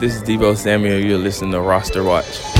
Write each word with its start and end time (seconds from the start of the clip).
This 0.00 0.16
is 0.16 0.22
Deebo 0.22 0.56
Samuel. 0.56 0.98
You're 0.98 1.18
listening 1.18 1.52
to 1.52 1.60
Roster 1.60 2.02
Watch. 2.02 2.53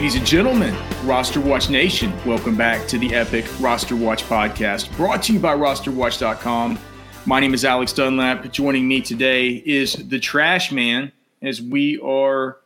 Ladies 0.00 0.14
and 0.14 0.26
gentlemen, 0.26 0.74
Roster 1.04 1.42
Watch 1.42 1.68
Nation, 1.68 2.10
welcome 2.24 2.56
back 2.56 2.88
to 2.88 2.96
the 2.96 3.14
Epic 3.14 3.44
Roster 3.60 3.94
Watch 3.94 4.24
podcast 4.24 4.90
brought 4.96 5.22
to 5.24 5.34
you 5.34 5.38
by 5.38 5.54
rosterwatch.com. 5.54 6.78
My 7.26 7.38
name 7.38 7.52
is 7.52 7.66
Alex 7.66 7.92
Dunlap. 7.92 8.50
Joining 8.50 8.88
me 8.88 9.02
today 9.02 9.62
is 9.66 9.92
the 10.08 10.18
Trash 10.18 10.72
Man 10.72 11.12
as 11.42 11.60
we 11.60 12.00
are 12.00 12.56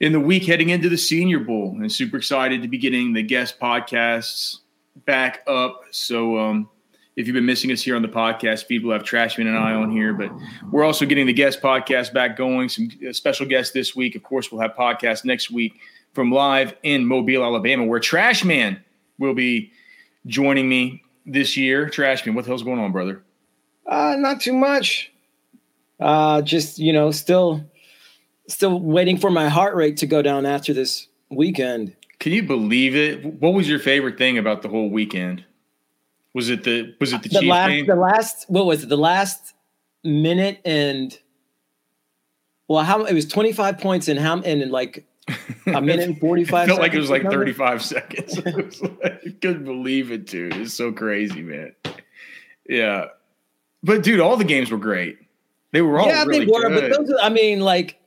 in 0.00 0.12
the 0.12 0.20
week 0.20 0.44
heading 0.44 0.68
into 0.68 0.90
the 0.90 0.98
Senior 0.98 1.38
Bowl 1.38 1.78
and 1.80 1.90
super 1.90 2.18
excited 2.18 2.60
to 2.60 2.68
be 2.68 2.76
getting 2.76 3.14
the 3.14 3.22
guest 3.22 3.58
podcasts 3.58 4.58
back 5.06 5.42
up. 5.46 5.84
So, 5.92 6.38
um, 6.38 6.68
if 7.16 7.26
you've 7.26 7.34
been 7.34 7.46
missing 7.46 7.72
us 7.72 7.80
here 7.80 7.96
on 7.96 8.02
the 8.02 8.08
podcast 8.08 8.66
we'll 8.82 8.92
have 8.92 9.02
Trashman 9.02 9.46
and 9.46 9.56
I 9.56 9.72
on 9.72 9.90
here, 9.90 10.12
but 10.12 10.30
we're 10.70 10.84
also 10.84 11.06
getting 11.06 11.26
the 11.26 11.32
guest 11.32 11.62
podcast 11.62 12.12
back 12.12 12.36
going. 12.36 12.68
Some 12.68 12.90
uh, 13.08 13.14
special 13.14 13.46
guests 13.46 13.72
this 13.72 13.96
week. 13.96 14.14
Of 14.14 14.22
course, 14.22 14.52
we'll 14.52 14.60
have 14.60 14.74
podcasts 14.74 15.24
next 15.24 15.50
week 15.50 15.80
from 16.12 16.32
live 16.32 16.74
in 16.82 17.06
Mobile, 17.06 17.44
Alabama, 17.44 17.84
where 17.84 18.00
Trash 18.00 18.44
Man 18.44 18.82
will 19.18 19.34
be 19.34 19.72
joining 20.26 20.68
me 20.68 21.02
this 21.26 21.56
year. 21.56 21.88
Trash 21.88 22.26
Man, 22.26 22.34
what 22.34 22.44
the 22.44 22.50
hell's 22.50 22.62
going 22.62 22.78
on, 22.78 22.92
brother? 22.92 23.22
Uh, 23.86 24.16
not 24.18 24.40
too 24.40 24.52
much. 24.52 25.12
Uh, 25.98 26.42
just 26.42 26.78
you 26.78 26.92
know, 26.92 27.10
still, 27.10 27.64
still 28.48 28.80
waiting 28.80 29.18
for 29.18 29.30
my 29.30 29.48
heart 29.48 29.74
rate 29.74 29.96
to 29.98 30.06
go 30.06 30.22
down 30.22 30.46
after 30.46 30.72
this 30.72 31.08
weekend. 31.30 31.94
Can 32.18 32.32
you 32.32 32.42
believe 32.42 32.94
it? 32.94 33.24
What 33.40 33.54
was 33.54 33.68
your 33.68 33.78
favorite 33.78 34.18
thing 34.18 34.38
about 34.38 34.62
the 34.62 34.68
whole 34.68 34.90
weekend? 34.90 35.44
Was 36.34 36.48
it 36.48 36.64
the 36.64 36.94
was 37.00 37.12
it 37.12 37.22
the, 37.22 37.28
the 37.28 37.42
last, 37.42 37.68
game? 37.68 37.86
the 37.86 37.96
last, 37.96 38.44
what 38.48 38.66
was 38.66 38.84
it? 38.84 38.88
The 38.88 38.96
last 38.96 39.54
minute 40.04 40.60
and 40.64 41.18
well, 42.68 42.84
how 42.84 43.04
it 43.04 43.14
was 43.14 43.26
twenty 43.26 43.52
five 43.52 43.78
points 43.78 44.06
and 44.06 44.18
how 44.18 44.40
and 44.40 44.70
like 44.70 45.06
a 45.66 45.80
minute 45.80 46.00
and 46.08 46.18
forty 46.20 46.44
five. 46.44 46.66
felt 46.68 46.80
like 46.80 46.94
it 46.94 46.98
was 46.98 47.10
like 47.10 47.22
35 47.22 47.82
seconds. 47.82 48.40
Like- 48.44 48.80
I 49.04 49.30
couldn't 49.40 49.64
believe 49.64 50.10
it, 50.10 50.26
dude. 50.26 50.54
It's 50.56 50.74
so 50.74 50.92
crazy, 50.92 51.42
man. 51.42 51.74
Yeah. 52.68 53.06
But 53.82 54.02
dude, 54.02 54.20
all 54.20 54.36
the 54.36 54.44
games 54.44 54.70
were 54.70 54.78
great. 54.78 55.18
They 55.72 55.82
were 55.82 55.98
all 56.00 56.06
yeah, 56.08 56.24
really 56.24 56.44
they 56.44 56.50
were, 56.50 56.68
good. 56.68 56.90
but 56.92 56.98
those. 57.06 57.10
Are, 57.12 57.18
I 57.22 57.28
mean, 57.28 57.60
like, 57.60 57.98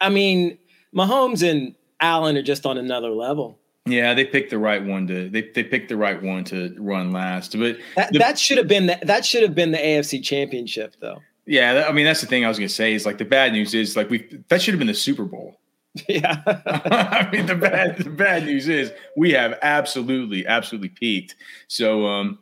I 0.00 0.08
mean, 0.08 0.58
Mahomes 0.94 1.48
and 1.48 1.74
Allen 2.00 2.36
are 2.36 2.42
just 2.42 2.64
on 2.66 2.78
another 2.78 3.10
level. 3.10 3.58
yeah, 3.86 4.14
they 4.14 4.24
picked 4.24 4.50
the 4.50 4.58
right 4.58 4.84
one 4.84 5.06
to 5.08 5.28
they, 5.28 5.42
they 5.42 5.64
picked 5.64 5.88
the 5.88 5.96
right 5.96 6.22
one 6.22 6.44
to 6.44 6.74
run 6.78 7.12
last. 7.12 7.58
But 7.58 7.76
That, 7.96 8.12
The- 8.12 8.18
that 8.20 8.38
should 8.38 8.58
have 8.58 8.68
been 8.68 8.86
the, 8.86 8.98
that 9.02 9.24
should 9.26 9.42
have 9.42 9.54
been 9.54 9.72
the 9.72 9.78
AFC 9.78 10.22
Championship, 10.22 10.94
though. 11.00 11.22
yeah, 11.46 11.86
I 11.88 11.92
mean 11.92 12.04
that's 12.06 12.20
the 12.20 12.26
thing 12.26 12.44
I 12.44 12.48
was 12.48 12.58
gonna 12.58 12.68
say 12.68 12.94
is 12.94 13.04
like 13.06 13.18
the 13.18 13.24
bad 13.24 13.52
news 13.52 13.74
is 13.74 13.96
like 13.96 14.08
we 14.10 14.26
that 14.48 14.62
should 14.62 14.72
have 14.74 14.78
been 14.78 14.88
the 14.88 14.94
Super 14.94 15.24
Bowl. 15.24 15.58
yeah. 16.08 16.42
I 16.66 17.28
mean, 17.32 17.46
the 17.46 17.54
bad 17.54 17.98
the 17.98 18.10
bad 18.10 18.44
news 18.44 18.68
is 18.68 18.92
we 19.16 19.32
have 19.32 19.58
absolutely 19.62 20.46
absolutely 20.46 20.90
peaked. 20.90 21.36
So, 21.68 22.06
um, 22.06 22.38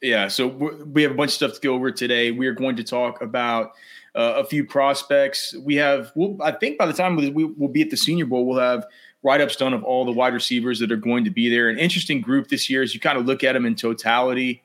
yeah, 0.00 0.28
so 0.28 0.46
we 0.46 1.02
have 1.02 1.12
a 1.12 1.14
bunch 1.14 1.30
of 1.30 1.34
stuff 1.34 1.54
to 1.54 1.60
go 1.60 1.74
over 1.74 1.90
today. 1.90 2.30
We 2.30 2.46
are 2.46 2.52
going 2.52 2.76
to 2.76 2.84
talk 2.84 3.20
about 3.20 3.72
uh, 4.14 4.34
a 4.36 4.44
few 4.44 4.64
prospects. 4.64 5.54
We 5.60 5.76
have, 5.76 6.12
we'll, 6.14 6.36
I 6.42 6.52
think, 6.52 6.78
by 6.78 6.86
the 6.86 6.92
time 6.92 7.16
we 7.16 7.44
will 7.44 7.68
be 7.68 7.82
at 7.82 7.90
the 7.90 7.96
Senior 7.96 8.26
Bowl, 8.26 8.46
we'll 8.46 8.60
have 8.60 8.86
write 9.22 9.40
ups 9.40 9.56
done 9.56 9.74
of 9.74 9.82
all 9.82 10.04
the 10.04 10.12
wide 10.12 10.34
receivers 10.34 10.78
that 10.78 10.92
are 10.92 10.96
going 10.96 11.24
to 11.24 11.30
be 11.30 11.48
there. 11.48 11.68
An 11.68 11.78
interesting 11.78 12.20
group 12.20 12.48
this 12.48 12.70
year 12.70 12.82
as 12.82 12.94
you 12.94 13.00
kind 13.00 13.18
of 13.18 13.26
look 13.26 13.42
at 13.42 13.52
them 13.52 13.66
in 13.66 13.74
totality. 13.74 14.62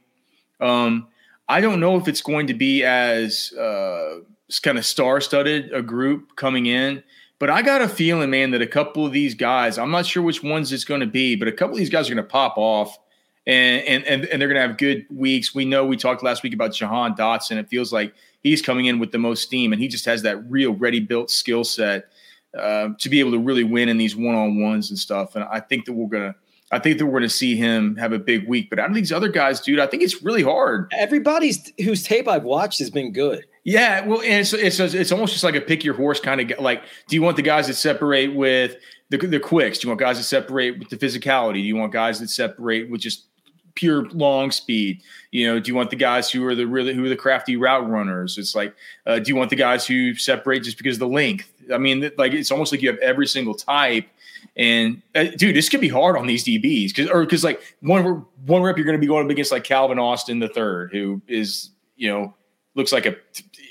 Um, 0.60 1.08
I 1.50 1.62
don't 1.62 1.80
know 1.80 1.98
if 1.98 2.08
it's 2.08 2.22
going 2.22 2.48
to 2.48 2.54
be 2.54 2.84
as 2.84 3.52
uh, 3.54 4.20
kind 4.62 4.78
of 4.78 4.86
star 4.86 5.20
studded 5.20 5.74
a 5.74 5.82
group 5.82 6.36
coming 6.36 6.68
in. 6.68 7.04
But 7.44 7.50
I 7.50 7.62
got 7.62 7.82
a 7.82 7.90
feeling, 7.90 8.30
man, 8.30 8.52
that 8.52 8.62
a 8.62 8.66
couple 8.66 9.06
of 9.06 9.12
these 9.12 9.36
guys, 9.36 9.78
I'm 9.78 9.92
not 9.92 10.06
sure 10.06 10.24
which 10.24 10.42
ones 10.42 10.72
it's 10.72 10.86
going 10.86 11.02
to 11.02 11.06
be, 11.06 11.36
but 11.36 11.50
a 11.50 11.52
couple 11.52 11.74
of 11.74 11.78
these 11.78 11.90
guys 11.90 12.10
are 12.10 12.16
going 12.16 12.26
to 12.26 12.32
pop 12.32 12.54
off 12.56 12.98
and, 13.46 13.84
and, 14.06 14.24
and, 14.28 14.42
they're 14.42 14.48
going 14.48 14.62
to 14.62 14.66
have 14.66 14.78
good 14.78 15.06
weeks. 15.10 15.54
We 15.54 15.66
know 15.66 15.86
we 15.86 15.98
talked 15.98 16.24
last 16.24 16.42
week 16.42 16.54
about 16.54 16.72
Jahan 16.72 17.16
Dotson. 17.16 17.58
It 17.58 17.68
feels 17.68 17.92
like 17.92 18.14
he's 18.44 18.62
coming 18.62 18.86
in 18.86 18.98
with 18.98 19.12
the 19.12 19.18
most 19.18 19.44
steam 19.44 19.74
and 19.74 19.82
he 19.82 19.90
just 19.90 20.06
has 20.06 20.22
that 20.22 20.50
real 20.50 20.72
ready 20.72 21.02
built 21.02 21.30
skill 21.30 21.66
set 21.66 22.06
uh, 22.58 22.92
to 22.98 23.10
be 23.10 23.20
able 23.20 23.32
to 23.32 23.40
really 23.40 23.66
win 23.66 23.90
in 23.90 23.98
these 23.98 24.16
one 24.16 24.36
on 24.36 24.62
ones 24.62 24.90
and 24.90 24.98
stuff. 24.98 25.36
And 25.36 25.44
I 25.44 25.60
think 25.60 25.84
that 25.84 25.92
we're 25.92 26.08
going 26.08 26.32
to, 26.32 26.40
I 26.72 26.80
think 26.80 26.98
that 26.98 27.06
we're 27.06 27.12
going 27.12 27.24
to 27.24 27.30
see 27.30 27.58
him 27.58 27.98
have 27.98 28.14
a 28.14 28.20
big 28.20 28.48
week. 28.48 28.70
But 28.70 28.80
out 28.80 28.88
of 28.88 28.96
these 28.96 29.12
other 29.12 29.28
guys, 29.28 29.60
dude, 29.60 29.82
I 29.82 29.88
think 29.88 30.02
it's 30.02 30.24
really 30.24 30.44
hard. 30.44 30.94
Everybody's 30.98 31.74
whose 31.84 32.04
tape 32.04 32.30
I've 32.30 32.46
watched 32.46 32.80
has 32.80 32.90
been 32.90 33.12
good. 33.12 33.44
Yeah, 33.66 34.06
well, 34.06 34.22
and 34.22 34.42
it's 34.42 34.54
it's 34.54 34.80
it's 34.80 35.12
almost 35.12 35.32
just 35.32 35.44
like 35.44 35.56
a 35.56 35.62
pick 35.62 35.84
your 35.84 35.94
horse 35.94 36.20
kind 36.20 36.52
of 36.52 36.60
like. 36.60 36.84
Do 37.08 37.16
you 37.16 37.22
want 37.22 37.38
the 37.38 37.42
guys 37.42 37.68
that 37.68 37.76
separate 37.76 38.36
with 38.36 38.76
the 39.10 39.18
the 39.18 39.40
quicks? 39.40 39.80
Do 39.80 39.88
you 39.88 39.90
want 39.90 40.02
guys 40.02 40.18
that 40.18 40.24
separate 40.24 40.80
with 40.80 40.90
the 40.90 40.98
physicality? 40.98 41.56
Do 41.56 41.60
you 41.60 41.78
want 41.78 41.94
guys 41.94 42.20
that 42.20 42.30
separate 42.30 42.90
with 42.90 43.00
just 43.00 43.26
pure 43.76 44.06
long 44.10 44.52
speed? 44.52 45.02
You 45.32 45.48
know, 45.48 45.60
do 45.62 45.70
you 45.70 45.76
want 45.76 45.92
the 45.92 45.96
guys 45.96 46.30
who 46.30 46.46
are 46.46 46.56
the 46.56 46.68
really 46.68 46.94
who 46.94 47.06
are 47.06 47.10
the 47.10 47.16
crafty 47.16 47.56
route 47.56 47.90
runners? 47.90 48.38
It's 48.38 48.54
like, 48.54 48.76
uh, 49.06 49.20
do 49.20 49.30
you 49.30 49.36
want 49.38 49.50
the 49.50 49.56
guys 49.56 49.88
who 49.88 50.14
separate 50.16 50.64
just 50.64 50.78
because 50.78 50.98
of 50.98 51.00
the 51.00 51.08
length? 51.08 51.50
I 51.74 51.78
mean, 51.78 52.12
like 52.18 52.34
it's 52.34 52.52
almost 52.52 52.74
like 52.74 52.82
you 52.82 52.90
have 52.90 53.00
every 53.00 53.28
single 53.28 53.54
type. 53.54 54.08
And 54.58 55.02
uh, 55.16 55.26
dude, 55.38 55.56
this 55.56 55.70
could 55.70 55.80
be 55.82 55.88
hard 55.88 56.18
on 56.18 56.28
these 56.28 56.44
DBs 56.44 56.90
because 56.90 57.10
or 57.10 57.22
because 57.22 57.46
like 57.46 57.62
one 57.80 58.26
one 58.46 58.62
rep 58.62 58.78
you're 58.78 58.86
going 58.86 58.98
to 58.98 59.02
be 59.02 59.08
going 59.08 59.26
up 59.26 59.32
against 59.32 59.54
like 59.54 59.64
Calvin 59.64 60.00
Austin 60.00 60.40
the 60.40 60.50
third, 60.50 60.92
who 60.92 61.22
is 61.30 61.70
you 61.96 62.10
know 62.10 62.34
looks 62.76 62.92
like 62.92 63.06
a 63.06 63.16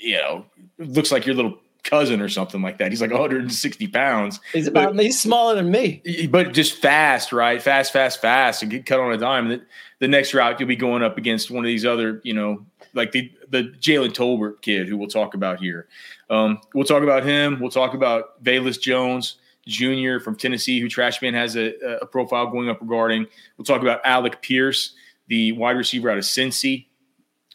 you 0.03 0.17
know 0.17 0.45
looks 0.77 1.11
like 1.11 1.25
your 1.25 1.35
little 1.35 1.57
cousin 1.83 2.21
or 2.21 2.29
something 2.29 2.61
like 2.61 2.77
that. 2.77 2.91
He's 2.91 3.01
like 3.01 3.11
160 3.11 3.87
pounds, 3.87 4.39
He's 4.53 4.67
about 4.67 4.97
he's 4.97 5.19
smaller 5.19 5.55
than 5.55 5.69
me. 5.69 6.27
but 6.29 6.53
just 6.53 6.77
fast, 6.77 7.33
right? 7.33 7.61
Fast, 7.61 7.91
fast, 7.93 8.21
fast, 8.21 8.61
and 8.61 8.71
get 8.71 8.85
cut 8.85 8.99
on 8.99 9.11
a 9.11 9.17
dime. 9.17 9.49
The, 9.49 9.61
the 9.99 10.07
next 10.07 10.33
route 10.33 10.59
you'll 10.59 10.67
be 10.69 10.75
going 10.75 11.03
up 11.03 11.17
against 11.17 11.51
one 11.51 11.63
of 11.63 11.67
these 11.67 11.85
other, 11.85 12.21
you 12.23 12.33
know, 12.33 12.65
like 12.93 13.11
the 13.11 13.31
the 13.49 13.63
Jalen 13.79 14.13
Tolbert 14.13 14.61
kid 14.61 14.87
who 14.87 14.97
we'll 14.97 15.07
talk 15.07 15.33
about 15.33 15.59
here. 15.59 15.87
Um, 16.29 16.59
we'll 16.73 16.85
talk 16.85 17.03
about 17.03 17.23
him. 17.23 17.59
We'll 17.59 17.69
talk 17.71 17.93
about 17.93 18.43
Velus 18.43 18.79
Jones 18.79 19.37
Jr. 19.67 20.19
from 20.19 20.35
Tennessee, 20.35 20.79
who 20.79 20.87
Trashman 20.87 21.33
has 21.33 21.55
a, 21.55 21.73
a 22.01 22.05
profile 22.05 22.47
going 22.47 22.69
up 22.69 22.81
regarding. 22.81 23.27
We'll 23.57 23.65
talk 23.65 23.81
about 23.81 24.01
Alec 24.03 24.41
Pierce, 24.41 24.95
the 25.27 25.51
wide 25.53 25.77
receiver 25.77 26.09
out 26.09 26.17
of 26.17 26.23
Cincy, 26.23 26.87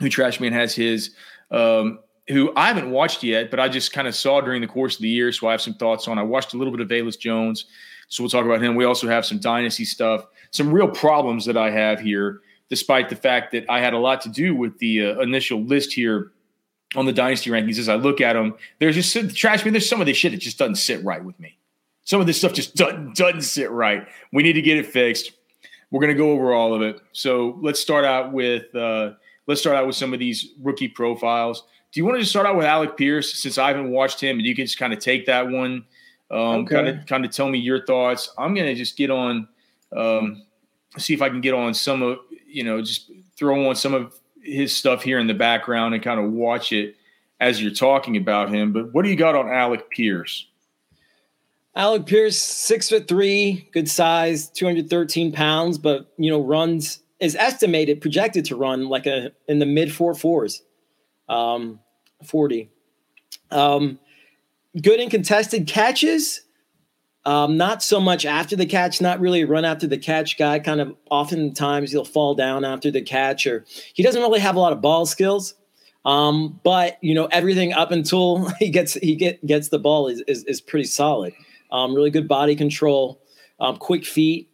who 0.01 0.09
Trashman 0.09 0.53
has 0.53 0.75
his. 0.75 1.11
Um, 1.51 2.01
who 2.29 2.53
I 2.57 2.69
haven't 2.69 2.91
watched 2.91 3.23
yet, 3.23 3.51
but 3.51 3.59
I 3.59 3.69
just 3.69 3.93
kind 3.93 4.07
of 4.07 4.15
saw 4.15 4.41
during 4.41 4.61
the 4.61 4.67
course 4.67 4.97
of 4.97 5.03
the 5.03 5.09
year, 5.09 5.33
so 5.33 5.49
I 5.49 5.53
have 5.53 5.63
some 5.63 5.75
thoughts 5.75 6.09
on. 6.09 6.19
I 6.19 6.23
watched 6.23 6.55
a 6.55 6.57
little 6.57 6.73
bit 6.73 6.81
of 6.81 6.89
Velus 6.89 7.19
Jones, 7.19 7.67
so 8.09 8.23
we'll 8.23 8.31
talk 8.31 8.45
about 8.45 8.63
him. 8.63 8.75
We 8.75 8.85
also 8.85 9.09
have 9.09 9.25
some 9.25 9.39
dynasty 9.39 9.85
stuff, 9.85 10.27
some 10.51 10.73
real 10.73 10.89
problems 10.89 11.45
that 11.47 11.57
I 11.57 11.71
have 11.71 12.01
here, 12.01 12.41
despite 12.69 13.09
the 13.09 13.17
fact 13.17 13.53
that 13.53 13.65
I 13.71 13.81
had 13.81 13.95
a 13.95 13.99
lot 13.99 14.21
to 14.23 14.29
do 14.29 14.55
with 14.55 14.79
the 14.79 15.07
uh, 15.07 15.21
initial 15.21 15.63
list 15.63 15.93
here 15.93 16.33
on 16.97 17.07
the 17.07 17.13
dynasty 17.13 17.51
rankings. 17.51 17.79
As 17.79 17.89
I 17.89 17.97
look 17.97 18.21
at 18.21 18.35
them, 18.35 18.55
there's 18.79 18.95
just 18.95 19.37
trash 19.37 19.65
me. 19.65 19.71
There's 19.71 19.89
some 19.89 20.01
of 20.01 20.07
this 20.07 20.17
shit 20.17 20.33
that 20.33 20.39
just 20.39 20.59
doesn't 20.59 20.77
sit 20.77 21.03
right 21.05 21.23
with 21.23 21.39
me. 21.41 21.57
Some 22.05 22.21
of 22.21 22.27
this 22.27 22.39
stuff 22.39 22.55
just 22.55 22.75
doesn't, 22.75 23.17
doesn't 23.17 23.43
sit 23.43 23.71
right. 23.71 24.07
We 24.33 24.43
need 24.43 24.55
to 24.55 24.63
get 24.63 24.79
it 24.79 24.87
fixed. 24.87 25.33
We're 25.91 26.01
going 26.01 26.15
to 26.15 26.19
go 26.19 26.33
over 26.33 26.53
all 26.53 26.75
of 26.75 26.83
it. 26.83 27.01
So 27.13 27.59
let's 27.63 27.81
start 27.81 28.05
out 28.05 28.33
with 28.33 28.75
uh, 28.75 29.13
let's 29.47 29.61
start 29.61 29.77
out 29.77 29.87
with 29.87 29.97
some 29.97 30.13
of 30.13 30.19
these 30.19 30.53
rookie 30.63 30.89
profiles. 30.89 31.65
Do 31.93 32.01
you 32.01 32.05
want 32.05 32.17
to 32.17 32.21
just 32.21 32.31
start 32.31 32.47
out 32.47 32.57
with 32.57 32.67
Alec 32.67 32.97
Pierce 32.97 33.35
since 33.35 33.57
I 33.59 33.69
haven't 33.69 33.91
watched 33.91 34.21
him 34.21 34.39
and 34.39 34.47
you 34.47 34.55
can 34.55 34.67
just 34.67 34.79
kind 34.79 34.93
of 34.93 34.99
take 34.99 35.27
that 35.27 35.49
one, 35.49 35.85
um, 36.31 36.39
Okay. 36.61 36.75
kind 36.75 36.89
of 36.89 37.07
kind 37.07 37.25
of 37.25 37.31
tell 37.31 37.49
me 37.49 37.59
your 37.59 37.85
thoughts. 37.87 38.31
I'm 38.39 38.55
going 38.55 38.67
to 38.67 38.75
just 38.75 38.97
get 38.97 39.11
on, 39.11 39.49
um, 39.97 40.43
see 40.99 41.15
if 41.15 41.23
I 41.23 41.29
can 41.31 41.41
get 41.41 41.55
on 41.55 41.73
some 41.75 42.03
of 42.03 42.19
you 42.47 42.63
know 42.65 42.81
just 42.83 43.11
throw 43.37 43.69
on 43.69 43.77
some 43.77 43.95
of 43.95 44.15
his 44.43 44.75
stuff 44.75 45.03
here 45.03 45.19
in 45.19 45.27
the 45.27 45.35
background 45.35 45.95
and 45.95 46.03
kind 46.03 46.21
of 46.21 46.31
watch 46.33 46.73
it 46.73 46.97
as 47.41 47.63
you're 47.63 47.73
talking 47.73 48.17
about 48.17 48.51
him. 48.53 48.73
But 48.73 48.93
what 48.93 49.03
do 49.05 49.11
you 49.11 49.17
got 49.17 49.35
on 49.35 49.49
Alec 49.49 49.89
Pierce? 49.91 50.47
Alec 51.77 52.07
Pierce, 52.07 52.37
six 52.39 52.89
foot 52.89 53.07
three, 53.07 53.69
good 53.73 53.89
size, 53.89 54.49
213 54.51 55.33
pounds, 55.33 55.79
but 55.79 56.13
you 56.19 56.31
know, 56.31 56.41
runs 56.41 57.03
is 57.21 57.35
estimated, 57.37 58.01
projected 58.01 58.45
to 58.47 58.57
run 58.57 58.89
like 58.89 59.07
a 59.07 59.31
in 59.49 59.59
the 59.59 59.67
mid 59.67 59.93
four 59.93 60.15
fours, 60.15 60.63
um, 61.29 61.81
40. 62.25 62.71
Um, 63.51 63.99
good 64.81 65.01
in 65.01 65.11
contested 65.11 65.67
catches. 65.67 66.43
Um, 67.25 67.57
not 67.57 67.83
so 67.83 68.01
much 68.01 68.25
after 68.25 68.57
the 68.57 68.65
catch, 68.65 69.01
not 69.01 69.21
really 69.21 69.45
run 69.45 69.65
after 69.65 69.87
the 69.87 69.99
catch 69.99 70.39
guy. 70.39 70.59
Kind 70.61 70.81
of 70.81 70.95
oftentimes 71.11 71.91
he'll 71.91 72.05
fall 72.05 72.35
down 72.35 72.65
after 72.65 72.91
the 72.91 73.03
catch, 73.03 73.47
or 73.47 73.67
he 73.93 74.03
doesn't 74.03 74.23
really 74.23 74.41
have 74.41 74.57
a 74.57 74.61
lot 74.61 74.73
of 74.73 74.81
ball 74.81 75.05
skills. 75.05 75.55
Um, 76.07 76.59
but 76.63 76.97
you 77.03 77.15
know 77.15 77.27
everything 77.27 77.75
up 77.75 77.91
until 77.91 78.49
he 78.59 78.71
gets 78.71 78.95
he 78.95 79.15
get 79.15 79.45
gets 79.45 79.69
the 79.69 79.79
ball 79.79 80.09
is 80.09 80.23
is, 80.27 80.45
is 80.45 80.61
pretty 80.63 80.87
solid. 80.87 81.35
Um, 81.71 81.95
really 81.95 82.11
good 82.11 82.29
body 82.29 82.57
control, 82.57 83.21
um, 83.61 83.77
quick 83.77 84.07
feet 84.07 84.49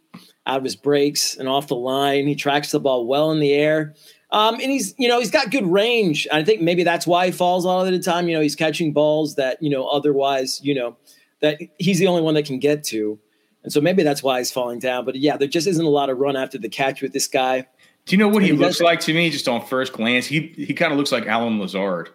out 0.47 0.59
of 0.59 0.65
his 0.65 0.75
breaks 0.75 1.37
and 1.37 1.49
off 1.49 1.69
the 1.69 1.77
line. 1.77 2.27
He 2.27 2.35
tracks 2.35 2.73
the 2.73 2.81
ball 2.81 3.07
well 3.07 3.31
in 3.31 3.39
the 3.39 3.53
air. 3.53 3.95
Um, 4.35 4.55
and 4.55 4.65
he's, 4.65 4.97
you 4.99 5.07
know, 5.07 5.21
he's 5.21 5.31
got 5.31 5.53
good 5.53 5.65
range. 5.65 6.27
I 6.33 6.43
think 6.43 6.61
maybe 6.61 6.83
that's 6.83 7.07
why 7.07 7.27
he 7.27 7.33
falls 7.33 7.65
all 7.65 7.87
of 7.87 7.93
the 7.93 7.99
time. 8.01 8.27
You 8.27 8.35
know, 8.35 8.41
he's 8.41 8.57
catching 8.57 8.93
balls 8.93 9.37
that, 9.37 9.63
you 9.63 9.71
know, 9.71 9.87
otherwise, 9.87 10.61
you 10.61 10.75
know, 10.75 10.97
that 11.41 11.61
he's 11.79 12.01
the 12.01 12.09
only 12.09 12.21
one 12.21 12.35
that 12.35 12.45
can 12.45 12.59
get 12.59 12.83
to. 12.85 13.17
And 13.63 13.73
so 13.73 13.81
maybe 13.81 14.03
that's 14.03 14.25
why 14.25 14.39
he's 14.39 14.51
falling 14.51 14.81
down. 14.81 15.05
But 15.05 15.15
yeah, 15.15 15.37
there 15.37 15.47
just 15.47 15.69
isn't 15.69 15.85
a 15.85 15.89
lot 15.89 16.11
of 16.11 16.19
run 16.19 16.35
after 16.35 16.59
the 16.59 16.69
catch 16.69 17.01
with 17.01 17.13
this 17.13 17.29
guy. 17.29 17.65
Do 18.07 18.17
you 18.17 18.19
know 18.19 18.27
what 18.27 18.43
he, 18.43 18.49
he 18.49 18.57
looks 18.57 18.81
like 18.81 18.99
to 19.01 19.15
me 19.15 19.31
just 19.31 19.47
on 19.47 19.65
first 19.65 19.93
glance? 19.93 20.27
He 20.27 20.53
he 20.57 20.75
kind 20.75 20.93
of 20.93 20.99
looks 20.99 21.13
like 21.13 21.27
Allen 21.27 21.61
Lazard. 21.61 22.11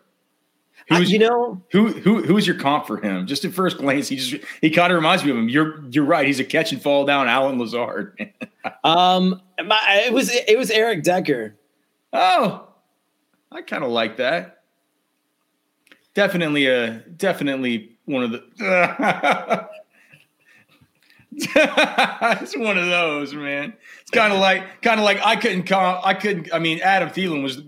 Who's, 0.89 0.99
uh, 0.99 1.01
you 1.03 1.19
know 1.19 1.63
who 1.71 1.87
who 1.87 2.21
who 2.21 2.37
is 2.37 2.45
your 2.45 2.57
comp 2.57 2.85
for 2.85 2.97
him? 2.97 3.27
Just 3.27 3.45
at 3.45 3.53
first 3.53 3.77
glance, 3.77 4.09
he 4.09 4.17
just 4.17 4.43
he 4.61 4.69
kind 4.69 4.91
of 4.91 4.97
reminds 4.97 5.23
me 5.23 5.31
of 5.31 5.37
him. 5.37 5.47
You're 5.47 5.83
you're 5.89 6.03
right. 6.03 6.27
He's 6.27 6.39
a 6.39 6.43
catch 6.43 6.71
and 6.71 6.81
fall 6.81 7.05
down 7.05 7.27
Allen 7.27 7.57
Lazard. 7.57 8.33
um, 8.83 9.41
my, 9.65 10.03
it 10.05 10.11
was 10.11 10.29
it 10.31 10.57
was 10.57 10.69
Eric 10.69 11.03
Decker. 11.03 11.55
Oh, 12.11 12.67
I 13.51 13.61
kind 13.61 13.83
of 13.83 13.91
like 13.91 14.17
that. 14.17 14.63
Definitely 16.13 16.67
a 16.67 16.91
definitely 17.15 17.97
one 18.05 18.23
of 18.23 18.31
the. 18.31 19.69
it's 21.31 22.57
one 22.57 22.77
of 22.77 22.87
those, 22.87 23.33
man. 23.33 23.73
It's 24.01 24.11
kind 24.11 24.33
of 24.33 24.39
like 24.39 24.81
kind 24.81 24.99
of 24.99 25.05
like 25.05 25.19
I 25.23 25.35
couldn't 25.35 25.63
comp. 25.63 26.05
I 26.05 26.13
couldn't. 26.13 26.53
I 26.53 26.59
mean, 26.59 26.79
Adam 26.81 27.09
Thielen 27.09 27.43
was 27.43 27.61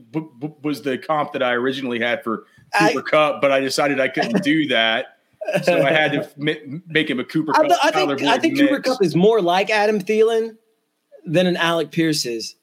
was 0.64 0.82
the 0.82 0.98
comp 0.98 1.34
that 1.34 1.44
I 1.44 1.54
originally 1.54 2.00
had 2.00 2.24
for 2.24 2.46
Cooper 2.78 3.00
I, 3.00 3.10
Kupp, 3.10 3.42
but 3.42 3.52
I 3.52 3.60
decided 3.60 4.00
I 4.00 4.08
couldn't 4.08 4.44
do 4.44 4.68
that. 4.70 5.18
So 5.64 5.82
I 5.82 5.92
had 5.92 6.12
to 6.14 6.30
make 6.88 7.10
him 7.10 7.20
a 7.20 7.24
Cooper. 7.24 7.54
I, 7.56 7.68
I 7.84 7.92
think, 7.92 8.22
I 8.24 8.38
think 8.38 8.58
Cooper 8.58 8.80
Kupp 8.80 9.04
is 9.04 9.16
more 9.16 9.42
like 9.42 9.70
Adam 9.70 10.00
Thielen 10.00 10.58
than 11.26 11.48
an 11.48 11.58
Alec 11.58 11.92
Pierce 11.92 12.26
is. 12.26 12.56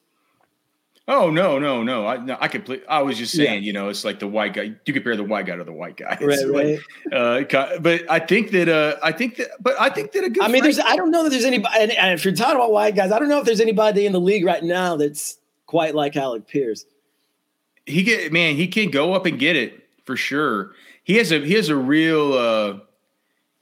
Oh 1.10 1.30
no, 1.30 1.58
no, 1.58 1.82
no! 1.82 2.06
I 2.06 2.18
no, 2.18 2.36
I 2.38 2.48
play. 2.48 2.82
I 2.86 3.00
was 3.00 3.16
just 3.16 3.34
saying, 3.34 3.62
yeah. 3.62 3.66
you 3.66 3.72
know, 3.72 3.88
it's 3.88 4.04
like 4.04 4.18
the 4.18 4.28
white 4.28 4.52
guy. 4.52 4.74
You 4.84 4.92
compare 4.92 5.16
the 5.16 5.24
white 5.24 5.46
guy 5.46 5.56
to 5.56 5.64
the 5.64 5.72
white 5.72 5.96
guy, 5.96 6.18
right? 6.20 6.38
right. 6.46 6.78
Uh, 7.10 7.78
but 7.80 8.02
I 8.10 8.18
think 8.18 8.50
that, 8.50 8.68
uh, 8.68 8.98
I 9.02 9.12
think 9.12 9.36
that, 9.36 9.48
but 9.58 9.74
I 9.80 9.88
think 9.88 10.12
that 10.12 10.24
a 10.24 10.28
good. 10.28 10.42
I 10.42 10.48
mean, 10.48 10.62
there's. 10.62 10.78
I 10.78 10.96
don't 10.96 11.10
know 11.10 11.24
that 11.24 11.30
there's 11.30 11.46
anybody. 11.46 11.96
And 11.96 12.12
if 12.12 12.26
you're 12.26 12.34
talking 12.34 12.56
about 12.56 12.72
white 12.72 12.94
guys, 12.94 13.10
I 13.10 13.18
don't 13.18 13.30
know 13.30 13.38
if 13.38 13.46
there's 13.46 13.62
anybody 13.62 14.04
in 14.04 14.12
the 14.12 14.20
league 14.20 14.44
right 14.44 14.62
now 14.62 14.96
that's 14.96 15.38
quite 15.64 15.94
like 15.94 16.14
Alec 16.14 16.46
Pierce. 16.46 16.84
He 17.86 18.02
get 18.02 18.30
man, 18.30 18.56
he 18.56 18.68
can 18.68 18.90
go 18.90 19.14
up 19.14 19.24
and 19.24 19.38
get 19.38 19.56
it 19.56 19.88
for 20.04 20.14
sure. 20.14 20.72
He 21.04 21.16
has 21.16 21.32
a 21.32 21.38
he 21.38 21.54
has 21.54 21.70
a 21.70 21.76
real 21.76 22.34
uh 22.34 22.80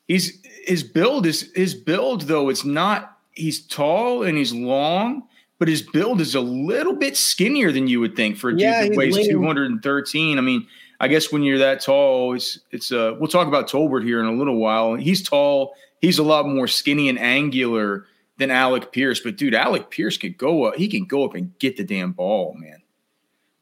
he's 0.09 0.45
his 0.65 0.83
build 0.83 1.27
is 1.27 1.53
his 1.55 1.75
build 1.75 2.23
though 2.23 2.49
it's 2.49 2.65
not 2.65 3.19
he's 3.31 3.65
tall 3.65 4.25
and 4.25 4.37
he's 4.37 4.53
long, 4.53 5.29
but 5.59 5.69
his 5.69 5.83
build 5.83 6.21
is 6.21 6.35
a 6.35 6.41
little 6.41 6.95
bit 6.95 7.17
skinnier 7.17 7.73
than 7.73 7.87
you 7.87 8.01
would 8.01 8.17
think 8.17 8.37
for 8.37 8.51
a 8.51 8.55
yeah, 8.55 8.83
dude 8.83 8.93
that 8.93 8.99
weighs 8.99 9.15
leaning. 9.15 9.33
213. 9.33 10.39
I 10.39 10.41
mean, 10.41 10.67
I 11.01 11.09
guess 11.09 11.33
when 11.33 11.43
you're 11.43 11.59
that 11.59 11.81
tall, 11.81 12.35
it's 12.35 12.59
it's 12.71 12.93
uh 12.93 13.15
we'll 13.19 13.29
talk 13.29 13.49
about 13.49 13.69
Tolbert 13.69 14.05
here 14.05 14.21
in 14.21 14.27
a 14.27 14.33
little 14.33 14.57
while. 14.57 14.95
He's 14.95 15.23
tall, 15.23 15.75
he's 16.01 16.19
a 16.19 16.23
lot 16.23 16.47
more 16.47 16.67
skinny 16.67 17.09
and 17.09 17.19
angular 17.19 18.07
than 18.39 18.51
Alec 18.51 18.93
Pierce, 18.93 19.21
but 19.21 19.37
dude, 19.37 19.55
Alec 19.55 19.91
Pierce 19.91 20.19
could 20.19 20.37
go 20.37 20.65
up, 20.65 20.77
he 20.77 20.89
can 20.89 21.05
go 21.05 21.25
up 21.25 21.35
and 21.35 21.59
get 21.59 21.77
the 21.77 21.85
damn 21.85 22.13
ball, 22.13 22.55
man. 22.59 22.83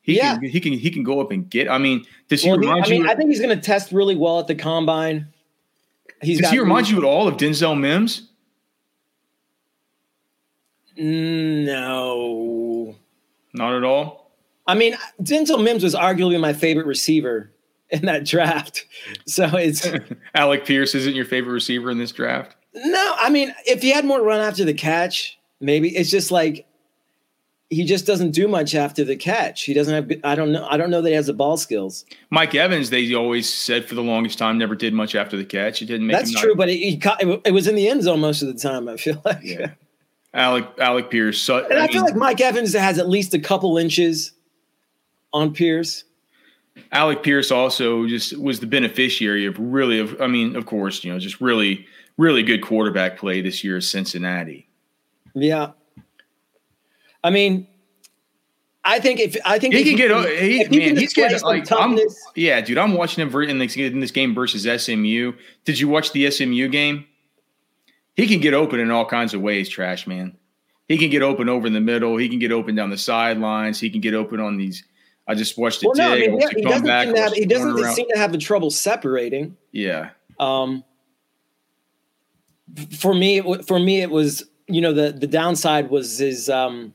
He 0.02 0.17
yeah. 0.17 0.37
can 0.37 0.49
he 0.49 0.61
can 0.61 0.73
he 0.75 0.91
can 0.91 1.02
go 1.02 1.20
up 1.20 1.31
and 1.31 1.49
get. 1.49 1.69
I 1.69 1.79
mean, 1.79 2.05
does 2.29 2.43
he 2.43 2.50
well, 2.50 2.58
remind 2.58 2.85
I 2.85 2.88
mean, 2.88 3.02
you? 3.02 3.11
I 3.11 3.14
think 3.14 3.31
he's 3.31 3.41
going 3.41 3.56
to 3.56 3.62
test 3.62 3.91
really 3.91 4.14
well 4.14 4.38
at 4.38 4.46
the 4.46 4.55
combine. 4.55 5.29
He's 6.20 6.41
does 6.41 6.50
he 6.50 6.58
remind 6.58 6.91
you 6.91 6.99
at 6.99 7.05
all 7.05 7.26
of 7.26 7.37
Denzel 7.37 7.79
Mims? 7.79 8.29
No, 10.96 12.94
not 13.52 13.75
at 13.75 13.85
all. 13.85 14.31
I 14.67 14.75
mean, 14.75 14.96
Denzel 15.23 15.62
Mims 15.62 15.82
was 15.82 15.94
arguably 15.94 16.41
my 16.41 16.52
favorite 16.52 16.87
receiver 16.87 17.50
in 17.91 18.06
that 18.06 18.25
draft. 18.25 18.87
So 19.26 19.56
it's 19.56 19.87
Alec 20.35 20.64
Pierce 20.64 20.94
isn't 20.94 21.14
your 21.14 21.25
favorite 21.25 21.52
receiver 21.52 21.91
in 21.91 21.99
this 21.99 22.12
draft. 22.12 22.56
No, 22.75 23.14
I 23.19 23.31
mean, 23.31 23.55
if 23.67 23.82
he 23.82 23.91
had 23.91 24.05
more 24.05 24.23
run 24.23 24.41
after 24.41 24.64
the 24.64 24.75
catch, 24.75 25.38
maybe 25.61 25.94
it's 25.96 26.11
just 26.11 26.31
like 26.31 26.67
he 27.70 27.85
just 27.85 28.06
doesn't 28.06 28.32
do 28.32 28.46
much 28.49 28.75
after 28.75 29.05
the 29.05 29.17
catch. 29.17 29.62
He 29.62 29.75
doesn't 29.75 29.94
have. 29.94 30.20
I 30.25 30.35
don't 30.35 30.52
know. 30.52 30.67
I 30.70 30.76
don't 30.76 30.91
know 30.91 31.00
that 31.00 31.08
he 31.08 31.14
has 31.14 31.26
the 31.26 31.32
ball 31.32 31.56
skills. 31.56 32.05
Mike 32.31 32.55
Evans, 32.55 32.91
they 32.91 33.14
always 33.14 33.52
said 33.52 33.87
for 33.87 33.94
the 33.94 34.02
longest 34.02 34.38
time, 34.38 34.58
never 34.58 34.75
did 34.75 34.94
much 34.94 35.14
after 35.14 35.37
the 35.37 35.44
catch. 35.44 35.79
He 35.79 35.87
didn't 35.87 36.06
make. 36.06 36.17
That's 36.17 36.32
true, 36.32 36.50
not, 36.50 36.58
but 36.58 36.69
he, 36.69 36.96
caught, 36.96 37.23
it 37.23 37.52
was 37.52 37.67
in 37.67 37.75
the 37.75 37.88
end 37.88 38.02
zone 38.02 38.20
most 38.20 38.43
of 38.43 38.49
the 38.49 38.55
time. 38.55 38.88
I 38.88 38.96
feel 38.96 39.20
like. 39.25 39.43
Yeah. 39.43 39.73
Alec 40.35 40.67
Alec 40.79 41.11
Pierce. 41.11 41.41
So, 41.41 41.65
and 41.65 41.79
I, 41.79 41.85
I 41.85 41.89
feel 41.89 42.03
like 42.03 42.17
Mike 42.17 42.41
Evans 42.41 42.75
has 42.75 42.99
at 42.99 43.09
least 43.09 43.33
a 43.35 43.39
couple 43.39 43.79
inches 43.79 44.33
on 45.33 45.55
Pierce. 45.55 46.05
Alec 46.93 47.23
Pierce 47.23 47.51
also 47.51 48.07
just 48.07 48.37
was 48.39 48.61
the 48.61 48.67
beneficiary 48.67 49.47
of 49.47 49.57
really 49.59 50.01
of 50.01 50.21
I 50.21 50.27
mean, 50.27 50.57
of 50.57 50.67
course, 50.67 51.05
you 51.05 51.13
know, 51.13 51.19
just 51.19 51.41
really, 51.41 51.87
really 52.19 52.43
good 52.43 52.63
quarterback 52.63 53.17
play 53.17 53.41
this 53.41 53.63
year 53.63 53.77
at 53.77 53.85
Cincinnati. 53.85 54.69
Yeah. 55.35 55.73
I 57.23 57.31
mean, 57.31 57.67
I 58.85 58.99
think 58.99 59.21
if 59.21 59.37
I 59.45 59.59
think 59.59 59.75
he 59.75 59.85
can 59.85 59.97
get 59.97 60.11
he, 60.41 60.61
if 60.61 60.71
man, 60.71 60.97
he's 60.97 61.15
getting 61.15 61.41
like 61.43 61.67
yeah, 62.35 62.61
dude. 62.61 62.77
I'm 62.77 62.95
watching 62.95 63.27
him 63.27 63.35
in 63.43 63.59
this, 63.59 63.77
in 63.77 64.01
this 64.01 64.11
game 64.11 64.35
versus 64.35 64.63
SMU. 64.83 65.32
Did 65.65 65.79
you 65.79 65.89
watch 65.89 66.13
the 66.13 66.31
SMU 66.31 66.69
game? 66.69 67.06
He 68.15 68.27
can 68.27 68.41
get 68.41 68.55
open 68.55 68.81
in 68.81 68.91
all 68.91 69.05
kinds 69.05 69.35
of 69.35 69.41
ways, 69.41 69.69
trash 69.69 70.06
man. 70.06 70.37
He 70.89 70.99
can 70.99 71.11
get 71.11 71.23
open 71.23 71.49
over 71.49 71.67
in 71.67 71.73
the 71.73 71.81
middle. 71.81 72.17
He 72.17 72.29
can 72.29 72.39
get 72.39 72.53
open 72.53 72.75
down 72.75 72.91
the 72.91 72.99
sidelines. 72.99 73.81
He 73.81 73.91
can 73.91 74.01
get 74.01 74.15
open 74.15 74.39
on 74.41 74.56
these. 74.56 74.85
I 75.27 75.35
just 75.35 75.56
watched 75.56 75.81
the 75.81 75.89
well, 75.89 75.97
no, 75.97 76.15
I 76.15 76.21
mean, 76.21 76.39
he, 76.39 76.47
he 76.56 76.63
doesn't, 76.63 76.87
have, 76.87 77.33
he 77.33 77.47
doesn't 77.47 77.94
seem 77.94 78.06
to 78.11 78.19
have 78.19 78.33
the 78.33 78.39
trouble 78.39 78.71
separating. 78.71 79.56
Yeah. 79.73 80.11
Um. 80.39 80.85
For 82.99 83.15
me, 83.15 83.41
for 83.63 83.79
me, 83.79 84.03
it 84.03 84.11
was 84.11 84.44
you 84.67 84.81
know 84.81 84.93
the 84.93 85.13
the 85.13 85.27
downside 85.27 85.91
was 85.91 86.19
his 86.19 86.51
um 86.51 86.93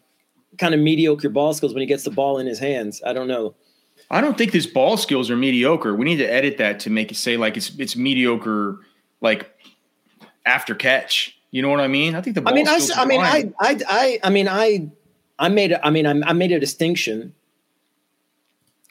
kind 0.58 0.74
of 0.74 0.80
mediocre 0.80 1.30
ball 1.30 1.54
skills 1.54 1.74
when 1.74 1.82
he 1.82 1.88
gets 1.88 2.04
the 2.04 2.12
ball 2.12 2.38
in 2.38 2.46
his 2.46 2.60
hands. 2.60 3.02
I 3.06 3.14
don't 3.14 3.28
know. 3.28 3.56
I 4.12 4.22
don't 4.22 4.38
think 4.38 4.52
his 4.52 4.68
ball 4.68 4.98
skills 4.98 5.30
are 5.30 5.38
mediocre. 5.38 5.96
We 5.96 6.06
need 6.06 6.18
to 6.18 6.32
edit 6.32 6.58
that 6.58 6.80
to 6.82 6.90
make 6.90 7.12
it 7.12 7.16
say 7.16 7.38
like 7.38 7.58
it's 7.58 7.72
it's 7.80 7.96
mediocre, 7.96 8.80
like 9.22 9.50
after 10.50 10.76
catch. 10.76 11.38
You 11.52 11.62
know 11.62 11.70
what 11.70 11.80
I 11.80 11.88
mean? 11.88 12.16
I 12.16 12.22
think 12.22 12.36
the. 12.36 12.44
I 12.46 12.54
mean, 12.54 12.68
I, 12.68 12.80
I 12.96 13.06
mean, 13.06 13.22
I, 13.22 13.52
I, 13.60 13.80
I, 13.88 14.20
I 14.24 14.30
mean, 14.30 14.48
I, 14.48 14.90
I 15.38 15.50
made, 15.50 15.78
I 15.82 15.90
mean, 15.90 16.06
I, 16.06 16.30
I 16.30 16.34
made 16.34 16.52
a 16.52 16.60
distinction. 16.60 17.34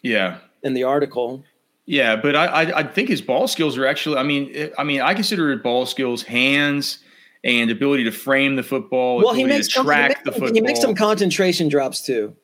Yeah. 0.02 0.38
In 0.62 0.74
the 0.74 0.84
article. 0.84 1.44
Yeah, 1.86 2.16
but 2.16 2.36
I, 2.36 2.46
I, 2.46 2.78
I 2.80 2.82
think 2.82 3.08
his 3.08 3.22
ball 3.22 3.48
skills 3.48 3.78
are 3.78 3.86
actually. 3.86 4.18
I 4.18 4.22
mean, 4.22 4.50
eh, 4.54 4.68
I 4.76 4.84
mean, 4.84 5.00
I 5.00 5.14
consider 5.14 5.52
it 5.52 5.62
ball 5.62 5.86
skills, 5.86 6.22
hands, 6.22 6.98
and 7.44 7.70
ability 7.70 8.04
to 8.04 8.12
frame 8.12 8.56
the 8.56 8.62
football. 8.62 9.18
Well, 9.18 9.32
he 9.32 9.44
makes 9.44 9.72
some, 9.72 9.86
track 9.86 10.02
he 10.02 10.08
makes, 10.08 10.20
the 10.24 10.32
football. 10.32 10.54
He 10.54 10.60
makes 10.60 10.80
some 10.80 10.94
concentration 10.94 11.68
drops 11.68 12.02
too. 12.02 12.36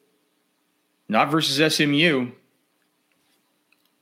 Not 1.09 1.31
versus 1.31 1.75
SMU. 1.75 2.31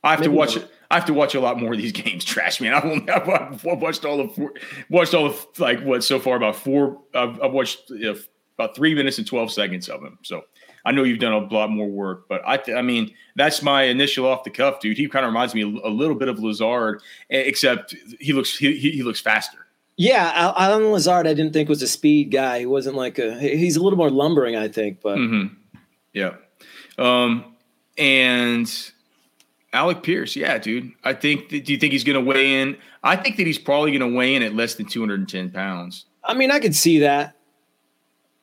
I 0.03 0.11
have 0.11 0.19
Maybe 0.21 0.31
to 0.31 0.37
watch. 0.37 0.55
Not. 0.55 0.69
I 0.93 0.97
have 0.97 1.05
to 1.05 1.13
watch 1.13 1.33
a 1.33 1.39
lot 1.39 1.59
more 1.59 1.71
of 1.73 1.79
these 1.79 1.91
games. 2.03 2.23
Trash 2.23 2.61
man. 2.61 2.75
I've, 3.09 3.27
I've 3.27 3.63
watched 3.63 4.05
all 4.05 4.17
the 4.17 4.29
four, 4.29 4.53
watched 4.89 5.15
all 5.15 5.29
the 5.29 5.45
like 5.57 5.81
what 5.81 6.03
so 6.03 6.19
far 6.19 6.35
about 6.35 6.55
four. 6.55 7.01
I've, 7.15 7.41
I've 7.41 7.51
watched 7.51 7.91
about 8.59 8.75
three 8.75 8.93
minutes 8.93 9.17
and 9.17 9.25
twelve 9.25 9.51
seconds 9.51 9.89
of 9.89 10.03
him. 10.03 10.19
So 10.21 10.43
I 10.85 10.91
know 10.91 11.03
you've 11.03 11.19
done 11.19 11.33
a 11.33 11.39
lot 11.39 11.71
more 11.71 11.87
work, 11.87 12.27
but 12.29 12.43
I, 12.45 12.59
I 12.77 12.83
mean, 12.83 13.11
that's 13.35 13.63
my 13.63 13.83
initial 13.83 14.27
off 14.27 14.43
the 14.43 14.51
cuff, 14.51 14.81
dude. 14.81 14.97
He 14.97 15.07
kind 15.07 15.25
of 15.25 15.29
reminds 15.29 15.55
me 15.55 15.63
a, 15.63 15.87
a 15.87 15.89
little 15.89 16.15
bit 16.15 16.27
of 16.27 16.37
Lazard, 16.37 17.01
except 17.29 17.95
he 18.19 18.31
looks 18.31 18.55
he, 18.55 18.77
he 18.77 19.01
looks 19.01 19.19
faster. 19.19 19.57
Yeah, 19.97 20.53
Allen 20.57 20.91
Lazard, 20.91 21.25
I 21.25 21.33
didn't 21.33 21.53
think 21.53 21.69
was 21.69 21.81
a 21.81 21.87
speed 21.87 22.29
guy. 22.31 22.59
He 22.59 22.65
wasn't 22.67 22.95
like 22.95 23.17
a. 23.17 23.39
He's 23.39 23.77
a 23.77 23.81
little 23.81 23.97
more 23.97 24.11
lumbering, 24.11 24.55
I 24.55 24.67
think. 24.67 25.01
But 25.01 25.17
mm-hmm. 25.17 25.55
yeah, 26.13 26.35
um, 26.99 27.55
and 27.97 28.91
Alec 29.73 30.03
Pierce, 30.03 30.35
yeah, 30.35 30.57
dude. 30.57 30.91
I 31.03 31.13
think. 31.13 31.49
That, 31.49 31.65
do 31.65 31.73
you 31.73 31.79
think 31.79 31.93
he's 31.93 32.03
going 32.03 32.23
to 32.23 32.31
weigh 32.31 32.61
in? 32.61 32.77
I 33.03 33.15
think 33.15 33.37
that 33.37 33.47
he's 33.47 33.57
probably 33.57 33.97
going 33.97 34.11
to 34.11 34.17
weigh 34.17 34.35
in 34.35 34.43
at 34.43 34.53
less 34.53 34.75
than 34.75 34.85
210 34.85 35.51
pounds. 35.51 36.05
I 36.23 36.33
mean, 36.33 36.51
I 36.51 36.59
could 36.59 36.75
see 36.75 36.99
that. 36.99 37.35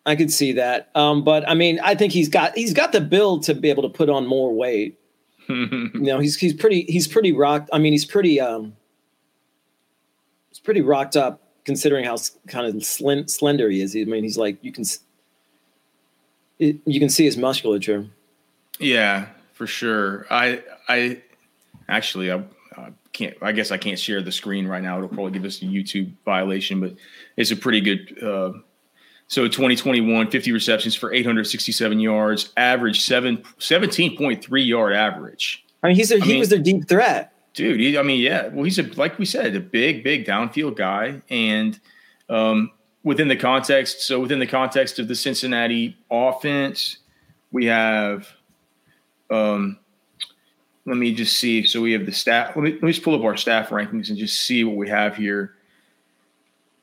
I 0.06 0.16
could 0.16 0.32
see 0.32 0.52
that. 0.52 0.90
Um, 0.94 1.24
but 1.24 1.48
I 1.48 1.54
mean, 1.54 1.78
I 1.80 1.94
think 1.94 2.12
he's 2.12 2.28
got 2.28 2.56
he's 2.56 2.74
got 2.74 2.92
the 2.92 3.00
build 3.00 3.44
to 3.44 3.54
be 3.54 3.70
able 3.70 3.82
to 3.82 3.88
put 3.88 4.10
on 4.10 4.26
more 4.26 4.52
weight. 4.52 4.98
you 5.48 5.90
know, 5.94 6.18
he's 6.18 6.36
he's 6.36 6.54
pretty 6.54 6.82
he's 6.82 7.06
pretty 7.06 7.32
rocked. 7.32 7.70
I 7.72 7.78
mean, 7.78 7.92
he's 7.92 8.04
pretty 8.04 8.40
um, 8.40 8.76
he's 10.48 10.58
pretty 10.58 10.80
rocked 10.80 11.16
up 11.16 11.42
considering 11.64 12.04
how 12.04 12.16
kind 12.48 12.66
of 12.66 12.84
slim, 12.84 13.28
slender 13.28 13.68
he 13.68 13.80
is. 13.80 13.94
I 13.94 14.04
mean, 14.04 14.24
he's 14.24 14.38
like 14.38 14.58
you 14.62 14.72
can 14.72 14.84
you 16.58 17.00
can 17.00 17.08
see 17.08 17.24
his 17.24 17.36
musculature. 17.36 18.06
Yeah, 18.78 19.26
for 19.60 19.66
sure. 19.66 20.26
I 20.30 20.62
I 20.88 21.20
actually 21.86 22.32
I, 22.32 22.42
I, 22.78 22.92
can't. 23.12 23.36
I 23.42 23.52
guess 23.52 23.70
I 23.70 23.76
can't 23.76 23.98
share 23.98 24.22
the 24.22 24.32
screen 24.32 24.66
right 24.66 24.82
now. 24.82 24.96
It'll 24.96 25.10
probably 25.10 25.32
give 25.32 25.44
us 25.44 25.60
a 25.60 25.66
YouTube 25.66 26.14
violation, 26.24 26.80
but 26.80 26.94
it's 27.36 27.50
a 27.50 27.56
pretty 27.56 27.82
good. 27.82 28.22
Uh, 28.22 28.52
so 29.26 29.46
2021, 29.48 30.30
50 30.30 30.52
receptions 30.52 30.94
for 30.94 31.12
867 31.12 32.00
yards, 32.00 32.54
average 32.56 33.02
seven 33.02 33.36
17.3 33.58 34.66
yard 34.66 34.94
average. 34.94 35.62
I 35.82 35.88
mean, 35.88 35.96
he's 35.96 36.10
a, 36.10 36.18
he 36.20 36.30
mean, 36.30 36.38
was 36.38 36.48
their 36.48 36.58
deep 36.58 36.88
threat, 36.88 37.34
dude. 37.52 37.80
He, 37.80 37.98
I 37.98 38.02
mean, 38.02 38.18
yeah. 38.18 38.48
Well, 38.48 38.64
he's 38.64 38.78
a 38.78 38.84
like 38.94 39.18
we 39.18 39.26
said, 39.26 39.54
a 39.54 39.60
big, 39.60 40.02
big 40.02 40.24
downfield 40.24 40.76
guy, 40.76 41.20
and 41.28 41.78
um, 42.30 42.70
within 43.04 43.28
the 43.28 43.36
context. 43.36 44.06
So 44.06 44.20
within 44.20 44.38
the 44.38 44.46
context 44.46 44.98
of 44.98 45.06
the 45.06 45.14
Cincinnati 45.14 45.98
offense, 46.10 46.96
we 47.52 47.66
have 47.66 48.26
um, 49.30 49.78
let 50.86 50.96
me 50.96 51.14
just 51.14 51.36
see. 51.36 51.64
So 51.66 51.80
we 51.80 51.92
have 51.92 52.06
the 52.06 52.12
staff. 52.12 52.56
Let 52.56 52.62
me, 52.62 52.72
let 52.72 52.82
me 52.82 52.92
just 52.92 53.04
pull 53.04 53.14
up 53.14 53.22
our 53.22 53.36
staff 53.36 53.68
rankings 53.68 54.08
and 54.08 54.18
just 54.18 54.40
see 54.40 54.64
what 54.64 54.76
we 54.76 54.88
have 54.88 55.16
here 55.16 55.54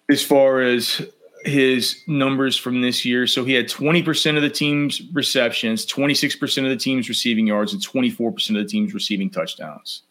as 0.09 0.23
far 0.23 0.61
as 0.61 1.01
his 1.43 2.03
numbers 2.07 2.57
from 2.57 2.81
this 2.81 3.05
year. 3.05 3.27
So 3.27 3.43
he 3.43 3.53
had 3.53 3.67
20% 3.67 4.35
of 4.35 4.41
the 4.41 4.49
team's 4.49 5.01
receptions, 5.13 5.85
26% 5.85 6.63
of 6.63 6.69
the 6.69 6.77
team's 6.77 7.09
receiving 7.09 7.47
yards, 7.47 7.73
and 7.73 7.81
24% 7.81 8.49
of 8.49 8.55
the 8.55 8.65
team's 8.65 8.93
receiving 8.93 9.29
touchdowns. 9.29 10.03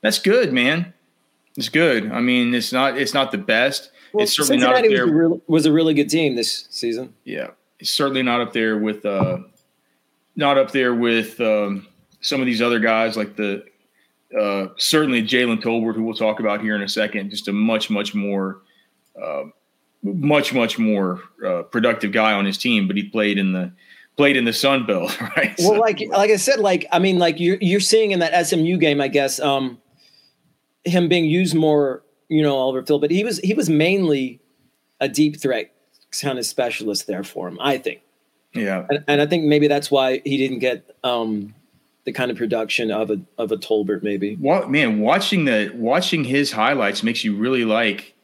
That's 0.00 0.18
good, 0.18 0.52
man. 0.52 0.92
It's 1.56 1.68
good. 1.68 2.10
I 2.10 2.20
mean, 2.20 2.54
it's 2.54 2.72
not 2.72 2.98
it's 2.98 3.14
not 3.14 3.30
the 3.30 3.38
best. 3.38 3.90
Well, 4.12 4.24
it's 4.24 4.34
certainly 4.34 4.60
Cincinnati 4.60 4.88
not 4.88 4.90
up 4.90 4.96
there. 4.96 5.06
Was 5.06 5.10
a, 5.10 5.14
really, 5.14 5.40
was 5.46 5.66
a 5.66 5.72
really 5.72 5.94
good 5.94 6.10
team 6.10 6.34
this 6.34 6.66
season. 6.70 7.14
Yeah, 7.24 7.50
it's 7.78 7.90
certainly 7.90 8.22
not 8.22 8.40
up 8.40 8.52
there 8.52 8.76
with 8.76 9.06
uh, 9.06 9.38
not 10.36 10.58
up 10.58 10.70
there 10.70 10.94
with 10.94 11.40
um, 11.40 11.86
some 12.20 12.40
of 12.40 12.46
these 12.46 12.62
other 12.62 12.78
guys 12.80 13.16
like 13.16 13.36
the 13.36 13.64
uh, 14.38 14.68
certainly 14.76 15.22
Jalen 15.22 15.62
Tolbert, 15.62 15.94
who 15.94 16.02
we'll 16.02 16.14
talk 16.14 16.40
about 16.40 16.60
here 16.60 16.74
in 16.74 16.82
a 16.82 16.88
second. 16.88 17.30
Just 17.30 17.48
a 17.48 17.52
much 17.52 17.90
much 17.90 18.14
more 18.14 18.62
uh, 19.20 19.44
much 20.02 20.52
much 20.52 20.78
more 20.78 21.20
uh, 21.44 21.62
productive 21.62 22.12
guy 22.12 22.32
on 22.32 22.44
his 22.44 22.58
team, 22.58 22.86
but 22.86 22.96
he 22.96 23.04
played 23.04 23.38
in 23.38 23.52
the 23.52 23.72
played 24.16 24.36
in 24.36 24.44
the 24.44 24.52
Sun 24.52 24.86
Belt, 24.86 25.20
right? 25.36 25.54
Well, 25.58 25.74
so, 25.74 25.78
like 25.78 26.00
like 26.08 26.30
I 26.30 26.36
said, 26.36 26.60
like 26.60 26.86
I 26.92 26.98
mean, 26.98 27.18
like 27.18 27.38
you're 27.38 27.58
you're 27.60 27.80
seeing 27.80 28.10
in 28.10 28.18
that 28.20 28.46
SMU 28.46 28.76
game, 28.78 29.00
I 29.00 29.08
guess, 29.08 29.38
um, 29.40 29.80
him 30.84 31.08
being 31.08 31.24
used 31.24 31.54
more, 31.54 32.02
you 32.28 32.42
know, 32.42 32.58
over 32.58 32.84
field, 32.84 33.00
but 33.00 33.10
he 33.10 33.24
was 33.24 33.38
he 33.38 33.54
was 33.54 33.68
mainly 33.70 34.40
a 35.00 35.08
deep 35.08 35.40
threat 35.40 35.72
kind 36.20 36.38
of 36.38 36.46
specialist 36.46 37.06
there 37.06 37.24
for 37.24 37.48
him, 37.48 37.58
I 37.60 37.78
think. 37.78 38.00
Yeah, 38.54 38.86
and, 38.88 39.04
and 39.08 39.20
I 39.20 39.26
think 39.26 39.44
maybe 39.44 39.68
that's 39.68 39.90
why 39.90 40.20
he 40.24 40.36
didn't 40.36 40.60
get 40.60 40.96
um, 41.02 41.54
the 42.04 42.12
kind 42.12 42.30
of 42.30 42.36
production 42.36 42.90
of 42.90 43.10
a 43.10 43.20
of 43.38 43.52
a 43.52 43.56
Tolbert, 43.56 44.02
maybe. 44.02 44.36
Well, 44.40 44.68
man, 44.68 45.00
watching 45.00 45.44
the 45.44 45.72
watching 45.74 46.24
his 46.24 46.52
highlights 46.52 47.02
makes 47.02 47.24
you 47.24 47.36
really 47.36 47.64
like 47.64 48.14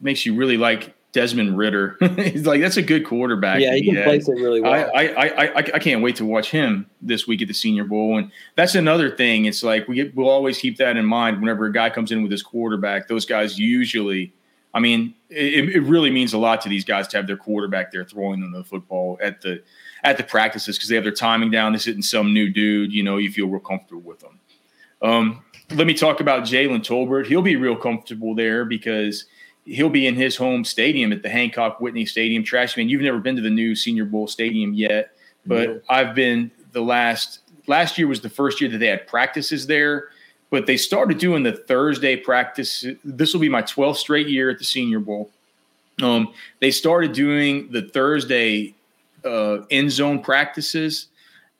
makes 0.00 0.26
you 0.26 0.34
really 0.34 0.56
like 0.56 0.94
Desmond 1.12 1.56
Ridder. 1.56 1.96
He's 2.16 2.46
like 2.46 2.60
that's 2.60 2.76
a 2.76 2.82
good 2.82 3.06
quarterback. 3.06 3.60
Yeah, 3.60 3.74
he 3.74 3.84
can 3.84 4.02
play 4.02 4.16
it 4.16 4.26
really 4.28 4.60
well. 4.60 4.90
I, 4.94 5.06
I, 5.06 5.26
I 5.26 5.56
I 5.56 5.78
can't 5.78 6.02
wait 6.02 6.16
to 6.16 6.24
watch 6.24 6.50
him 6.50 6.86
this 7.00 7.26
week 7.26 7.40
at 7.42 7.48
the 7.48 7.54
Senior 7.54 7.84
Bowl, 7.84 8.18
and 8.18 8.30
that's 8.56 8.74
another 8.74 9.14
thing. 9.14 9.44
It's 9.44 9.62
like 9.62 9.88
we 9.88 9.96
get, 9.96 10.14
we'll 10.14 10.28
always 10.28 10.58
keep 10.58 10.76
that 10.78 10.96
in 10.96 11.06
mind 11.06 11.40
whenever 11.40 11.66
a 11.66 11.72
guy 11.72 11.90
comes 11.90 12.12
in 12.12 12.22
with 12.22 12.30
his 12.30 12.42
quarterback. 12.42 13.08
Those 13.08 13.24
guys 13.24 13.58
usually 13.58 14.32
I 14.72 14.80
mean, 14.80 15.14
it, 15.28 15.68
it, 15.76 15.80
really 15.80 16.10
means 16.10 16.32
a 16.32 16.38
lot 16.38 16.60
to 16.62 16.68
these 16.68 16.84
guys 16.84 17.08
to 17.08 17.16
have 17.16 17.26
their 17.26 17.36
quarterback 17.36 17.90
there 17.90 18.04
throwing 18.04 18.40
them 18.40 18.52
the 18.52 18.62
football 18.62 19.18
at 19.20 19.40
the 19.40 19.62
at 20.04 20.16
the 20.16 20.22
practices 20.22 20.76
because 20.76 20.88
they 20.88 20.94
have 20.94 21.04
their 21.04 21.12
timing 21.12 21.50
down. 21.50 21.72
This 21.72 21.86
isn't 21.86 22.04
some 22.04 22.32
new 22.32 22.48
dude. 22.48 22.92
You 22.92 23.02
know, 23.02 23.16
you 23.16 23.30
feel 23.30 23.46
real 23.46 23.60
comfortable 23.60 24.02
with 24.02 24.20
them. 24.20 24.38
Um, 25.02 25.44
let 25.72 25.86
me 25.86 25.94
talk 25.94 26.20
about 26.20 26.42
Jalen 26.44 26.80
Tolbert. 26.80 27.26
He'll 27.26 27.42
be 27.42 27.56
real 27.56 27.76
comfortable 27.76 28.34
there 28.34 28.64
because 28.64 29.24
he'll 29.64 29.90
be 29.90 30.06
in 30.06 30.14
his 30.14 30.36
home 30.36 30.64
stadium 30.64 31.12
at 31.12 31.22
the 31.22 31.28
Hancock 31.28 31.80
Whitney 31.80 32.06
Stadium. 32.06 32.44
Trash 32.44 32.76
man, 32.76 32.88
you've 32.88 33.02
never 33.02 33.18
been 33.18 33.36
to 33.36 33.42
the 33.42 33.50
new 33.50 33.74
Senior 33.74 34.04
Bowl 34.04 34.26
Stadium 34.26 34.74
yet, 34.74 35.12
but 35.46 35.82
I've 35.88 36.14
been 36.14 36.50
the 36.72 36.82
last 36.82 37.40
last 37.66 37.98
year 37.98 38.06
was 38.06 38.20
the 38.20 38.30
first 38.30 38.60
year 38.60 38.70
that 38.70 38.78
they 38.78 38.86
had 38.86 39.06
practices 39.06 39.66
there 39.66 40.10
but 40.50 40.66
they 40.66 40.76
started 40.76 41.18
doing 41.18 41.44
the 41.44 41.52
Thursday 41.52 42.16
practice. 42.16 42.84
This 43.04 43.32
will 43.32 43.40
be 43.40 43.48
my 43.48 43.62
12th 43.62 43.96
straight 43.96 44.28
year 44.28 44.50
at 44.50 44.58
the 44.58 44.64
Senior 44.64 44.98
Bowl. 44.98 45.30
Um, 46.02 46.34
they 46.60 46.70
started 46.70 47.12
doing 47.12 47.70
the 47.70 47.82
Thursday 47.82 48.74
uh, 49.24 49.58
end 49.70 49.92
zone 49.92 50.20
practices 50.20 51.06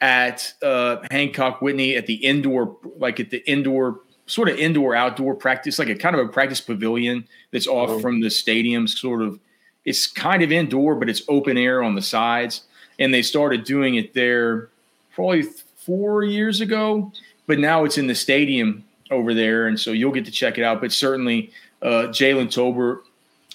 at 0.00 0.52
uh, 0.62 0.96
Hancock 1.10 1.60
Whitney 1.60 1.96
at 1.96 2.06
the 2.06 2.14
indoor, 2.14 2.76
like 2.98 3.20
at 3.20 3.30
the 3.30 3.48
indoor, 3.48 4.00
sort 4.26 4.48
of 4.48 4.58
indoor 4.58 4.94
outdoor 4.94 5.34
practice, 5.34 5.78
like 5.78 5.88
a 5.88 5.94
kind 5.94 6.16
of 6.16 6.26
a 6.26 6.28
practice 6.28 6.60
pavilion 6.60 7.26
that's 7.52 7.66
off 7.66 7.90
oh. 7.90 8.00
from 8.00 8.20
the 8.20 8.30
stadium. 8.30 8.88
Sort 8.88 9.22
of, 9.22 9.38
it's 9.84 10.06
kind 10.06 10.42
of 10.42 10.50
indoor, 10.50 10.94
but 10.94 11.08
it's 11.08 11.22
open 11.28 11.56
air 11.56 11.82
on 11.82 11.94
the 11.94 12.02
sides. 12.02 12.62
And 12.98 13.14
they 13.14 13.22
started 13.22 13.64
doing 13.64 13.94
it 13.94 14.14
there 14.14 14.68
probably 15.14 15.42
four 15.76 16.22
years 16.22 16.60
ago 16.60 17.12
but 17.50 17.58
now 17.58 17.82
it's 17.82 17.98
in 17.98 18.06
the 18.06 18.14
stadium 18.14 18.84
over 19.10 19.34
there, 19.34 19.66
and 19.66 19.80
so 19.80 19.90
you'll 19.90 20.12
get 20.12 20.24
to 20.24 20.30
check 20.30 20.56
it 20.56 20.62
out. 20.62 20.80
But 20.80 20.92
certainly, 20.92 21.50
uh, 21.82 22.06
Jalen 22.06 22.46
Tolbert, 22.46 23.00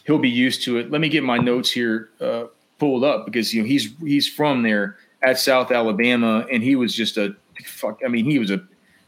he'll 0.03 0.19
be 0.19 0.29
used 0.29 0.63
to 0.63 0.79
it. 0.79 0.91
Let 0.91 0.99
me 0.99 1.07
get 1.07 1.23
my 1.23 1.37
notes 1.37 1.71
here 1.71 2.09
uh, 2.19 2.47
pulled 2.77 3.05
up 3.05 3.25
because 3.25 3.53
you 3.53 3.61
know 3.61 3.67
he's 3.69 3.93
he's 4.01 4.27
from 4.27 4.63
there 4.63 4.97
at 5.21 5.39
South 5.39 5.71
Alabama, 5.71 6.45
and 6.51 6.61
he 6.61 6.75
was 6.75 6.93
just 6.93 7.15
a 7.15 7.37
fuck. 7.63 8.01
I 8.03 8.09
mean, 8.09 8.25
he 8.25 8.37
was 8.37 8.51
a 8.51 8.61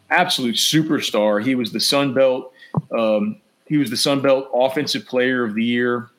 absolute 0.10 0.56
superstar. 0.56 1.44
He 1.44 1.54
was 1.54 1.74
the 1.74 1.82
Sun 1.82 2.14
Belt. 2.14 2.54
Um, 2.98 3.42
he 3.66 3.76
was 3.76 3.90
the 3.90 3.98
Sun 3.98 4.22
Belt 4.22 4.48
Offensive 4.54 5.06
Player 5.06 5.44
of 5.44 5.54
the 5.54 5.66
Year 5.66 6.12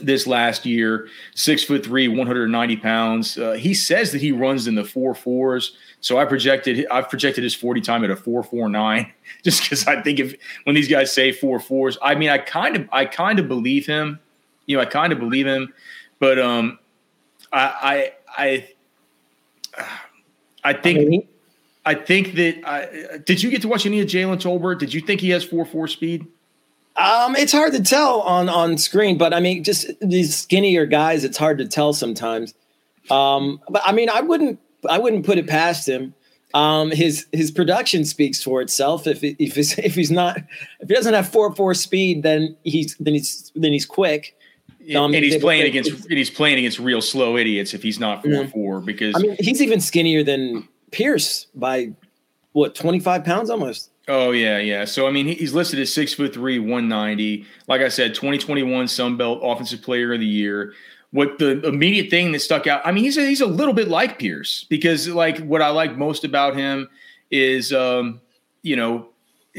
this 0.00 0.26
last 0.26 0.64
year. 0.64 1.08
Six 1.34 1.64
foot 1.64 1.84
three, 1.84 2.08
190 2.08 2.76
pounds. 2.78 3.38
Uh, 3.38 3.52
he 3.52 3.74
says 3.74 4.12
that 4.12 4.20
he 4.20 4.32
runs 4.32 4.66
in 4.66 4.74
the 4.74 4.84
four 4.84 5.14
fours. 5.14 5.76
So 6.00 6.18
I 6.18 6.24
projected 6.24 6.86
I've 6.90 7.08
projected 7.08 7.44
his 7.44 7.54
40 7.54 7.80
time 7.80 8.04
at 8.04 8.10
a 8.10 8.16
449 8.16 9.12
just 9.44 9.62
because 9.62 9.86
I 9.86 10.00
think 10.02 10.18
if 10.18 10.34
when 10.64 10.74
these 10.74 10.88
guys 10.88 11.12
say 11.12 11.32
four 11.32 11.60
fours, 11.60 11.98
I 12.02 12.14
mean 12.14 12.30
I 12.30 12.38
kind 12.38 12.76
of 12.76 12.88
I 12.92 13.04
kind 13.04 13.38
of 13.38 13.48
believe 13.48 13.86
him. 13.86 14.18
You 14.66 14.76
know, 14.76 14.82
I 14.82 14.86
kind 14.86 15.12
of 15.12 15.18
believe 15.18 15.46
him, 15.46 15.72
but 16.18 16.38
um 16.38 16.78
I 17.52 18.12
I 18.36 18.68
I, 19.76 19.88
I 20.64 20.72
think 20.74 21.26
I 21.84 21.94
think 21.94 22.34
that 22.34 22.62
I, 22.64 23.18
did 23.18 23.42
you 23.42 23.50
get 23.50 23.62
to 23.62 23.68
watch 23.68 23.86
any 23.86 23.98
of 24.00 24.06
Jalen 24.06 24.36
Tolbert? 24.36 24.78
Did 24.78 24.94
you 24.94 25.00
think 25.00 25.20
he 25.20 25.30
has 25.30 25.44
four 25.44 25.66
four 25.66 25.88
speed? 25.88 26.26
Um, 26.96 27.36
it's 27.36 27.52
hard 27.52 27.72
to 27.72 27.82
tell 27.82 28.20
on 28.20 28.48
on 28.48 28.76
screen, 28.76 29.16
but 29.16 29.32
I 29.32 29.40
mean, 29.40 29.64
just 29.64 29.86
these 30.00 30.36
skinnier 30.36 30.84
guys, 30.84 31.24
it's 31.24 31.38
hard 31.38 31.58
to 31.58 31.66
tell 31.66 31.92
sometimes. 31.92 32.54
Um, 33.10 33.60
but 33.68 33.82
I 33.84 33.92
mean, 33.92 34.10
I 34.10 34.20
wouldn't 34.20 34.60
I 34.88 34.98
wouldn't 34.98 35.24
put 35.24 35.38
it 35.38 35.46
past 35.46 35.88
him. 35.88 36.14
Um, 36.54 36.90
his 36.90 37.26
his 37.32 37.50
production 37.50 38.04
speaks 38.04 38.42
for 38.42 38.60
itself. 38.60 39.06
If 39.06 39.24
if 39.24 39.54
he's, 39.54 39.78
if 39.78 39.94
he's 39.94 40.10
not 40.10 40.36
if 40.80 40.88
he 40.88 40.94
doesn't 40.94 41.14
have 41.14 41.28
four 41.28 41.54
four 41.54 41.72
speed, 41.74 42.22
then 42.22 42.56
he's 42.62 42.94
then 42.96 43.14
he's 43.14 43.50
then 43.54 43.72
he's 43.72 43.86
quick. 43.86 44.36
Um, 44.96 45.14
and 45.14 45.24
he's 45.24 45.38
playing 45.38 45.66
against 45.66 45.90
and 45.90 46.18
he's 46.18 46.28
playing 46.28 46.58
against 46.58 46.78
real 46.80 47.00
slow 47.00 47.36
idiots 47.36 47.72
if 47.72 47.84
he's 47.84 48.00
not 48.00 48.24
4 48.24 48.48
four 48.48 48.80
because 48.80 49.14
I 49.14 49.20
mean 49.20 49.36
he's 49.38 49.62
even 49.62 49.80
skinnier 49.80 50.24
than 50.24 50.66
Pierce 50.90 51.46
by 51.54 51.92
what 52.50 52.74
twenty 52.74 52.98
five 52.98 53.24
pounds 53.24 53.48
almost. 53.48 53.91
Oh 54.08 54.32
yeah, 54.32 54.58
yeah. 54.58 54.84
So 54.84 55.06
I 55.06 55.10
mean, 55.10 55.26
he's 55.26 55.52
listed 55.52 55.78
as 55.78 55.92
six 55.92 56.14
foot 56.14 56.34
three, 56.34 56.58
one 56.58 56.88
ninety. 56.88 57.46
Like 57.68 57.80
I 57.80 57.88
said, 57.88 58.14
twenty 58.14 58.38
twenty 58.38 58.62
one 58.62 58.88
Sun 58.88 59.16
Belt 59.16 59.40
Offensive 59.42 59.82
Player 59.82 60.12
of 60.12 60.20
the 60.20 60.26
Year 60.26 60.74
what 61.12 61.38
the 61.38 61.60
immediate 61.66 62.10
thing 62.10 62.32
that 62.32 62.40
stuck 62.40 62.66
out. 62.66 62.80
I 62.84 62.90
mean, 62.90 63.04
he's 63.04 63.16
a, 63.16 63.26
he's 63.26 63.40
a 63.40 63.46
little 63.46 63.74
bit 63.74 63.88
like 63.88 64.18
Pierce 64.18 64.64
because 64.64 65.08
like 65.08 65.38
what 65.38 65.62
I 65.62 65.68
like 65.68 65.96
most 65.96 66.24
about 66.24 66.56
him 66.56 66.88
is 67.30 67.72
um, 67.72 68.20
you 68.62 68.76
know 68.76 69.08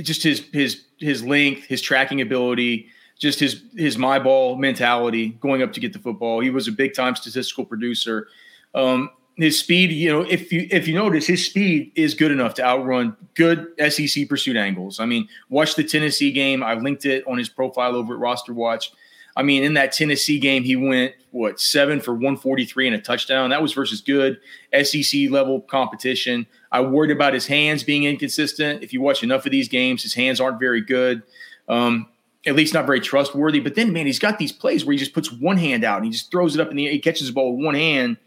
just 0.01 0.23
his 0.23 0.43
his 0.51 0.83
his 1.00 1.23
length, 1.23 1.65
his 1.65 1.81
tracking 1.81 2.21
ability, 2.21 2.88
just 3.19 3.39
his 3.39 3.62
his 3.75 3.97
my 3.97 4.19
ball 4.19 4.57
mentality, 4.57 5.29
going 5.29 5.62
up 5.62 5.71
to 5.73 5.79
get 5.79 5.93
the 5.93 6.00
football. 6.00 6.39
He 6.39 6.50
was 6.50 6.67
a 6.67 6.71
big 6.71 6.93
time 6.93 7.15
statistical 7.15 7.65
producer. 7.65 8.27
Um, 8.73 9.12
his 9.35 9.59
speed, 9.59 9.91
you 9.91 10.11
know, 10.11 10.21
if 10.21 10.51
you 10.51 10.67
if 10.69 10.87
you 10.87 10.93
notice, 10.93 11.25
his 11.25 11.45
speed 11.45 11.91
is 11.95 12.13
good 12.13 12.31
enough 12.31 12.53
to 12.55 12.63
outrun 12.63 13.15
good 13.33 13.67
SEC 13.89 14.29
pursuit 14.29 14.55
angles. 14.55 14.99
I 14.99 15.05
mean, 15.05 15.27
watch 15.49 15.75
the 15.75 15.83
Tennessee 15.83 16.31
game. 16.31 16.61
I 16.63 16.75
linked 16.75 17.05
it 17.05 17.25
on 17.27 17.37
his 17.37 17.49
profile 17.49 17.95
over 17.95 18.13
at 18.13 18.19
Roster 18.19 18.53
Watch. 18.53 18.91
I 19.35 19.41
mean, 19.41 19.63
in 19.63 19.73
that 19.73 19.91
Tennessee 19.91 20.37
game, 20.37 20.63
he 20.63 20.75
went 20.75 21.13
what 21.31 21.59
seven 21.59 21.99
for 21.99 22.13
143 22.13 22.87
and 22.87 22.95
a 22.95 23.01
touchdown. 23.01 23.49
That 23.49 23.63
was 23.63 23.73
versus 23.73 24.01
good 24.01 24.39
SEC 24.83 25.31
level 25.31 25.61
competition. 25.61 26.45
I 26.71 26.81
worried 26.81 27.09
about 27.09 27.33
his 27.33 27.47
hands 27.47 27.83
being 27.83 28.03
inconsistent. 28.03 28.83
If 28.83 28.93
you 28.93 29.01
watch 29.01 29.23
enough 29.23 29.45
of 29.47 29.51
these 29.51 29.67
games, 29.67 30.03
his 30.03 30.13
hands 30.13 30.39
aren't 30.39 30.59
very 30.59 30.81
good. 30.81 31.23
Um, 31.67 32.09
at 32.45 32.55
least 32.55 32.73
not 32.73 32.85
very 32.85 32.99
trustworthy. 32.99 33.61
But 33.61 33.75
then, 33.75 33.93
man, 33.93 34.05
he's 34.05 34.19
got 34.19 34.37
these 34.37 34.51
plays 34.51 34.85
where 34.85 34.91
he 34.91 34.99
just 34.99 35.13
puts 35.13 35.31
one 35.31 35.57
hand 35.57 35.83
out 35.83 35.97
and 35.97 36.05
he 36.05 36.11
just 36.11 36.29
throws 36.29 36.53
it 36.53 36.61
up 36.61 36.69
in 36.69 36.75
the 36.75 36.85
air. 36.85 36.91
He 36.91 36.99
catches 36.99 37.27
the 37.27 37.33
ball 37.33 37.55
with 37.55 37.65
one 37.65 37.73
hand 37.73 38.17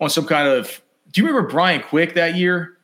on 0.00 0.10
some 0.10 0.26
kind 0.26 0.48
of. 0.48 0.80
Do 1.12 1.20
you 1.20 1.26
remember 1.26 1.48
Brian 1.48 1.82
Quick 1.82 2.14
that 2.14 2.36
year? 2.36 2.76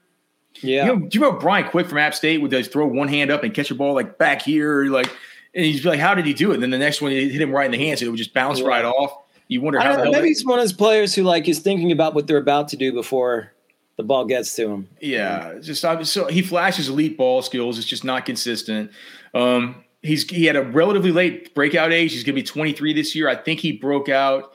Yeah. 0.63 0.87
You 0.87 0.89
know, 0.97 1.07
do 1.07 1.19
you 1.19 1.25
remember 1.25 1.41
Brian 1.41 1.69
Quick 1.69 1.87
from 1.89 1.99
App 1.99 2.15
State 2.15 2.41
would 2.41 2.51
just 2.51 2.73
throw 2.73 2.87
one 2.87 3.09
hand 3.09 3.31
up 3.31 3.45
and 3.45 3.53
catch 3.55 3.71
a 3.71 3.75
ball 3.75 3.95
like 3.95 4.19
back 4.19 4.43
here, 4.43 4.85
like, 4.87 5.09
and 5.55 5.65
he's 5.65 5.85
like, 5.85 6.01
"How 6.01 6.15
did 6.15 6.27
he 6.27 6.33
do 6.35 6.51
it?" 6.51 6.55
And 6.55 6.63
then 6.63 6.71
the 6.71 6.79
next 6.79 7.01
one, 7.03 7.11
he 7.13 7.29
hit 7.29 7.41
him 7.41 7.51
right 7.53 7.67
in 7.67 7.73
the 7.73 7.79
hands, 7.79 8.01
and 8.01 8.09
it 8.09 8.11
would 8.11 8.19
just 8.19 8.35
bounce 8.35 8.61
Yeah. 8.61 8.67
right 8.67 8.85
off. 8.85 9.13
You 9.49 9.61
wonder 9.61 9.79
how. 9.79 9.97
know, 10.03 10.11
maybe 10.11 10.29
he's 10.29 10.45
one 10.45 10.59
of 10.59 10.65
those 10.65 10.73
players 10.73 11.15
who 11.15 11.23
like 11.23 11.47
is 11.49 11.61
thinking 11.61 11.93
about 11.93 12.15
what 12.15 12.27
they're 12.27 12.37
about 12.39 12.69
to 12.69 12.77
do 12.77 12.93
before 12.93 13.53
the 13.97 14.03
ball 14.03 14.25
gets 14.25 14.55
to 14.57 14.69
him. 14.69 14.89
Yeah, 15.01 15.51
it's 15.51 15.67
just 15.67 15.83
so 16.13 16.27
he 16.27 16.43
flashes 16.43 16.89
elite 16.89 17.17
ball 17.17 17.43
skills. 17.43 17.79
It's 17.79 17.87
just 17.87 18.03
not 18.05 18.27
consistent. 18.27 18.91
Um, 19.35 19.85
he's 20.03 20.29
he 20.29 20.47
had 20.47 20.57
a 20.57 20.63
relatively 20.63 21.13
late 21.13 21.55
breakout 21.55 21.93
age. 21.93 22.13
He's 22.13 22.25
going 22.25 22.35
to 22.35 22.41
be 22.41 22.47
23 22.47 22.93
this 22.93 23.15
year. 23.15 23.29
I 23.29 23.37
think 23.37 23.61
he 23.61 23.73
broke 23.73 24.09
out 24.09 24.53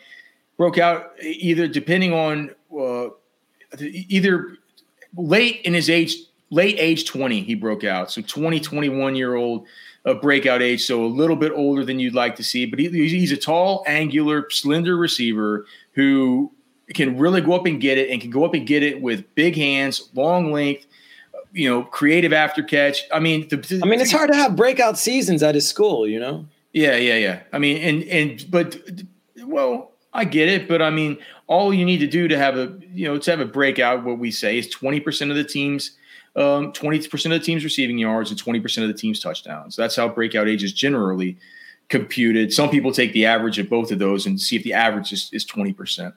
broke 0.61 0.77
out 0.77 1.13
either 1.23 1.67
depending 1.67 2.13
on 2.13 2.51
uh, 2.79 3.07
either 3.81 4.59
late 5.17 5.59
in 5.63 5.73
his 5.73 5.89
age 5.89 6.15
late 6.51 6.75
age 6.77 7.07
20 7.07 7.41
he 7.41 7.55
broke 7.55 7.83
out. 7.83 8.11
So 8.11 8.21
20 8.21 8.59
21 8.59 9.15
year 9.15 9.33
old 9.33 9.65
uh, 10.05 10.13
breakout 10.13 10.61
age. 10.61 10.85
So 10.85 11.03
a 11.03 11.07
little 11.07 11.35
bit 11.35 11.51
older 11.51 11.83
than 11.83 11.97
you'd 11.97 12.13
like 12.13 12.35
to 12.35 12.43
see. 12.43 12.67
But 12.67 12.77
he, 12.77 12.89
he's 12.89 13.31
a 13.31 13.37
tall, 13.37 13.83
angular, 13.87 14.51
slender 14.51 14.97
receiver 14.97 15.65
who 15.93 16.51
can 16.93 17.17
really 17.17 17.41
go 17.41 17.53
up 17.53 17.65
and 17.65 17.81
get 17.81 17.97
it 17.97 18.11
and 18.11 18.21
can 18.21 18.29
go 18.29 18.45
up 18.45 18.53
and 18.53 18.67
get 18.67 18.83
it 18.83 19.01
with 19.01 19.33
big 19.33 19.55
hands, 19.55 20.09
long 20.13 20.51
length, 20.51 20.85
you 21.53 21.67
know, 21.67 21.81
creative 21.81 22.33
after 22.33 22.61
catch. 22.61 23.01
I 23.11 23.19
mean, 23.19 23.47
the, 23.47 23.81
I 23.83 23.87
mean, 23.87 23.99
it's 23.99 24.11
hard 24.11 24.31
to 24.31 24.37
have 24.37 24.55
breakout 24.55 24.99
seasons 24.99 25.41
at 25.41 25.55
his 25.55 25.67
school, 25.67 26.07
you 26.07 26.19
know. 26.19 26.45
Yeah, 26.71 26.97
yeah, 26.97 27.15
yeah. 27.15 27.39
I 27.51 27.57
mean, 27.57 27.77
and 27.77 28.03
and 28.03 28.45
but 28.51 28.77
well, 29.43 29.90
I 30.13 30.25
get 30.25 30.49
it, 30.49 30.67
but 30.67 30.81
I 30.81 30.89
mean, 30.89 31.17
all 31.47 31.73
you 31.73 31.85
need 31.85 31.99
to 31.99 32.07
do 32.07 32.27
to 32.27 32.37
have 32.37 32.57
a 32.57 32.77
you 32.93 33.07
know 33.07 33.17
to 33.17 33.31
have 33.31 33.39
a 33.39 33.45
breakout, 33.45 34.03
what 34.03 34.19
we 34.19 34.31
say 34.31 34.57
is 34.57 34.69
twenty 34.69 34.99
percent 34.99 35.31
of 35.31 35.37
the 35.37 35.43
teams. 35.43 35.97
Um, 36.33 36.71
20% 36.71 37.25
of 37.25 37.31
the 37.31 37.39
team's 37.41 37.65
receiving 37.65 37.97
yards 37.97 38.31
and 38.31 38.41
20% 38.41 38.81
of 38.83 38.87
the 38.87 38.93
team's 38.93 39.19
touchdowns. 39.19 39.75
That's 39.75 39.97
how 39.97 40.07
breakout 40.07 40.47
age 40.47 40.63
is 40.63 40.71
generally 40.71 41.37
computed. 41.89 42.53
Some 42.53 42.69
people 42.69 42.93
take 42.93 43.11
the 43.11 43.25
average 43.25 43.59
of 43.59 43.69
both 43.69 43.91
of 43.91 43.99
those 43.99 44.25
and 44.25 44.39
see 44.39 44.55
if 44.55 44.63
the 44.63 44.71
average 44.71 45.11
is, 45.11 45.29
is 45.33 45.45
20%. 45.45 46.13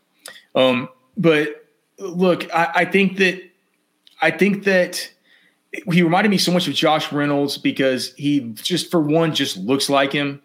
Um, 0.54 0.88
but 1.16 1.66
look, 1.98 2.52
I, 2.54 2.70
I 2.74 2.84
think 2.84 3.18
that 3.18 3.42
I 4.22 4.30
think 4.30 4.64
that 4.64 5.10
he 5.92 6.02
reminded 6.02 6.30
me 6.30 6.38
so 6.38 6.52
much 6.52 6.68
of 6.68 6.74
Josh 6.74 7.12
Reynolds 7.12 7.58
because 7.58 8.14
he 8.14 8.40
just 8.54 8.90
for 8.90 9.00
one 9.00 9.34
just 9.34 9.56
looks 9.56 9.90
like 9.90 10.12
him. 10.12 10.40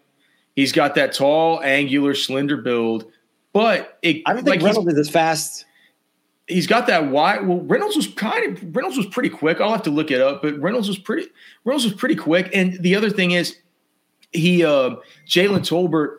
He's 0.56 0.72
got 0.72 0.96
that 0.96 1.14
tall, 1.14 1.62
angular, 1.62 2.14
slender 2.14 2.56
build, 2.56 3.06
but 3.52 3.98
it, 4.02 4.22
I 4.26 4.32
don't 4.32 4.44
think 4.44 4.62
like 4.62 4.64
Reynolds 4.64 4.92
is 4.92 4.98
as 4.98 5.10
fast. 5.10 5.64
he's 6.50 6.66
got 6.66 6.86
that 6.88 7.10
wide. 7.10 7.46
Well, 7.46 7.60
Reynolds 7.60 7.96
was 7.96 8.08
kind 8.08 8.56
of 8.56 8.76
Reynolds 8.76 8.96
was 8.96 9.06
pretty 9.06 9.30
quick. 9.30 9.60
I'll 9.60 9.72
have 9.72 9.82
to 9.84 9.90
look 9.90 10.10
it 10.10 10.20
up, 10.20 10.42
but 10.42 10.58
Reynolds 10.60 10.88
was 10.88 10.98
pretty 10.98 11.28
Reynolds 11.64 11.84
was 11.84 11.94
pretty 11.94 12.16
quick. 12.16 12.50
And 12.52 12.80
the 12.80 12.94
other 12.94 13.10
thing 13.10 13.32
is, 13.32 13.56
he 14.32 14.64
uh, 14.64 14.96
Jalen 15.26 15.60
Tolbert. 15.60 16.16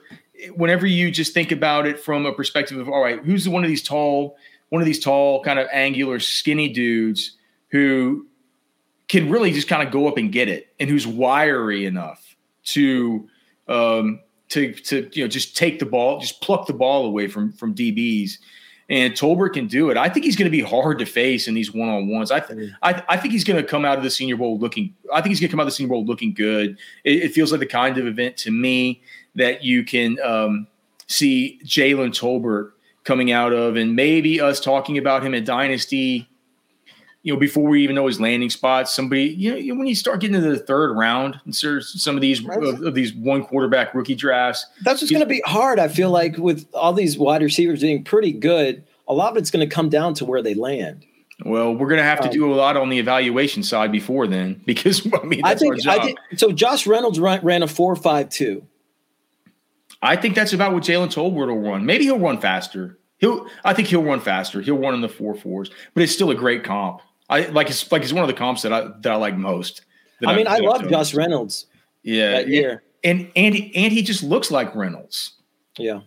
Whenever 0.55 0.87
you 0.87 1.11
just 1.11 1.35
think 1.35 1.51
about 1.51 1.85
it 1.85 1.99
from 1.99 2.25
a 2.25 2.33
perspective 2.33 2.79
of 2.79 2.89
all 2.89 3.01
right, 3.01 3.23
who's 3.23 3.47
one 3.47 3.63
of 3.63 3.69
these 3.69 3.83
tall, 3.83 4.37
one 4.69 4.81
of 4.81 4.87
these 4.87 4.99
tall, 4.99 5.43
kind 5.43 5.59
of 5.59 5.67
angular, 5.71 6.19
skinny 6.19 6.67
dudes 6.67 7.37
who 7.67 8.25
can 9.07 9.29
really 9.29 9.51
just 9.51 9.67
kind 9.67 9.85
of 9.85 9.93
go 9.93 10.07
up 10.07 10.17
and 10.17 10.31
get 10.31 10.47
it, 10.47 10.73
and 10.79 10.89
who's 10.89 11.05
wiry 11.05 11.85
enough 11.85 12.35
to 12.63 13.29
um, 13.67 14.19
to 14.51 14.73
to 14.73 15.09
you 15.11 15.23
know 15.23 15.27
just 15.27 15.57
take 15.57 15.79
the 15.79 15.85
ball, 15.85 16.19
just 16.19 16.39
pluck 16.41 16.67
the 16.67 16.73
ball 16.73 17.05
away 17.05 17.27
from 17.27 17.51
from 17.51 17.75
DBs 17.75 18.37
and 18.91 19.13
Tolbert 19.13 19.53
can 19.53 19.67
do 19.67 19.89
it. 19.89 19.95
I 19.95 20.09
think 20.09 20.25
he's 20.25 20.35
going 20.35 20.51
to 20.51 20.55
be 20.55 20.61
hard 20.61 20.99
to 20.99 21.05
face 21.05 21.47
in 21.47 21.53
these 21.53 21.73
one 21.73 21.87
on 21.87 22.09
ones. 22.09 22.29
I, 22.29 22.41
th- 22.41 22.71
I 22.83 23.01
I 23.07 23.15
think 23.15 23.31
he's 23.31 23.45
going 23.45 23.61
to 23.61 23.67
come 23.67 23.85
out 23.85 23.97
of 23.97 24.03
the 24.03 24.09
Senior 24.09 24.35
Bowl 24.35 24.59
looking. 24.59 24.93
I 25.13 25.21
think 25.21 25.29
he's 25.29 25.39
going 25.39 25.47
to 25.47 25.51
come 25.51 25.61
out 25.61 25.63
of 25.63 25.67
the 25.67 25.75
Senior 25.75 25.89
Bowl 25.89 26.03
looking 26.03 26.33
good. 26.33 26.77
It, 27.05 27.23
it 27.23 27.33
feels 27.33 27.51
like 27.51 27.61
the 27.61 27.67
kind 27.67 27.97
of 27.97 28.05
event 28.05 28.35
to 28.37 28.51
me 28.51 29.01
that 29.35 29.63
you 29.63 29.85
can 29.85 30.19
um, 30.19 30.67
see 31.07 31.61
Jalen 31.63 32.09
Tolbert 32.09 32.73
coming 33.05 33.31
out 33.31 33.53
of, 33.53 33.77
and 33.77 33.95
maybe 33.95 34.41
us 34.41 34.59
talking 34.59 34.97
about 34.97 35.25
him 35.25 35.33
at 35.33 35.45
Dynasty. 35.45 36.27
You 37.23 37.33
know, 37.33 37.39
before 37.39 37.67
we 37.69 37.83
even 37.83 37.95
know 37.95 38.07
his 38.07 38.19
landing 38.19 38.49
spots, 38.49 38.91
somebody, 38.91 39.25
you 39.25 39.51
know, 39.73 39.75
when 39.77 39.85
you 39.85 39.93
start 39.93 40.21
getting 40.21 40.35
into 40.35 40.49
the 40.49 40.57
third 40.57 40.97
round, 40.97 41.39
and 41.45 41.55
some 41.55 42.15
of 42.15 42.21
these 42.21 42.43
of, 42.47 42.81
of 42.81 42.95
these 42.95 43.13
one 43.13 43.43
quarterback 43.45 43.93
rookie 43.93 44.15
drafts, 44.15 44.65
That's 44.83 45.01
just 45.01 45.11
going 45.11 45.21
to 45.21 45.29
be 45.29 45.41
hard. 45.45 45.77
I 45.77 45.87
feel 45.87 46.09
like 46.09 46.37
with 46.37 46.67
all 46.73 46.93
these 46.93 47.19
wide 47.19 47.43
receivers 47.43 47.81
being 47.81 48.03
pretty 48.03 48.31
good, 48.31 48.83
a 49.07 49.13
lot 49.13 49.31
of 49.31 49.37
it's 49.37 49.51
going 49.51 49.67
to 49.67 49.73
come 49.73 49.87
down 49.89 50.15
to 50.15 50.25
where 50.25 50.41
they 50.41 50.55
land. 50.55 51.05
Well, 51.45 51.75
we're 51.75 51.87
going 51.87 51.99
to 51.99 52.03
have 52.03 52.19
to 52.21 52.27
Um, 52.27 52.33
do 52.33 52.53
a 52.53 52.55
lot 52.55 52.75
on 52.77 52.89
the 52.89 52.97
evaluation 52.99 53.61
side 53.63 53.91
before 53.91 54.25
then, 54.25 54.61
because 54.65 55.07
I 55.13 55.23
mean 55.23 55.41
I 55.43 55.53
think. 55.53 55.85
I 55.87 55.99
think 56.03 56.19
so. 56.37 56.51
Josh 56.51 56.87
Reynolds 56.87 57.19
ran, 57.19 57.41
ran 57.43 57.61
a 57.61 57.67
four 57.67 57.95
five 57.95 58.29
two. 58.29 58.65
I 60.01 60.15
think 60.15 60.33
that's 60.33 60.53
about 60.53 60.73
what 60.73 60.83
Jalen 60.83 61.13
Tolbert 61.13 61.47
will 61.47 61.59
run. 61.59 61.85
Maybe 61.85 62.05
he'll 62.05 62.17
run 62.19 62.39
faster. 62.41 62.97
He'll. 63.19 63.45
I 63.63 63.73
think 63.73 63.87
he'll 63.89 64.03
run 64.03 64.19
faster. 64.19 64.61
He'll 64.61 64.77
run 64.79 64.95
in 64.95 65.01
the 65.01 65.09
four 65.09 65.35
fours, 65.35 65.69
but 65.93 66.01
it's 66.01 66.11
still 66.11 66.31
a 66.31 66.35
great 66.35 66.63
comp. 66.63 67.01
I 67.31 67.47
like. 67.47 67.69
It's 67.69 67.91
like 67.91 68.03
it's 68.03 68.13
one 68.13 68.23
of 68.23 68.27
the 68.27 68.33
comps 68.35 68.61
that 68.61 68.71
I 68.73 68.89
that 69.01 69.11
I 69.11 69.15
like 69.15 69.35
most. 69.35 69.81
I 70.25 70.35
mean, 70.35 70.45
I 70.47 70.59
that 70.59 70.63
love 70.63 70.89
Gus 70.89 71.13
Reynolds 71.15 71.65
Yeah, 72.03 72.31
that 72.31 72.47
year. 72.47 72.83
and 73.03 73.31
and 73.35 73.55
he, 73.55 73.75
and 73.75 73.91
he 73.91 74.03
just 74.03 74.21
looks 74.21 74.51
like 74.51 74.75
Reynolds. 74.75 75.33
Yeah. 75.79 76.01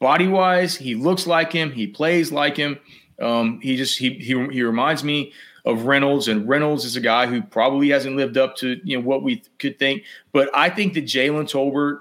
body 0.00 0.26
wise, 0.26 0.76
he 0.76 0.94
looks 0.96 1.26
like 1.26 1.52
him. 1.52 1.70
He 1.70 1.86
plays 1.86 2.32
like 2.32 2.56
him. 2.56 2.78
Um, 3.20 3.60
he 3.60 3.76
just 3.76 3.98
he, 3.98 4.10
he 4.14 4.34
he 4.48 4.62
reminds 4.62 5.04
me 5.04 5.32
of 5.64 5.84
Reynolds, 5.84 6.28
and 6.28 6.48
Reynolds 6.48 6.84
is 6.84 6.96
a 6.96 7.00
guy 7.00 7.26
who 7.26 7.42
probably 7.42 7.88
hasn't 7.90 8.16
lived 8.16 8.36
up 8.36 8.56
to 8.56 8.80
you 8.84 8.98
know 8.98 9.04
what 9.06 9.22
we 9.22 9.42
could 9.58 9.78
think. 9.78 10.02
But 10.32 10.50
I 10.54 10.70
think 10.70 10.94
that 10.94 11.04
Jalen 11.04 11.44
Tolbert. 11.44 12.00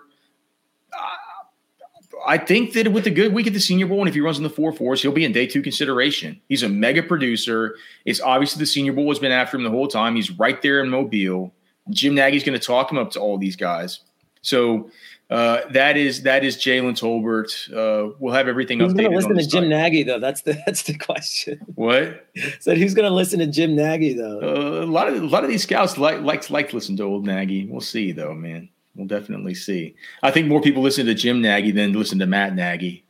I 2.26 2.38
think 2.38 2.74
that 2.74 2.92
with 2.92 3.08
a 3.08 3.12
good 3.12 3.34
week 3.34 3.48
at 3.48 3.54
the 3.54 3.60
Senior 3.60 3.88
Bowl, 3.88 4.00
and 4.00 4.08
if 4.08 4.16
he 4.16 4.22
runs 4.22 4.38
in 4.38 4.44
the 4.44 4.50
four 4.50 4.74
fours, 4.74 5.02
he'll 5.02 5.12
be 5.12 5.26
in 5.26 5.32
day 5.32 5.48
two 5.48 5.62
consideration. 5.62 6.40
He's 6.50 6.64
a 6.64 6.70
mega 6.70 7.04
producer. 7.04 7.76
It's 8.06 8.22
obviously 8.22 8.60
the 8.60 8.66
Senior 8.66 8.94
Bowl 8.94 9.10
has 9.10 9.20
been 9.20 9.32
after 9.32 9.58
him 9.58 9.64
the 9.64 9.70
whole 9.70 9.88
time. 9.88 10.16
He's 10.16 10.32
right 10.32 10.62
there 10.62 10.84
in 10.84 10.90
Mobile. 10.90 11.54
Jim 11.90 12.16
Nagy's 12.16 12.44
going 12.44 12.60
to 12.60 12.66
talk 12.66 12.92
him 12.92 12.98
up 12.98 13.12
to 13.12 13.20
all 13.20 13.38
these 13.38 13.56
guys. 13.56 14.00
So 14.42 14.90
uh, 15.30 15.62
that 15.72 15.98
is 15.98 16.22
that 16.24 16.44
is 16.44 16.58
Jalen 16.58 16.94
Tolbert. 16.94 17.72
Uh, 17.72 18.14
we'll 18.20 18.34
have 18.34 18.48
everything 18.48 18.80
Who's 18.80 18.94
updated. 18.94 18.96
going 18.98 19.12
to 19.12 19.18
listen 19.18 19.38
to 19.38 19.48
Jim. 19.48 19.70
Nagy 19.70 20.04
though? 20.04 20.20
That's 20.20 20.42
the 20.42 20.54
that's 20.66 20.84
the 20.84 20.98
question. 20.98 21.60
What? 21.76 22.28
Said 22.60 22.78
who's 22.78 22.94
going 22.94 23.10
to 23.10 23.16
listen 23.16 23.40
to 23.40 23.48
Jim 23.48 23.76
Nagy 23.76 24.14
though? 24.14 24.40
Uh, 24.40 24.86
a 24.86 24.86
lot 24.86 25.08
of 25.08 25.16
a 25.22 25.26
lot 25.26 25.44
of 25.44 25.50
these 25.50 25.64
scouts 25.64 25.98
like 25.98 26.22
like 26.22 26.50
like 26.50 26.70
to 26.70 26.76
listen 26.76 26.96
to 26.98 27.04
old 27.04 27.26
Nagy. 27.26 27.66
We'll 27.66 27.82
see 27.82 28.12
though, 28.12 28.34
man. 28.34 28.70
We'll 28.96 29.08
definitely 29.08 29.56
see. 29.56 29.96
I 30.24 30.32
think 30.32 30.48
more 30.48 30.62
people 30.62 30.82
listen 30.82 31.06
to 31.06 31.14
Jim 31.14 31.42
Nagy 31.42 31.72
than 31.72 31.94
listen 31.94 32.20
to 32.20 32.26
Matt 32.26 32.56
Nagy. 32.56 33.06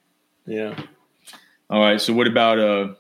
yeah. 0.46 0.80
All 1.70 1.80
right. 1.82 2.00
So 2.00 2.14
what 2.14 2.28
about 2.28 2.60
uh, 2.60 2.94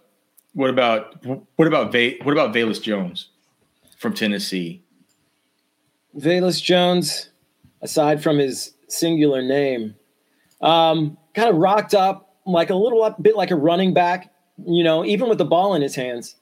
what 0.53 0.69
about 0.71 1.23
what 1.55 1.67
about 1.67 1.91
Va- 1.91 2.17
what 2.23 2.31
about 2.31 2.53
Velus 2.53 2.81
Jones 2.81 3.29
from 3.97 4.13
Tennessee? 4.13 4.81
Velus 6.17 6.63
Jones, 6.63 7.29
aside 7.81 8.23
from 8.23 8.39
his 8.39 8.73
singular 8.87 9.41
name, 9.41 9.95
um, 10.61 11.17
kind 11.35 11.49
of 11.49 11.57
rocked 11.57 11.93
up 11.93 12.35
like 12.45 12.69
a 12.69 12.75
little 12.75 13.03
up, 13.03 13.21
bit 13.21 13.35
like 13.35 13.51
a 13.51 13.55
running 13.55 13.93
back, 13.93 14.33
you 14.65 14.83
know, 14.83 15.05
even 15.05 15.27
with 15.29 15.37
the 15.37 15.45
ball 15.45 15.75
in 15.75 15.81
his 15.81 15.95
hands. 15.95 16.35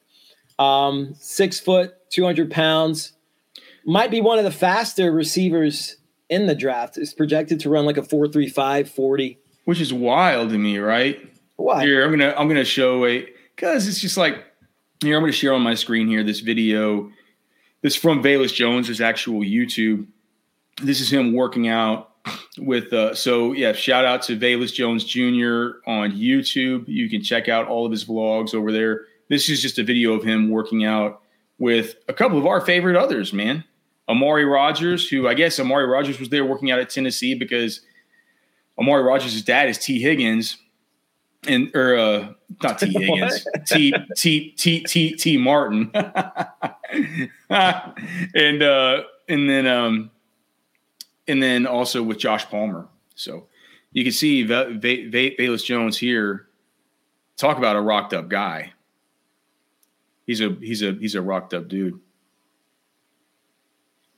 Um, 0.59 1.15
six 1.17 1.59
foot, 1.59 1.95
200 2.11 2.51
pounds, 2.51 3.13
might 3.85 4.11
be 4.11 4.21
one 4.21 4.37
of 4.37 4.45
the 4.45 4.51
faster 4.51 5.11
receivers 5.11 5.97
in 6.29 6.47
the 6.47 6.55
draft. 6.55 6.97
Is 6.97 7.13
projected 7.13 7.59
to 7.61 7.69
run 7.69 7.85
like 7.85 7.97
a 7.97 8.01
4.35 8.01 8.87
40. 8.87 9.39
Which 9.65 9.79
is 9.79 9.93
wild 9.93 10.49
to 10.49 10.57
me, 10.57 10.77
right? 10.77 11.19
Why? 11.55 11.83
Here, 11.83 12.03
I'm 12.03 12.11
gonna 12.11 12.33
I'm 12.37 12.47
gonna 12.47 12.65
show 12.65 13.05
a 13.05 13.27
because 13.55 13.87
it's 13.87 14.01
just 14.01 14.17
like 14.17 14.43
here. 15.01 15.15
I'm 15.15 15.21
gonna 15.21 15.31
share 15.31 15.53
on 15.53 15.61
my 15.61 15.75
screen 15.75 16.07
here 16.07 16.23
this 16.23 16.39
video. 16.39 17.11
This 17.81 17.95
from 17.95 18.23
Velus 18.23 18.53
Jones' 18.53 18.87
his 18.87 19.01
actual 19.01 19.41
YouTube. 19.41 20.07
This 20.81 20.99
is 20.99 21.11
him 21.11 21.33
working 21.33 21.67
out 21.67 22.11
with 22.57 22.91
uh, 22.93 23.13
so 23.13 23.53
yeah, 23.53 23.73
shout 23.73 24.05
out 24.05 24.21
to 24.23 24.37
Velus 24.37 24.73
Jones 24.73 25.03
Jr. 25.03 25.79
on 25.89 26.11
YouTube. 26.11 26.87
You 26.87 27.09
can 27.09 27.21
check 27.21 27.47
out 27.47 27.67
all 27.67 27.85
of 27.85 27.91
his 27.91 28.05
vlogs 28.05 28.53
over 28.53 28.71
there. 28.71 29.01
This 29.29 29.49
is 29.49 29.61
just 29.61 29.79
a 29.79 29.83
video 29.83 30.13
of 30.13 30.23
him 30.23 30.49
working 30.49 30.83
out 30.85 31.21
with 31.57 31.95
a 32.07 32.13
couple 32.13 32.37
of 32.37 32.45
our 32.45 32.61
favorite 32.61 32.95
others, 32.95 33.33
man. 33.33 33.63
Amari 34.09 34.45
Rodgers, 34.45 35.07
who 35.07 35.27
I 35.27 35.33
guess 35.33 35.59
Amari 35.59 35.85
Rodgers 35.85 36.19
was 36.19 36.29
there 36.29 36.45
working 36.45 36.71
out 36.71 36.79
at 36.79 36.89
Tennessee 36.89 37.35
because 37.35 37.81
Amari 38.77 39.03
Rodgers' 39.03 39.41
dad 39.41 39.69
is 39.69 39.77
T. 39.77 40.01
Higgins, 40.01 40.57
and 41.47 41.71
or 41.75 41.95
uh, 41.97 42.33
not 42.61 42.79
T. 42.79 42.87
Higgins, 42.97 43.47
T. 43.65 43.93
T. 44.15 44.51
T. 44.51 44.81
T. 44.81 45.15
T. 45.15 45.37
Martin, 45.37 45.91
and 47.49 48.63
uh, 48.63 49.03
and 49.29 49.49
then 49.49 49.67
um, 49.67 50.11
and 51.27 51.41
then 51.41 51.65
also 51.65 52.03
with 52.03 52.17
Josh 52.17 52.45
Palmer. 52.45 52.87
So 53.15 53.47
you 53.91 54.03
can 54.03 54.11
see 54.11 54.43
v- 54.43 54.77
v- 54.77 55.07
v- 55.07 55.35
Velus 55.37 55.63
Jones 55.63 55.97
here. 55.97 56.47
Talk 57.37 57.57
about 57.57 57.75
a 57.75 57.81
rocked 57.81 58.13
up 58.13 58.27
guy. 58.27 58.73
He's 60.25 60.41
a 60.41 60.49
he's 60.59 60.81
a 60.81 60.93
he's 60.93 61.15
a 61.15 61.21
rocked 61.21 61.53
up 61.53 61.67
dude. 61.67 61.99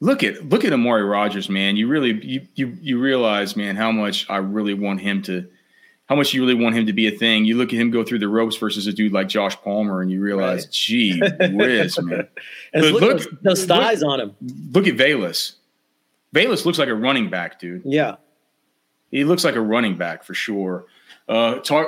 Look 0.02 0.24
at 0.24 0.50
look 0.50 0.66
at 0.66 0.74
Amari 0.74 1.04
Rodgers, 1.04 1.50
man. 1.50 1.78
You 1.78 1.88
really 1.88 2.24
you 2.24 2.48
you 2.56 2.78
you 2.82 3.00
realize, 3.00 3.56
man, 3.56 3.76
how 3.76 3.92
much 3.92 4.30
I 4.30 4.38
really 4.38 4.74
want 4.74 5.02
him 5.02 5.22
to 5.24 5.48
how 6.08 6.16
much 6.16 6.34
you 6.34 6.42
really 6.42 6.62
want 6.62 6.76
him 6.76 6.86
to 6.86 6.94
be 6.94 7.08
a 7.08 7.12
thing. 7.12 7.46
You 7.46 7.58
look 7.58 7.74
at 7.74 7.80
him 7.80 7.90
go 7.90 8.04
through 8.04 8.20
the 8.20 8.28
ropes 8.28 8.56
versus 8.58 8.86
a 8.88 8.94
dude 8.94 9.12
like 9.12 9.28
Josh 9.28 9.56
Palmer, 9.62 10.02
and 10.02 10.12
you 10.12 10.22
realize, 10.22 10.66
right. 10.66 10.72
gee 10.72 11.20
whiz, 11.40 12.00
man. 12.02 12.28
look, 12.76 13.02
look 13.02 13.02
those, 13.02 13.28
those 13.42 13.66
thighs 13.66 14.02
look, 14.02 14.12
on 14.12 14.20
him. 14.20 14.36
Look 14.72 14.88
at 14.88 14.96
Velus. 14.96 15.54
Velus 16.34 16.66
looks 16.66 16.78
like 16.78 16.90
a 16.90 16.96
running 16.96 17.30
back, 17.30 17.60
dude. 17.60 17.82
Yeah. 17.86 18.16
He 19.10 19.24
looks 19.24 19.44
like 19.44 19.56
a 19.56 19.62
running 19.62 19.98
back 19.98 20.24
for 20.24 20.34
sure. 20.34 20.86
Uh, 21.28 21.56
talk, 21.60 21.88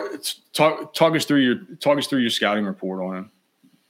talk, 0.54 0.94
talk 0.94 1.16
us 1.16 1.26
through 1.26 1.42
your 1.42 1.56
talk 1.80 1.98
us 1.98 2.08
through 2.08 2.20
your 2.20 2.30
scouting 2.30 2.66
report 2.66 3.02
on 3.04 3.18
him. 3.18 3.32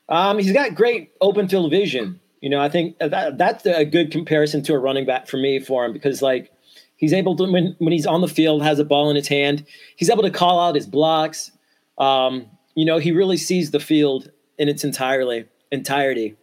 Um, 0.09 0.39
he's 0.39 0.51
got 0.51 0.75
great 0.75 1.11
open 1.21 1.47
field 1.47 1.71
vision. 1.71 2.19
You 2.41 2.49
know, 2.49 2.59
I 2.59 2.69
think 2.69 2.97
that 2.99 3.37
that's 3.37 3.65
a 3.65 3.85
good 3.85 4.11
comparison 4.11 4.63
to 4.63 4.73
a 4.73 4.79
running 4.79 5.05
back 5.05 5.27
for 5.27 5.37
me 5.37 5.59
for 5.59 5.85
him 5.85 5.93
because 5.93 6.21
like 6.21 6.51
he's 6.95 7.13
able 7.13 7.35
to 7.37 7.51
when 7.51 7.75
when 7.79 7.91
he's 7.91 8.05
on 8.05 8.21
the 8.21 8.27
field 8.27 8.61
has 8.63 8.79
a 8.79 8.85
ball 8.85 9.09
in 9.09 9.15
his 9.15 9.27
hand, 9.27 9.65
he's 9.95 10.09
able 10.09 10.23
to 10.23 10.31
call 10.31 10.59
out 10.59 10.75
his 10.75 10.85
blocks. 10.85 11.51
Um, 11.97 12.45
you 12.75 12.85
know, 12.85 12.99
he 12.99 13.11
really 13.11 13.37
sees 13.37 13.71
the 13.71 13.79
field 13.79 14.29
in 14.57 14.69
its 14.69 14.83
entirely 14.83 15.45
entirety. 15.71 16.35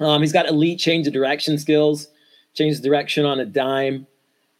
Um, 0.00 0.20
he's 0.20 0.32
got 0.32 0.46
elite 0.46 0.78
change 0.78 1.06
of 1.06 1.12
direction 1.12 1.58
skills, 1.58 2.08
change 2.54 2.80
direction 2.80 3.24
on 3.24 3.40
a 3.40 3.46
dime. 3.46 4.06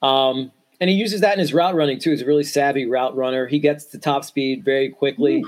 Um, 0.03 0.53
and 0.81 0.91
he 0.91 0.97
uses 0.97 1.21
that 1.21 1.35
in 1.35 1.39
his 1.39 1.55
route 1.55 1.75
running 1.75 1.99
too. 1.99 2.11
He's 2.11 2.23
a 2.23 2.27
really 2.27 2.45
savvy 2.45 2.87
route 2.87 3.17
runner. 3.17 3.47
He 3.47 3.59
gets 3.59 3.87
to 3.87 3.99
top 3.99 4.25
speed 4.25 4.65
very 4.65 4.91
quickly. 4.91 5.45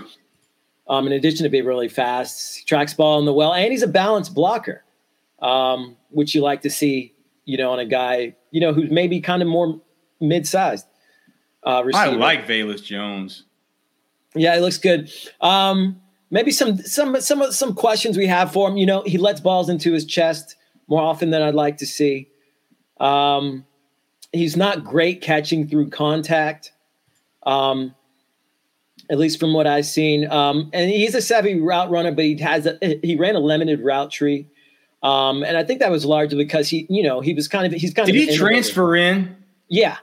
Um, 0.89 1.07
in 1.07 1.13
addition 1.13 1.43
to 1.45 1.51
being 1.51 1.65
really 1.65 1.89
fast, 1.89 2.59
he 2.59 2.65
tracks 2.65 2.95
ball 2.95 3.19
in 3.19 3.25
the 3.25 3.33
well, 3.33 3.53
and 3.53 3.73
he's 3.73 3.83
a 3.83 3.89
balanced 3.89 4.35
blocker, 4.35 4.85
um, 5.41 5.97
which 6.11 6.35
you 6.35 6.41
like 6.41 6.63
to 6.63 6.71
see, 6.71 7.15
you 7.45 7.57
know, 7.57 7.73
on 7.73 7.79
a 7.79 7.87
guy, 7.87 8.35
you 8.51 8.61
know, 8.61 8.73
who's 8.73 8.91
maybe 8.91 9.21
kind 9.21 9.43
of 9.43 9.49
more 9.49 9.81
mid-sized. 10.21 10.87
Uh, 11.63 11.83
I 11.95 12.07
like 12.07 12.47
Velus 12.47 12.83
Jones. 12.83 13.45
Yeah, 14.35 14.55
he 14.55 14.61
looks 14.61 14.79
good. 14.79 15.11
Um, 15.41 16.01
maybe 16.31 16.51
some 16.51 16.79
some 16.79 17.21
some 17.21 17.51
some 17.51 17.75
questions 17.75 18.17
we 18.17 18.27
have 18.27 18.53
for 18.53 18.69
him. 18.69 18.77
You 18.77 18.87
know, 18.87 19.03
he 19.05 19.19
lets 19.19 19.41
balls 19.41 19.69
into 19.69 19.93
his 19.93 20.05
chest 20.05 20.57
more 20.89 21.03
often 21.03 21.31
than 21.31 21.43
I'd 21.43 21.55
like 21.55 21.79
to 21.79 21.87
see. 21.87 22.29
Um, 23.01 23.65
he's 24.33 24.57
not 24.57 24.85
great 24.85 25.23
catching 25.23 25.67
through 25.67 25.91
contact. 25.91 26.73
Um, 27.43 27.95
at 29.11 29.19
least 29.19 29.39
from 29.39 29.53
what 29.53 29.67
I've 29.67 29.87
seen. 29.87 30.31
Um, 30.31 30.71
and 30.73 30.91
he's 30.91 31.15
a 31.15 31.23
savvy 31.23 31.61
route 31.61 31.91
runner, 31.91 32.13
but 32.13 32.25
he 32.25 32.37
has 32.39 32.67
a, 32.67 32.99
he 33.03 33.17
ran 33.17 33.37
a 33.37 33.41
limited 33.41 33.81
route 33.81 34.11
tree. 34.11 34.49
Um, 35.07 35.45
and 35.45 35.57
I 35.57 35.63
think 35.63 35.79
that 35.79 35.93
was 35.93 36.05
largely 36.05 36.37
because 36.37 36.69
he, 36.69 36.85
you 36.91 37.01
know, 37.01 37.21
he 37.21 37.33
was 37.33 37.47
kind 37.47 37.65
of 37.65 37.81
he's 37.81 37.95
kind 37.95 38.07
Did 38.07 38.17
of. 38.17 38.21
Did 38.23 38.31
he 38.31 38.37
transfer 38.37 38.97
in? 38.97 39.37
Yeah, 39.69 39.99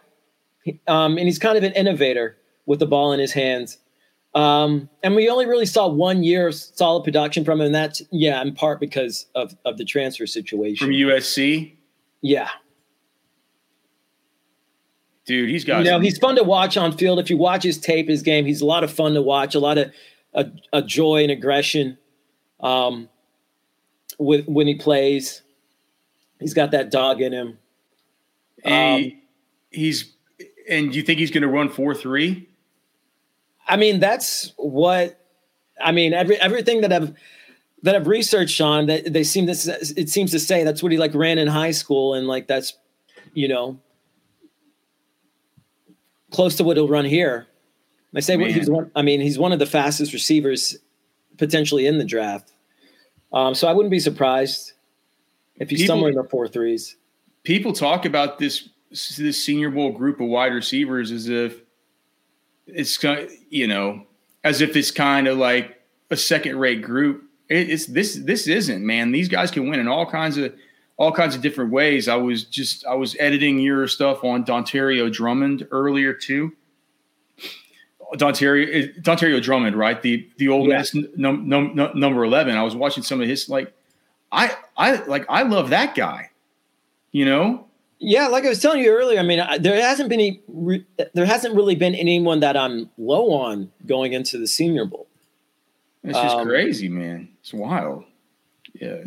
um, 0.87 1.17
and 1.17 1.25
he's 1.27 1.39
kind 1.39 1.57
of 1.57 1.63
an 1.65 1.73
innovator 1.73 2.37
with 2.65 2.79
the 2.79 2.85
ball 2.85 3.11
in 3.11 3.19
his 3.19 3.33
hands. 3.33 3.79
Um, 4.33 4.89
and 5.03 5.13
we 5.13 5.29
only 5.29 5.45
really 5.45 5.65
saw 5.65 5.89
one 5.89 6.23
year 6.23 6.47
of 6.47 6.55
solid 6.55 7.03
production 7.03 7.43
from 7.43 7.59
him. 7.59 7.65
And 7.65 7.75
that's 7.75 8.01
yeah, 8.11 8.41
in 8.41 8.55
part 8.55 8.79
because 8.79 9.25
of 9.35 9.53
of 9.65 9.77
the 9.77 9.83
transfer 9.83 10.25
situation 10.25 10.87
from 10.87 10.93
USC. 10.93 11.73
Yeah, 12.21 12.47
dude. 15.25 15.49
He's 15.49 15.65
got. 15.65 15.79
You 15.83 15.91
know, 15.91 15.99
he's 15.99 16.17
fun 16.17 16.37
to 16.37 16.43
watch 16.45 16.77
on 16.77 16.97
field. 16.97 17.19
If 17.19 17.29
you 17.29 17.35
watch 17.35 17.63
his 17.63 17.77
tape, 17.77 18.07
his 18.07 18.21
game, 18.21 18.45
he's 18.45 18.61
a 18.61 18.65
lot 18.65 18.85
of 18.85 18.91
fun 18.91 19.15
to 19.15 19.21
watch. 19.21 19.53
A 19.53 19.59
lot 19.59 19.77
of 19.77 19.91
a, 20.33 20.49
a 20.71 20.81
joy 20.81 21.23
and 21.23 21.31
aggression. 21.31 21.97
Um, 22.61 23.09
with 24.19 24.45
when 24.47 24.67
he 24.67 24.75
plays, 24.75 25.41
he's 26.39 26.53
got 26.53 26.71
that 26.71 26.91
dog 26.91 27.21
in 27.21 27.33
him. 27.33 27.57
Um, 28.65 29.11
he's 29.69 30.13
and 30.69 30.95
you 30.95 31.01
think 31.01 31.19
he's 31.19 31.31
going 31.31 31.41
to 31.41 31.47
run 31.47 31.69
four 31.69 31.93
three? 31.93 32.49
I 33.67 33.77
mean, 33.77 33.99
that's 33.99 34.53
what 34.57 35.19
I 35.81 35.91
mean. 35.91 36.13
Every 36.13 36.37
everything 36.37 36.81
that 36.81 36.93
I've 36.93 37.13
that 37.83 37.95
I've 37.95 38.07
researched 38.07 38.61
on 38.61 38.87
that 38.87 39.11
they 39.11 39.23
seem 39.23 39.45
to 39.47 39.51
it 39.97 40.09
seems 40.09 40.31
to 40.31 40.39
say 40.39 40.63
that's 40.63 40.81
what 40.81 40.91
he 40.91 40.97
like 40.97 41.13
ran 41.13 41.37
in 41.37 41.47
high 41.47 41.71
school, 41.71 42.13
and 42.13 42.27
like 42.27 42.47
that's 42.47 42.77
you 43.33 43.47
know 43.47 43.79
close 46.31 46.55
to 46.55 46.63
what 46.63 46.77
he'll 46.77 46.87
run 46.87 47.05
here. 47.05 47.47
I 48.15 48.19
say 48.19 48.37
Man. 48.37 48.49
he's 48.49 48.69
one. 48.69 48.91
I 48.95 49.01
mean, 49.01 49.21
he's 49.21 49.39
one 49.39 49.51
of 49.51 49.59
the 49.59 49.65
fastest 49.65 50.13
receivers 50.13 50.77
potentially 51.37 51.87
in 51.87 51.97
the 51.97 52.05
draft. 52.05 52.52
Um, 53.33 53.55
so 53.55 53.67
I 53.67 53.73
wouldn't 53.73 53.91
be 53.91 53.99
surprised 53.99 54.73
if 55.57 55.69
he's 55.69 55.81
people, 55.81 55.95
somewhere 55.95 56.09
in 56.11 56.15
the 56.15 56.23
four 56.23 56.47
threes. 56.47 56.97
People 57.43 57.73
talk 57.73 58.05
about 58.05 58.39
this 58.39 58.69
this 59.17 59.43
Senior 59.43 59.71
Bowl 59.71 59.91
group 59.91 60.21
of 60.21 60.27
wide 60.27 60.53
receivers 60.53 61.11
as 61.11 61.27
if 61.27 61.61
it's 62.67 62.97
kind, 62.97 63.27
you 63.49 63.67
know 63.67 64.05
as 64.43 64.61
if 64.61 64.75
it's 64.75 64.91
kind 64.91 65.27
of 65.27 65.37
like 65.37 65.81
a 66.11 66.17
second 66.17 66.57
rate 66.59 66.81
group. 66.81 67.23
It, 67.49 67.69
it's 67.69 67.85
this 67.85 68.15
this 68.15 68.47
isn't 68.47 68.85
man. 68.85 69.11
These 69.11 69.29
guys 69.29 69.51
can 69.51 69.69
win 69.69 69.79
in 69.79 69.87
all 69.87 70.05
kinds 70.05 70.37
of 70.37 70.53
all 70.97 71.11
kinds 71.11 71.35
of 71.35 71.41
different 71.41 71.71
ways. 71.71 72.07
I 72.07 72.15
was 72.15 72.43
just 72.43 72.85
I 72.85 72.93
was 72.95 73.15
editing 73.19 73.59
your 73.59 73.87
stuff 73.87 74.23
on 74.23 74.45
Dontario 74.45 75.11
Drummond 75.11 75.67
earlier 75.71 76.13
too. 76.13 76.53
Dontario 78.13 79.01
Dontario 79.01 79.41
Drummond, 79.41 79.75
right? 79.75 80.01
The 80.01 80.27
the 80.37 80.49
old 80.49 80.69
yeah. 80.69 80.83
num, 81.15 81.47
num, 81.47 81.75
num, 81.75 81.91
number 81.93 82.23
eleven. 82.23 82.55
I 82.55 82.63
was 82.63 82.75
watching 82.75 83.03
some 83.03 83.21
of 83.21 83.27
his 83.27 83.49
like 83.49 83.73
I 84.31 84.55
I 84.77 84.95
like 85.05 85.25
I 85.29 85.43
love 85.43 85.69
that 85.69 85.95
guy. 85.95 86.29
You 87.11 87.25
know? 87.25 87.67
Yeah, 87.99 88.27
like 88.27 88.43
I 88.43 88.49
was 88.49 88.59
telling 88.59 88.81
you 88.81 88.89
earlier. 88.91 89.19
I 89.19 89.23
mean, 89.23 89.41
there 89.61 89.79
hasn't 89.81 90.09
been 90.09 90.19
any, 90.19 90.83
there 91.13 91.25
hasn't 91.25 91.55
really 91.55 91.75
been 91.75 91.95
anyone 91.95 92.41
that 92.41 92.57
I'm 92.57 92.89
low 92.97 93.31
on 93.31 93.71
going 93.85 94.11
into 94.11 94.37
the 94.37 94.47
Senior 94.47 94.85
Bowl. 94.85 95.07
It's 96.03 96.19
just 96.19 96.35
um, 96.35 96.45
crazy, 96.45 96.89
man. 96.89 97.29
It's 97.39 97.53
wild. 97.53 98.03
Yeah, 98.73 99.03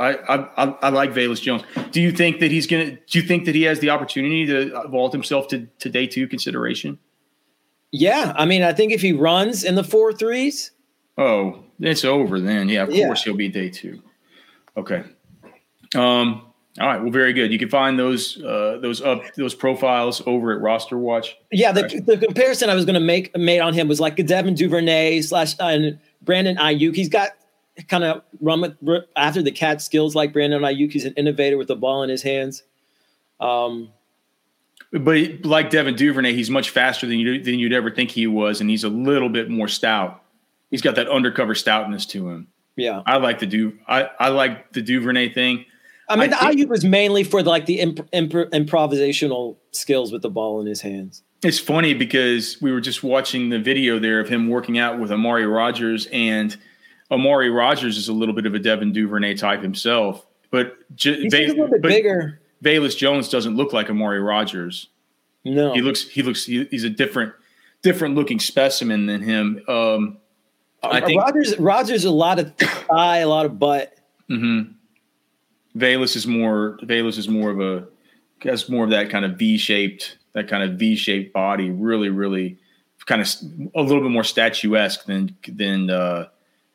I, 0.00 0.14
I 0.56 0.64
I 0.82 0.88
like 0.88 1.10
Velus 1.10 1.40
Jones. 1.40 1.62
Do 1.92 2.00
you 2.00 2.10
think 2.10 2.40
that 2.40 2.50
he's 2.50 2.66
gonna? 2.66 2.92
Do 2.92 3.18
you 3.18 3.22
think 3.22 3.44
that 3.44 3.54
he 3.54 3.62
has 3.62 3.78
the 3.78 3.90
opportunity 3.90 4.46
to 4.46 4.88
vault 4.88 5.12
himself 5.12 5.46
to, 5.48 5.68
to 5.78 5.90
day 5.90 6.06
two 6.06 6.26
consideration? 6.26 6.98
Yeah, 7.92 8.32
I 8.36 8.46
mean, 8.46 8.62
I 8.62 8.72
think 8.72 8.90
if 8.90 9.02
he 9.02 9.12
runs 9.12 9.64
in 9.64 9.74
the 9.74 9.84
four 9.84 10.12
threes, 10.12 10.70
oh, 11.18 11.62
it's 11.78 12.04
over 12.04 12.40
then. 12.40 12.68
Yeah, 12.68 12.84
of 12.84 12.90
yeah. 12.90 13.06
course 13.06 13.22
he'll 13.22 13.36
be 13.36 13.48
day 13.48 13.68
two. 13.68 14.02
Okay. 14.76 15.04
Um. 15.94 16.46
All 16.80 16.86
right. 16.86 17.02
Well, 17.02 17.10
very 17.10 17.34
good. 17.34 17.52
You 17.52 17.58
can 17.58 17.68
find 17.68 17.98
those 17.98 18.42
uh, 18.42 18.78
those 18.80 19.02
up 19.02 19.22
those 19.36 19.54
profiles 19.54 20.22
over 20.24 20.52
at 20.52 20.62
Roster 20.62 20.96
Watch. 20.96 21.36
Yeah, 21.50 21.70
the, 21.70 21.82
right. 21.82 22.06
the 22.06 22.16
comparison 22.16 22.70
I 22.70 22.74
was 22.74 22.86
going 22.86 22.94
to 22.94 23.00
make 23.00 23.36
made 23.36 23.60
on 23.60 23.74
him 23.74 23.88
was 23.88 24.00
like 24.00 24.16
Devin 24.24 24.54
Duvernay 24.54 25.20
slash 25.20 25.54
uh, 25.60 25.78
Brandon 26.22 26.56
Aiyuk. 26.56 26.96
He's 26.96 27.10
got 27.10 27.32
kind 27.88 28.04
of 28.04 28.22
run 28.40 28.62
with 28.62 29.04
after 29.16 29.42
the 29.42 29.50
cat 29.50 29.82
skills 29.82 30.14
like 30.14 30.32
Brandon 30.32 30.62
Aiyuk. 30.62 30.92
He's 30.92 31.04
an 31.04 31.12
innovator 31.14 31.58
with 31.58 31.68
the 31.68 31.76
ball 31.76 32.02
in 32.04 32.08
his 32.08 32.22
hands. 32.22 32.62
Um, 33.38 33.90
but 34.92 35.44
like 35.44 35.70
Devin 35.70 35.96
Duvernay, 35.96 36.34
he's 36.34 36.50
much 36.50 36.70
faster 36.70 37.06
than 37.06 37.18
you 37.18 37.42
than 37.42 37.58
you'd 37.58 37.72
ever 37.72 37.90
think 37.90 38.10
he 38.10 38.26
was, 38.26 38.60
and 38.60 38.70
he's 38.70 38.84
a 38.84 38.88
little 38.88 39.28
bit 39.28 39.50
more 39.50 39.68
stout. 39.68 40.22
He's 40.70 40.82
got 40.82 40.94
that 40.96 41.08
undercover 41.08 41.54
stoutness 41.54 42.06
to 42.10 42.28
him. 42.28 42.48
Yeah, 42.76 43.02
I 43.06 43.18
like 43.18 43.38
the 43.38 43.46
do 43.46 43.78
I, 43.86 44.08
I 44.18 44.28
like 44.28 44.72
the 44.72 44.82
Duvernay 44.82 45.30
thing. 45.30 45.66
I 46.08 46.16
mean, 46.16 46.32
I 46.32 46.52
the 46.54 46.64
Aiyuk 46.64 46.68
was 46.68 46.84
mainly 46.84 47.24
for 47.24 47.42
like 47.42 47.66
the 47.66 47.80
imp, 47.80 48.06
imp, 48.12 48.32
improvisational 48.32 49.56
skills 49.70 50.12
with 50.12 50.22
the 50.22 50.30
ball 50.30 50.60
in 50.60 50.66
his 50.66 50.80
hands. 50.80 51.22
It's 51.42 51.58
funny 51.58 51.94
because 51.94 52.60
we 52.60 52.70
were 52.70 52.80
just 52.80 53.02
watching 53.02 53.48
the 53.48 53.58
video 53.58 53.98
there 53.98 54.20
of 54.20 54.28
him 54.28 54.48
working 54.48 54.78
out 54.78 55.00
with 55.00 55.10
Amari 55.10 55.46
Rodgers 55.46 56.06
and– 56.12 56.56
Amari 57.12 57.50
Rodgers 57.50 57.98
is 57.98 58.08
a 58.08 58.12
little 58.12 58.34
bit 58.34 58.46
of 58.46 58.54
a 58.54 58.58
Devin 58.58 58.92
Duvernay 58.92 59.34
type 59.34 59.60
himself, 59.60 60.26
but 60.50 60.74
J- 60.96 61.20
He's 61.20 61.34
a 61.34 61.46
little 61.48 61.68
bit 61.68 61.82
but 61.82 61.88
bigger. 61.88 62.40
Velus 62.62 62.96
Jones 62.96 63.28
doesn't 63.28 63.56
look 63.56 63.72
like 63.72 63.90
Amari 63.90 64.20
Rodgers. 64.20 64.88
No, 65.44 65.74
He 65.74 65.82
looks 65.82 66.08
he 66.08 66.22
looks 66.22 66.44
he, 66.46 66.64
he's 66.70 66.84
a 66.84 66.90
different 66.90 67.32
different 67.82 68.14
looking 68.14 68.38
specimen 68.38 69.06
than 69.06 69.20
him. 69.22 69.60
Um, 69.68 70.18
I 70.82 71.00
think 71.00 71.20
Rodgers. 71.20 71.58
Rodgers 71.58 72.04
a 72.04 72.10
lot 72.10 72.38
of 72.38 72.54
thigh, 72.56 73.18
a 73.18 73.28
lot 73.28 73.46
of 73.46 73.58
butt. 73.58 73.96
mhm. 74.30 74.74
Velus 75.76 76.16
is 76.16 76.26
more 76.26 76.78
Velus 76.82 77.18
is 77.18 77.28
more 77.28 77.50
of 77.50 77.60
a 77.60 77.86
has 78.42 78.68
more 78.68 78.84
of 78.84 78.90
that 78.90 79.10
kind 79.10 79.24
of 79.24 79.36
V 79.36 79.56
shaped 79.58 80.18
that 80.32 80.48
kind 80.48 80.62
of 80.62 80.78
V 80.78 80.94
shaped 80.96 81.32
body. 81.32 81.70
Really, 81.70 82.08
really 82.08 82.58
kind 83.06 83.20
of 83.20 83.28
a 83.74 83.82
little 83.82 84.00
bit 84.00 84.10
more 84.10 84.24
statuesque 84.24 85.04
than 85.06 85.36
than 85.48 85.90
uh, 85.90 86.26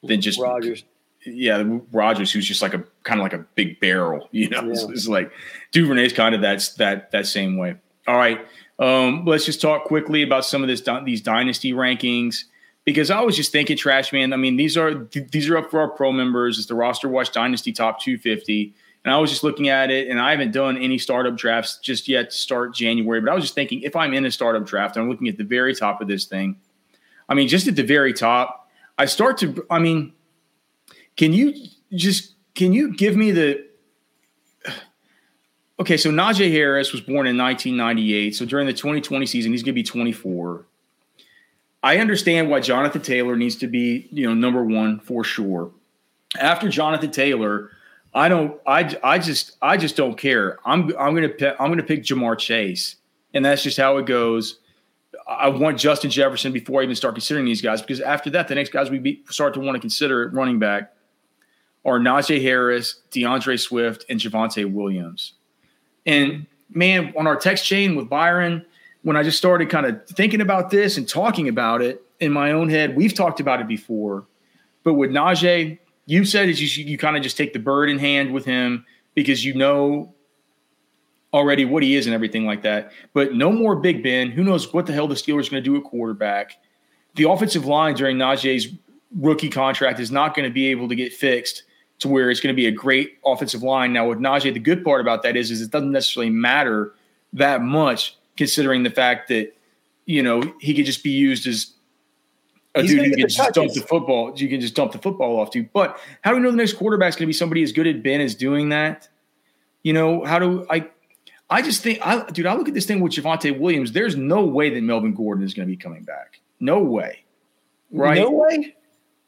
than 0.04 0.20
just 0.22 0.40
Rodgers. 0.40 0.84
Yeah, 1.28 1.64
Rodgers, 1.92 2.32
who's 2.32 2.48
just 2.48 2.62
like 2.62 2.74
a 2.74 2.84
kind 3.04 3.20
of 3.20 3.24
like 3.24 3.34
a 3.34 3.46
big 3.56 3.80
barrel, 3.80 4.28
you 4.32 4.50
know. 4.50 4.70
It's, 4.70 4.84
Yeah. 4.84 4.90
it's 4.92 5.08
like 5.08 5.32
Duvernay's 5.72 6.14
kind 6.14 6.34
of 6.36 6.42
that's 6.42 6.74
that 6.76 7.12
that 7.12 7.26
same 7.28 7.58
way. 7.58 7.76
All 8.08 8.16
right, 8.18 8.40
um, 8.80 9.26
let's 9.26 9.46
just 9.46 9.62
talk 9.62 9.84
quickly 9.86 10.24
about 10.24 10.46
some 10.46 10.62
of 10.62 10.68
this 10.68 10.82
these 11.06 11.22
dynasty 11.22 11.74
rankings 11.74 12.44
because 12.86 13.12
I 13.12 13.20
was 13.22 13.36
just 13.36 13.52
thinking, 13.52 13.76
Trash 13.76 14.14
Man. 14.14 14.32
I 14.32 14.38
mean, 14.38 14.56
these 14.56 14.78
are 14.78 14.96
th- 15.06 15.30
these 15.32 15.50
are 15.50 15.58
up 15.58 15.70
for 15.70 15.82
our 15.82 15.90
pro 15.90 16.12
members. 16.12 16.58
It's 16.58 16.68
the 16.68 16.76
Roster 16.76 17.10
Watch 17.10 17.32
Dynasty 17.32 17.74
Top 17.74 18.00
250, 18.00 18.74
and 19.04 19.14
I 19.14 19.18
was 19.18 19.30
just 19.30 19.44
looking 19.44 19.68
at 19.68 19.92
it, 19.92 20.08
and 20.08 20.20
I 20.22 20.32
haven't 20.32 20.52
done 20.52 20.78
any 20.78 20.98
startup 20.98 21.36
drafts 21.36 21.80
just 21.80 22.08
yet 22.08 22.30
to 22.30 22.36
start 22.38 22.74
January. 22.74 23.20
But 23.20 23.32
I 23.32 23.36
was 23.36 23.44
just 23.44 23.56
thinking, 23.56 23.82
if 23.82 23.96
I'm 23.96 24.14
in 24.14 24.26
a 24.26 24.32
startup 24.32 24.66
draft, 24.66 24.96
I'm 24.96 25.10
looking 25.10 25.28
at 25.28 25.38
the 25.38 25.44
very 25.44 25.76
top 25.76 26.00
of 26.00 26.08
this 26.08 26.24
thing. 26.26 26.56
I 27.28 27.34
mean, 27.34 27.50
just 27.50 27.68
at 27.68 27.76
the 27.76 27.84
very 27.84 28.14
top, 28.14 28.70
I 28.98 29.06
start 29.06 29.38
to. 29.40 29.66
I 29.70 29.80
mean. 29.80 30.14
Can 31.18 31.34
you 31.34 31.54
just 31.94 32.36
can 32.56 32.74
you 32.74 32.96
give 32.96 33.16
me 33.16 33.32
the 33.32 33.68
Okay, 35.80 35.98
so 35.98 36.10
Najee 36.10 36.52
Harris 36.52 36.92
was 36.92 37.02
born 37.02 37.28
in 37.28 37.38
1998. 37.38 38.36
So 38.36 38.46
during 38.46 38.66
the 38.66 38.74
2020 38.74 39.28
season, 39.28 39.52
he's 39.52 39.62
going 39.62 39.74
to 39.74 39.76
be 39.76 39.84
24. 39.84 40.66
I 41.84 42.00
understand 42.00 42.50
why 42.50 42.62
Jonathan 42.62 43.02
Taylor 43.02 43.36
needs 43.36 43.58
to 43.58 43.68
be, 43.68 44.08
you 44.12 44.28
know, 44.28 44.34
number 44.34 44.64
1 44.64 45.02
for 45.02 45.24
sure. 45.24 45.72
After 46.40 46.70
Jonathan 46.70 47.12
Taylor, 47.12 47.70
I 48.14 48.28
don't 48.28 48.60
I 48.66 48.98
I 49.04 49.20
just 49.20 49.58
I 49.62 49.78
just 49.78 49.96
don't 49.96 50.18
care. 50.18 50.58
I'm 50.66 50.92
I'm 50.98 51.16
going 51.16 51.38
to 51.38 51.62
I'm 51.62 51.68
going 51.68 51.78
to 51.78 51.84
pick 51.84 52.04
Ja'Marr 52.04 52.38
Chase. 52.40 52.96
And 53.34 53.46
that's 53.46 53.62
just 53.62 53.78
how 53.78 53.98
it 53.98 54.08
goes. 54.08 54.60
I 55.28 55.50
want 55.50 55.78
Justin 55.78 56.10
Jefferson 56.10 56.52
before 56.52 56.82
I 56.82 56.84
even 56.84 56.96
start 56.96 57.14
considering 57.14 57.46
these 57.46 57.62
guys 57.62 57.82
because 57.82 58.02
after 58.02 58.32
that, 58.32 58.48
the 58.48 58.56
next 58.56 58.72
guys 58.72 58.90
we 58.90 58.98
be, 58.98 59.24
start 59.30 59.54
to 59.54 59.60
want 59.60 59.76
to 59.76 59.80
consider 59.80 60.28
running 60.30 60.58
back 60.58 60.94
are 61.86 62.00
Najee 62.00 62.42
Harris, 62.42 63.02
D'Andre 63.12 63.58
Swift, 63.58 64.06
and 64.10 64.20
Javonte 64.20 64.72
Williams. 64.72 65.34
And 66.06 66.46
man, 66.70 67.14
on 67.18 67.28
our 67.28 67.36
text 67.36 67.66
chain 67.66 67.96
with 67.96 68.10
Byron, 68.10 68.66
when 69.04 69.16
I 69.16 69.24
just 69.24 69.38
started 69.38 69.70
kind 69.70 69.86
of 69.86 70.06
thinking 70.08 70.42
about 70.42 70.70
this 70.70 70.98
and 70.98 71.08
talking 71.08 71.48
about 71.48 71.82
it 71.82 72.04
in 72.20 72.32
my 72.32 72.52
own 72.52 72.70
head, 72.70 72.96
we've 72.96 73.14
talked 73.14 73.40
about 73.40 73.62
it 73.62 73.68
before. 73.68 74.26
But 74.84 74.96
with 74.96 75.12
Najee, 75.12 75.80
you 76.06 76.26
said 76.26 76.50
is 76.50 76.78
you, 76.78 76.86
you 76.86 76.98
kind 76.98 77.16
of 77.16 77.24
just 77.24 77.38
take 77.38 77.54
the 77.54 77.60
bird 77.60 77.90
in 77.90 78.00
hand 78.00 78.34
with 78.34 78.46
him 78.46 78.86
because 79.14 79.44
you 79.46 79.54
know 79.54 80.14
already 81.34 81.66
what 81.66 81.84
he 81.84 81.96
is 81.96 82.06
and 82.06 82.16
everything 82.16 82.46
like 82.46 82.64
that. 82.64 82.92
But 83.14 83.34
no 83.34 83.52
more 83.52 83.76
Big 83.76 84.04
Ben. 84.04 84.32
Who 84.32 84.44
knows 84.44 84.74
what 84.74 84.86
the 84.86 84.94
hell 84.94 85.08
the 85.08 85.16
Steelers 85.16 85.48
are 85.48 85.52
going 85.52 85.64
to 85.64 85.70
do 85.70 85.76
at 85.76 85.84
quarterback? 85.84 86.58
The 87.16 87.30
offensive 87.30 87.66
line 87.66 87.96
during 87.96 88.18
Najee's 88.18 88.74
rookie 89.16 89.50
contract 89.50 90.00
is 90.00 90.12
not 90.12 90.36
going 90.36 90.48
to 90.48 90.54
be 90.54 90.68
able 90.68 90.88
to 90.90 90.96
get 90.96 91.14
fixed 91.14 91.64
to 92.00 92.08
where 92.08 92.30
it's 92.30 92.40
going 92.40 92.54
to 92.54 92.56
be 92.56 92.68
a 92.68 92.72
great 92.72 93.18
offensive 93.26 93.64
line. 93.64 93.94
Now 93.94 94.10
with 94.10 94.20
Najee, 94.20 94.54
the 94.54 94.60
good 94.60 94.84
part 94.84 95.02
about 95.02 95.24
that 95.24 95.36
is, 95.36 95.52
is 95.52 95.62
it 95.62 95.72
doesn't 95.72 95.92
necessarily 95.92 96.30
matter 96.30 96.94
that 97.34 97.62
much 97.62 98.18
considering 98.36 98.84
the 98.84 98.90
fact 98.90 99.30
that, 99.30 99.56
you 100.06 100.22
know, 100.22 100.42
he 100.60 100.74
could 100.74 100.86
just 100.86 101.04
be 101.04 101.10
used 101.10 101.48
as 101.48 101.74
a 102.76 102.82
He's 102.82 102.92
dude 102.92 103.06
who 103.06 103.12
can 103.12 103.28
just 103.28 103.54
dump 103.54 103.74
the 103.74 103.82
football. 103.82 104.32
You 104.36 104.48
can 104.48 104.62
just 104.62 104.76
dump 104.76 104.92
the 104.92 105.00
football 105.00 105.40
off 105.40 105.52
to. 105.52 105.64
But 105.74 106.00
how 106.22 106.32
do 106.32 106.38
we 106.38 106.44
know 106.44 106.52
the 106.52 106.58
next 106.58 106.74
quarterback's 106.74 107.16
going 107.16 107.26
to 107.26 107.28
be 107.28 107.34
somebody 107.34 107.64
as 107.64 107.72
good 107.72 107.88
as 107.88 108.02
Ben 108.02 108.22
as 108.22 108.36
doing 108.36 108.70
that? 108.70 109.10
You 109.84 109.94
know, 109.94 110.24
how 110.24 110.38
do 110.38 110.66
I? 110.70 110.88
I 111.50 111.62
just 111.62 111.82
think, 111.82 112.06
I, 112.06 112.30
dude, 112.30 112.46
I 112.46 112.56
look 112.56 112.68
at 112.68 112.74
this 112.74 112.86
thing 112.86 113.00
with 113.00 113.14
Javonte 113.14 113.58
Williams. 113.58 113.94
There's 113.94 114.18
no 114.18 114.44
way 114.44 114.70
that 114.70 114.82
Melvin 114.82 115.14
Gordon 115.14 115.46
is 115.46 115.54
going 115.54 115.66
to 115.66 115.72
be 115.72 115.78
coming 115.78 116.04
back. 116.04 116.42
No 116.60 116.80
way. 116.82 117.24
Right? 117.90 118.18
No 118.18 118.32
way. 118.32 118.76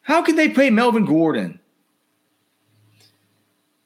How 0.02 0.22
could 0.22 0.36
they 0.36 0.50
pay 0.50 0.70
Melvin 0.70 1.06
Gordon? 1.06 1.59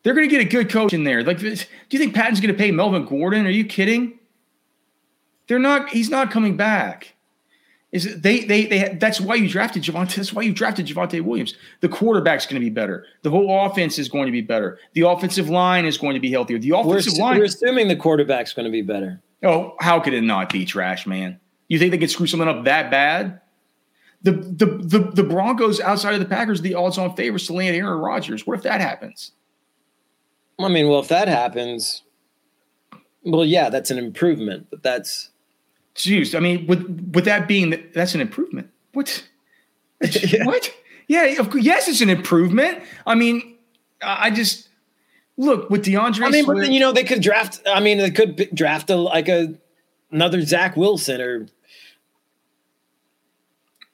They're 0.04 0.13
going 0.13 0.28
to 0.30 0.36
get 0.36 0.46
a 0.46 0.50
good 0.50 0.70
coach 0.70 0.94
in 0.94 1.04
there. 1.06 1.24
Like, 1.24 1.39
do 1.39 1.48
you 1.48 2.00
think 2.00 2.13
Paton's 2.13 2.42
going 2.42 2.54
to 2.54 2.58
pay 2.58 2.72
Melvin 2.72 3.06
Gordon? 3.06 3.48
Are 3.48 3.52
you 3.52 3.66
kidding? 3.66 4.20
They're 5.48 5.60
not. 5.60 5.89
He's 5.89 6.10
not 6.10 6.32
coming 6.32 6.58
back. 6.58 7.16
Is 7.92 8.08
it, 8.08 8.24
they 8.24 8.44
they 8.44 8.66
they? 8.66 8.98
That's 9.00 9.22
why 9.22 9.36
you 9.36 9.48
drafted 9.48 9.84
Javonte. 9.84 10.16
That's 10.16 10.34
why 10.34 10.42
you 10.42 10.52
drafted 10.54 10.88
Javonte 10.88 11.22
Williams. 11.22 11.56
The 11.82 11.89
quarterback's 11.89 12.46
going 12.46 12.60
to 12.60 12.66
be 12.66 12.72
better. 12.72 13.06
The 13.22 13.30
whole 13.30 13.66
offense 13.66 14.00
is 14.00 14.10
going 14.10 14.26
to 14.26 14.32
be 14.32 14.42
better. 14.42 14.80
The 14.94 15.02
offensive 15.02 15.50
line 15.50 15.86
is 15.86 15.98
going 15.98 16.16
to 16.16 16.20
be 16.20 16.32
healthier. 16.32 16.58
The 16.58 16.72
We're, 16.72 16.98
offensive 16.98 17.20
line. 17.20 17.38
we're 17.38 17.44
assuming 17.46 17.88
the 17.88 17.96
quarterback's 17.96 18.52
going 18.54 18.66
to 18.66 18.72
be 18.72 18.82
better. 18.82 19.22
Oh, 19.44 19.76
how 19.80 20.00
could 20.00 20.13
it 20.13 20.24
not 20.24 20.52
be 20.52 20.66
trash, 20.66 21.06
man? 21.06 21.39
You 21.68 21.78
think 21.78 21.92
they 21.92 21.98
could 21.98 22.10
screw 22.10 22.26
something 22.28 22.50
up 22.50 22.66
that 22.66 22.89
bad? 22.89 23.42
The 24.24 24.32
the 24.32 24.66
the, 24.66 25.12
the 25.13 25.24
Broncos 25.24 25.80
outside 25.80 26.13
of 26.13 26.20
the 26.20 26.26
Packers, 26.26 26.62
the 26.62 26.74
odds-on 26.74 27.16
favorites 27.16 27.48
to 27.48 27.54
land 27.54 27.76
Aaron 27.76 28.00
Rodgers. 28.00 28.48
What 28.48 28.58
if 28.58 28.63
that 28.63 28.82
happens? 28.82 29.34
I 30.60 30.68
mean, 30.68 30.88
well, 30.88 31.00
if 31.00 31.08
that 31.08 31.28
happens, 31.28 32.04
well, 33.24 33.46
yeah, 33.46 33.70
that's 33.70 33.92
an 33.92 33.98
improvement, 33.98 34.68
but 34.70 34.84
that's 34.84 35.30
Jeez, 35.96 36.36
I 36.36 36.39
mean, 36.39 36.66
with 36.66 37.12
with 37.13 37.26
that 37.26 37.48
being 37.48 37.70
that, 37.70 37.94
that's 37.94 38.16
an 38.16 38.22
improvement. 38.22 38.70
What? 38.94 39.28
Yeah. 40.12 40.44
What? 40.46 40.70
Yeah, 41.08 41.24
of 41.39 41.50
course. 41.50 41.63
Yes, 41.63 41.88
it's 41.88 42.02
an 42.02 42.10
improvement. 42.10 42.84
I 43.08 43.16
mean, 43.16 43.56
I 44.02 44.32
just 44.32 44.68
look 45.38 45.70
with 45.70 45.86
D'Andre. 45.86 46.26
I 46.26 46.30
mean, 46.30 46.46
but 46.46 46.58
then, 46.58 46.74
you 46.74 46.82
know, 46.82 46.92
they 46.92 47.06
could 47.06 47.22
draft. 47.22 47.62
I 47.66 47.80
mean, 47.80 48.00
they 48.00 48.12
could 48.12 48.50
draft 48.54 48.89
a, 48.89 48.98
like 48.98 49.30
a 49.30 49.54
another 50.12 50.42
Zach 50.42 50.76
Wilson 50.76 51.22
or, 51.22 51.48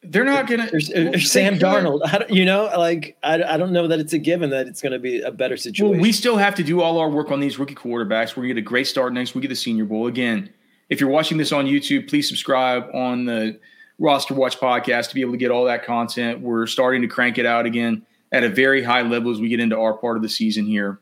they're 0.04 0.24
not 0.24 0.50
or 0.50 0.58
they 0.58 1.20
Sam. 1.20 1.60
Darnold. 1.60 2.02
I 2.06 2.20
don't, 2.20 2.32
you 2.32 2.46
know, 2.46 2.72
like 2.78 3.18
I, 3.22 3.44
I 3.44 3.58
don't 3.58 3.74
know 3.74 3.88
that 3.88 4.00
it's 4.00 4.14
a 4.14 4.18
given 4.18 4.50
that 4.52 4.68
it's 4.68 4.82
going 4.82 4.94
to 4.94 5.00
be 5.00 5.22
a 5.22 5.32
better 5.32 5.58
situation. 5.58 5.92
Well, 5.92 6.00
we 6.00 6.12
still 6.12 6.38
have 6.38 6.56
to 6.56 6.64
do 6.64 6.82
all 6.82 7.00
our 7.00 7.10
work 7.10 7.32
on 7.32 7.40
these 7.40 7.60
rookie 7.60 7.76
quarterbacks. 7.76 8.30
We're 8.30 8.44
going 8.44 8.50
to 8.50 8.54
get 8.56 8.58
a 8.60 8.70
great 8.70 8.88
start 8.88 9.14
next 9.14 9.36
week 9.36 9.44
at 9.44 9.50
the 9.50 9.56
Senior 9.56 9.86
Bowl. 9.86 10.08
Again, 10.08 10.50
if 10.88 11.02
you're 11.02 11.10
watching 11.10 11.38
this 11.38 11.52
on 11.52 11.66
YouTube, 11.66 12.08
please 12.08 12.28
subscribe 12.28 12.90
on 12.94 13.26
the 13.26 13.60
Roster 14.00 14.34
Watch 14.34 14.58
podcast 14.58 15.10
to 15.10 15.16
be 15.16 15.22
able 15.22 15.34
to 15.34 15.38
get 15.38 15.52
all 15.52 15.66
that 15.66 15.84
content. 15.84 16.40
We're 16.40 16.66
starting 16.66 17.02
to 17.02 17.08
crank 17.08 17.38
it 17.38 17.46
out 17.46 17.66
again 17.66 18.06
at 18.32 18.44
a 18.44 18.50
very 18.50 18.82
high 18.82 19.02
level 19.02 19.32
as 19.32 19.42
we 19.42 19.50
get 19.50 19.60
into 19.60 19.78
our 19.78 19.94
part 19.94 20.16
of 20.16 20.24
the 20.24 20.30
season 20.30 20.66
here. 20.66 21.00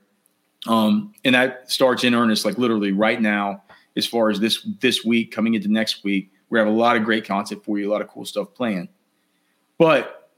Um, 0.66 1.14
and 1.24 1.36
that 1.36 1.70
starts 1.72 2.04
in 2.04 2.16
earnest, 2.16 2.46
like 2.46 2.58
literally 2.58 2.92
right 2.92 3.22
now, 3.22 3.62
as 3.96 4.08
far 4.08 4.30
as 4.30 4.40
this 4.40 4.68
this 4.82 5.06
week 5.06 5.32
coming 5.32 5.54
into 5.54 5.68
next 5.68 6.04
week. 6.04 6.32
We 6.50 6.60
have 6.60 6.68
a 6.68 6.72
lot 6.72 6.96
of 6.96 7.04
great 7.04 7.26
content 7.26 7.64
for 7.64 7.78
you, 7.78 7.90
a 7.90 7.92
lot 7.92 8.02
of 8.02 8.08
cool 8.08 8.26
stuff 8.26 8.54
planned. 8.54 8.90
But 9.78 10.30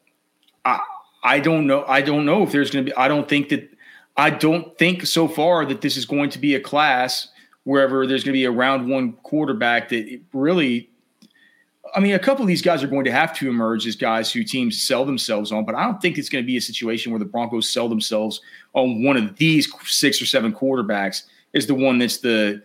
I 0.65 0.79
I 1.23 1.39
don't 1.39 1.67
know. 1.67 1.83
I 1.87 2.01
don't 2.01 2.25
know 2.25 2.43
if 2.43 2.51
there's 2.51 2.71
going 2.71 2.85
to 2.85 2.91
be. 2.91 2.97
I 2.97 3.07
don't 3.07 3.27
think 3.27 3.49
that. 3.49 3.69
I 4.17 4.29
don't 4.29 4.77
think 4.77 5.05
so 5.05 5.27
far 5.27 5.65
that 5.65 5.81
this 5.81 5.95
is 5.95 6.05
going 6.05 6.29
to 6.31 6.39
be 6.39 6.55
a 6.55 6.59
class 6.59 7.29
wherever 7.63 8.05
there's 8.05 8.23
going 8.23 8.33
to 8.33 8.37
be 8.37 8.45
a 8.45 8.51
round 8.51 8.89
one 8.89 9.13
quarterback 9.23 9.89
that 9.89 10.19
really. 10.33 10.89
I 11.95 11.99
mean, 11.99 12.13
a 12.13 12.19
couple 12.19 12.43
of 12.43 12.47
these 12.47 12.61
guys 12.61 12.83
are 12.83 12.87
going 12.87 13.05
to 13.05 13.11
have 13.11 13.35
to 13.39 13.49
emerge 13.49 13.87
as 13.87 13.95
guys 13.95 14.31
who 14.31 14.43
teams 14.43 14.79
sell 14.79 15.05
themselves 15.05 15.51
on, 15.51 15.65
but 15.65 15.73
I 15.73 15.83
don't 15.85 15.99
think 15.99 16.19
it's 16.19 16.29
going 16.29 16.43
to 16.43 16.45
be 16.45 16.55
a 16.55 16.61
situation 16.61 17.11
where 17.11 17.17
the 17.17 17.25
Broncos 17.25 17.67
sell 17.67 17.89
themselves 17.89 18.41
on 18.73 19.03
one 19.03 19.17
of 19.17 19.37
these 19.37 19.67
six 19.85 20.21
or 20.21 20.27
seven 20.27 20.53
quarterbacks 20.53 21.23
is 21.53 21.65
the 21.65 21.73
one 21.73 21.97
that's 21.97 22.17
the 22.17 22.61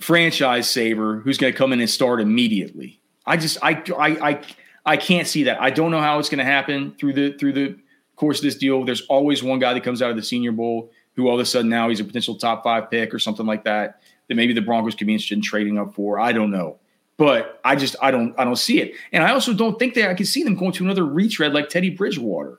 franchise 0.00 0.68
saver 0.70 1.16
who's 1.20 1.38
going 1.38 1.52
to 1.52 1.56
come 1.56 1.72
in 1.72 1.80
and 1.80 1.90
start 1.90 2.20
immediately. 2.20 3.00
I 3.26 3.36
just 3.36 3.58
I 3.62 3.82
I 3.98 4.30
I 4.30 4.40
I 4.86 4.96
can't 4.96 5.26
see 5.26 5.44
that. 5.44 5.60
I 5.60 5.70
don't 5.70 5.90
know 5.90 6.00
how 6.00 6.18
it's 6.18 6.28
going 6.28 6.38
to 6.38 6.44
happen 6.44 6.94
through 6.98 7.12
the 7.14 7.32
through 7.38 7.52
the 7.52 7.76
course 8.16 8.38
of 8.38 8.44
this 8.44 8.56
deal. 8.56 8.84
There's 8.84 9.02
always 9.02 9.42
one 9.42 9.58
guy 9.58 9.74
that 9.74 9.82
comes 9.84 10.00
out 10.02 10.10
of 10.10 10.16
the 10.16 10.22
Senior 10.22 10.52
Bowl 10.52 10.90
who 11.14 11.28
all 11.28 11.34
of 11.34 11.40
a 11.40 11.44
sudden 11.44 11.68
now 11.68 11.88
he's 11.88 12.00
a 12.00 12.04
potential 12.04 12.36
top 12.36 12.62
five 12.62 12.90
pick 12.90 13.12
or 13.12 13.18
something 13.18 13.44
like 13.46 13.64
that 13.64 14.00
that 14.28 14.34
maybe 14.34 14.52
the 14.52 14.60
Broncos 14.60 14.94
could 14.94 15.06
be 15.06 15.12
interested 15.14 15.36
in 15.36 15.42
trading 15.42 15.78
up 15.78 15.94
for. 15.94 16.18
I 16.20 16.32
don't 16.32 16.50
know, 16.50 16.78
but 17.16 17.60
I 17.64 17.76
just 17.76 17.96
I 18.00 18.10
don't 18.10 18.34
I 18.38 18.44
don't 18.44 18.56
see 18.56 18.80
it, 18.80 18.94
and 19.12 19.22
I 19.24 19.32
also 19.32 19.52
don't 19.52 19.78
think 19.78 19.94
that 19.94 20.08
I 20.10 20.14
can 20.14 20.26
see 20.26 20.42
them 20.42 20.54
going 20.54 20.72
to 20.72 20.84
another 20.84 21.04
retread 21.04 21.52
like 21.52 21.68
Teddy 21.68 21.90
Bridgewater. 21.90 22.58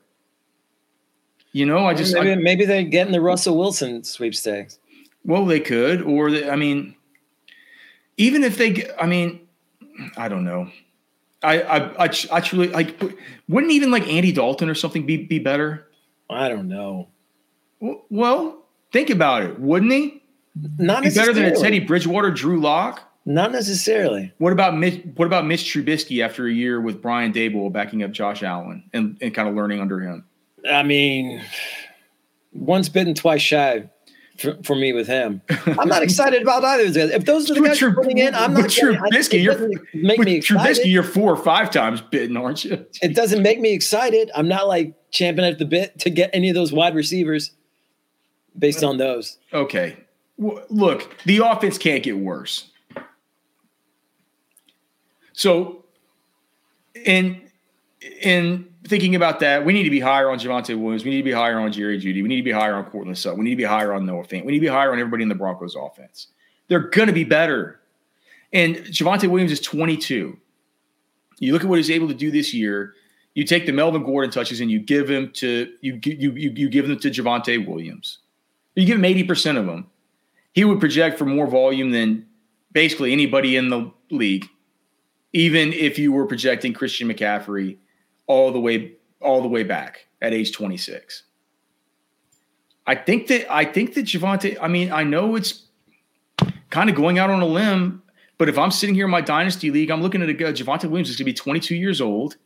You 1.52 1.65
know, 1.65 1.86
I 1.88 1.95
just 1.95 2.13
maybe, 2.13 2.32
I- 2.32 2.36
maybe 2.36 2.65
they're 2.65 2.84
getting 2.84 3.12
the 3.12 3.21
Russell 3.21 3.58
Wilson 3.58 4.04
sweepstakes. 4.04 4.78
well, 5.25 5.45
they 5.45 5.60
could, 5.60 6.02
or 6.04 6.30
they, 6.32 6.47
I 6.49 6.56
mean, 6.56 6.95
even 8.19 8.43
if 8.43 8.58
they, 8.58 8.88
I 8.99 9.08
mean, 9.08 9.47
I 10.17 10.27
don't 10.27 10.43
know. 10.43 10.69
I, 11.41 11.62
I, 11.62 12.03
I, 12.03 12.08
tr- 12.10 12.27
I 12.32 12.41
truly 12.41 12.67
like. 12.67 13.01
Wouldn't 13.47 13.71
even 13.71 13.91
like 13.91 14.08
Andy 14.08 14.34
Dalton 14.34 14.69
or 14.69 14.75
something 14.75 15.05
be 15.05 15.23
be 15.23 15.39
better? 15.39 15.88
I 16.29 16.49
don't 16.49 16.67
know. 16.67 17.08
Well, 17.79 18.65
think 18.91 19.10
about 19.10 19.43
it, 19.43 19.58
wouldn't 19.58 19.91
he? 19.91 20.21
Not 20.77 21.05
He's 21.05 21.15
better 21.15 21.32
than 21.32 21.45
a. 21.45 21.55
Teddy 21.55 21.79
Bridgewater, 21.79 22.29
Drew 22.29 22.60
Lock. 22.60 23.01
Not 23.25 23.53
necessarily. 23.53 24.34
What 24.38 24.51
about 24.51 24.75
Mitch, 24.75 25.01
what 25.15 25.25
about 25.25 25.45
Mitch 25.45 25.62
Trubisky 25.62 26.23
after 26.23 26.47
a 26.47 26.51
year 26.51 26.82
with 26.82 27.01
Brian 27.01 27.32
Daboll 27.32 27.71
backing 27.71 28.03
up 28.03 28.12
Josh 28.12 28.43
Allen 28.43 28.84
and, 28.91 29.17
and 29.21 29.34
kind 29.34 29.47
of 29.47 29.55
learning 29.55 29.79
under 29.79 30.01
him? 30.01 30.25
I 30.69 30.84
mean, 30.84 31.41
once 32.51 32.89
bitten, 32.89 33.13
twice 33.13 33.41
shy 33.41 33.89
for, 34.39 34.58
for 34.63 34.75
me 34.75 34.93
with 34.93 35.08
him. 35.08 35.41
I'm 35.65 35.88
not 35.89 36.02
excited 36.10 36.41
about 36.41 36.63
either 36.63 36.86
of 36.86 36.93
those 36.93 36.97
guys. 37.10 37.15
If 37.15 37.25
those 37.25 37.52
are 37.52 37.54
the 37.56 37.62
With 37.62 37.71
guys 37.71 37.82
you're 37.82 37.93
putting 37.93 38.17
in, 38.17 38.34
I'm 38.34 38.54
not. 38.54 38.69
getting- 38.69 38.95
Trubisky, 38.95 39.43
you're- 39.43 39.75
make 39.93 40.17
With 40.17 40.25
me 40.28 40.36
excited. 40.36 40.78
Trubisky, 40.84 40.91
you're 40.91 41.04
four 41.04 41.32
or 41.34 41.38
five 41.38 41.69
times 41.71 42.02
bitten, 42.02 42.38
aren't 42.38 42.63
you? 42.65 42.86
It 43.02 43.15
doesn't 43.15 43.41
make 43.43 43.60
me 43.60 43.73
excited. 43.73 44.32
I'm 44.36 44.47
not 44.47 44.67
like 44.67 44.93
champing 45.12 45.45
at 45.45 45.60
the 45.60 45.65
bit 45.65 45.99
to 45.99 46.10
get 46.10 46.30
any 46.34 46.49
of 46.49 46.56
those 46.56 46.71
wide 46.71 46.95
receivers 46.95 47.52
based 48.58 48.84
on 48.84 48.97
those. 48.97 49.38
Okay. 49.54 49.97
W- 50.39 50.62
Look, 50.69 51.15
the 51.25 51.38
offense 51.39 51.78
can't 51.78 52.02
get 52.04 52.17
worse. 52.17 52.69
So, 55.34 55.86
in 57.06 57.41
in 58.21 58.68
thinking 58.89 59.15
about 59.15 59.39
that, 59.39 59.63
we 59.63 59.71
need 59.71 59.84
to 59.84 59.89
be 59.89 59.99
higher 59.99 60.30
on 60.30 60.39
Javonte 60.39 60.78
Williams. 60.78 61.06
We 61.06 61.12
need 61.12 61.17
to 61.17 61.23
be 61.23 61.32
higher 61.32 61.60
on 61.60 61.71
Jerry 61.71 61.99
Jeudy. 61.99 62.21
We 62.21 62.28
need 62.28 62.38
to 62.38 62.43
be 62.43 62.52
higher 62.52 62.75
on 62.75 62.86
Courtland 62.86 63.17
Sutton. 63.17 63.39
We 63.39 63.45
need 63.45 63.52
to 63.52 63.58
be 63.58 63.63
higher 63.63 63.93
on 63.93 64.06
Noah 64.06 64.23
Fant. 64.23 64.45
We 64.45 64.52
need 64.52 64.60
to 64.60 64.65
be 64.65 64.67
higher 64.67 64.91
on 64.91 64.99
everybody 64.99 65.23
in 65.23 65.30
the 65.30 65.36
Broncos 65.36 65.75
offense. 65.75 66.28
They're 66.67 66.80
going 66.80 67.08
to 67.08 67.13
be 67.13 67.23
better. 67.23 67.80
And 68.52 68.78
Javonte 68.78 69.30
Williams 69.30 69.52
is 69.52 69.62
22. 69.62 70.38
You 71.39 71.54
look 71.54 71.63
at 71.63 71.69
what 71.69 71.78
he's 71.78 71.91
able 71.91 72.08
to 72.08 72.13
do 72.13 72.32
this 72.32 72.54
year. 72.54 72.95
You 73.36 73.43
take 73.43 73.65
the 73.65 73.71
Melvin 73.71 74.04
Gordon 74.04 74.32
touches 74.32 74.60
and 74.60 74.69
you 74.69 74.80
give 74.80 75.10
him 75.10 75.32
to 75.36 75.71
you 75.82 75.99
you 76.04 76.32
you, 76.32 76.52
you 76.56 76.69
give 76.69 76.88
them 76.88 76.99
to 76.99 77.10
Javonte 77.10 77.65
Williams. 77.65 78.19
You 78.75 78.86
give 78.86 78.97
him 78.97 79.04
80% 79.04 79.58
of 79.58 79.65
them. 79.65 79.88
He 80.54 80.65
would 80.65 80.80
project 80.80 81.17
for 81.17 81.25
more 81.25 81.47
volume 81.47 81.91
than 81.91 82.25
basically 82.71 83.13
anybody 83.13 83.56
in 83.56 83.69
the 83.69 83.91
league, 84.10 84.45
even 85.32 85.73
if 85.73 85.99
you 85.99 86.12
were 86.12 86.25
projecting 86.25 86.73
Christian 86.73 87.08
McCaffrey 87.08 87.78
all 88.30 88.52
the 88.54 88.60
way 88.60 88.94
all 89.20 89.42
the 89.42 89.50
way 89.50 89.63
back 89.63 90.08
at 90.22 90.34
age 90.34 90.54
26. 90.54 91.24
I 92.88 92.96
think 92.96 93.28
that 93.28 93.52
I 93.54 93.65
think 93.65 93.96
that 93.96 94.06
Javonte, 94.06 94.58
I 94.62 94.70
mean, 94.70 94.94
I 94.94 95.04
know 95.04 95.36
it's 95.36 95.63
kind 96.70 96.89
of 96.89 96.96
going 96.96 97.20
out 97.20 97.30
on 97.30 97.42
a 97.42 97.46
limb, 97.46 98.02
but 98.38 98.48
if 98.48 98.58
I'm 98.58 98.72
sitting 98.72 98.96
here 98.96 99.06
in 99.06 99.12
my 99.12 99.22
dynasty 99.22 99.72
league, 99.72 99.92
I'm 99.92 100.02
looking 100.02 100.22
at 100.22 100.30
a 100.30 100.34
guy, 100.34 100.54
Javonte 100.54 100.86
Williams 100.86 101.10
is 101.10 101.18
gonna 101.18 101.26
be 101.26 101.34
22 101.34 101.76
years 101.76 102.00
old. 102.00 102.38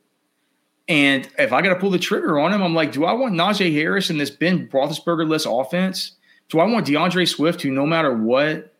And 0.88 1.30
if 1.38 1.54
I 1.54 1.62
got 1.62 1.70
to 1.70 1.80
pull 1.80 1.92
the 1.92 2.00
trigger 2.00 2.38
on 2.38 2.52
him, 2.52 2.62
I'm 2.62 2.76
like, 2.76 2.92
do 2.92 3.06
I 3.06 3.14
want 3.14 3.36
Najee 3.36 3.74
Harris 3.74 4.10
in 4.10 4.18
this 4.18 4.30
Ben 4.30 4.68
Roethlisberger 4.68 5.30
less 5.30 5.46
offense? 5.46 6.18
Do 6.50 6.60
I 6.60 6.66
want 6.66 6.88
D'Andre 6.88 7.24
Swift, 7.24 7.62
who 7.62 7.72
no 7.72 7.86
matter 7.86 8.14
what, 8.14 8.74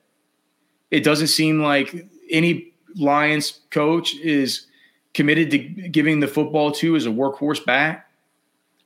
it 0.92 1.06
doesn't 1.06 1.28
seem 1.28 1.62
like 1.62 2.10
any 2.30 2.74
Lions 2.96 3.62
coach 3.72 4.16
is 4.18 4.68
committed 5.14 5.52
to 5.52 5.58
giving 5.58 6.20
the 6.20 6.28
football 6.28 6.72
to 6.74 6.96
as 6.96 7.06
a 7.06 7.10
workhorse 7.10 7.64
back? 7.66 8.10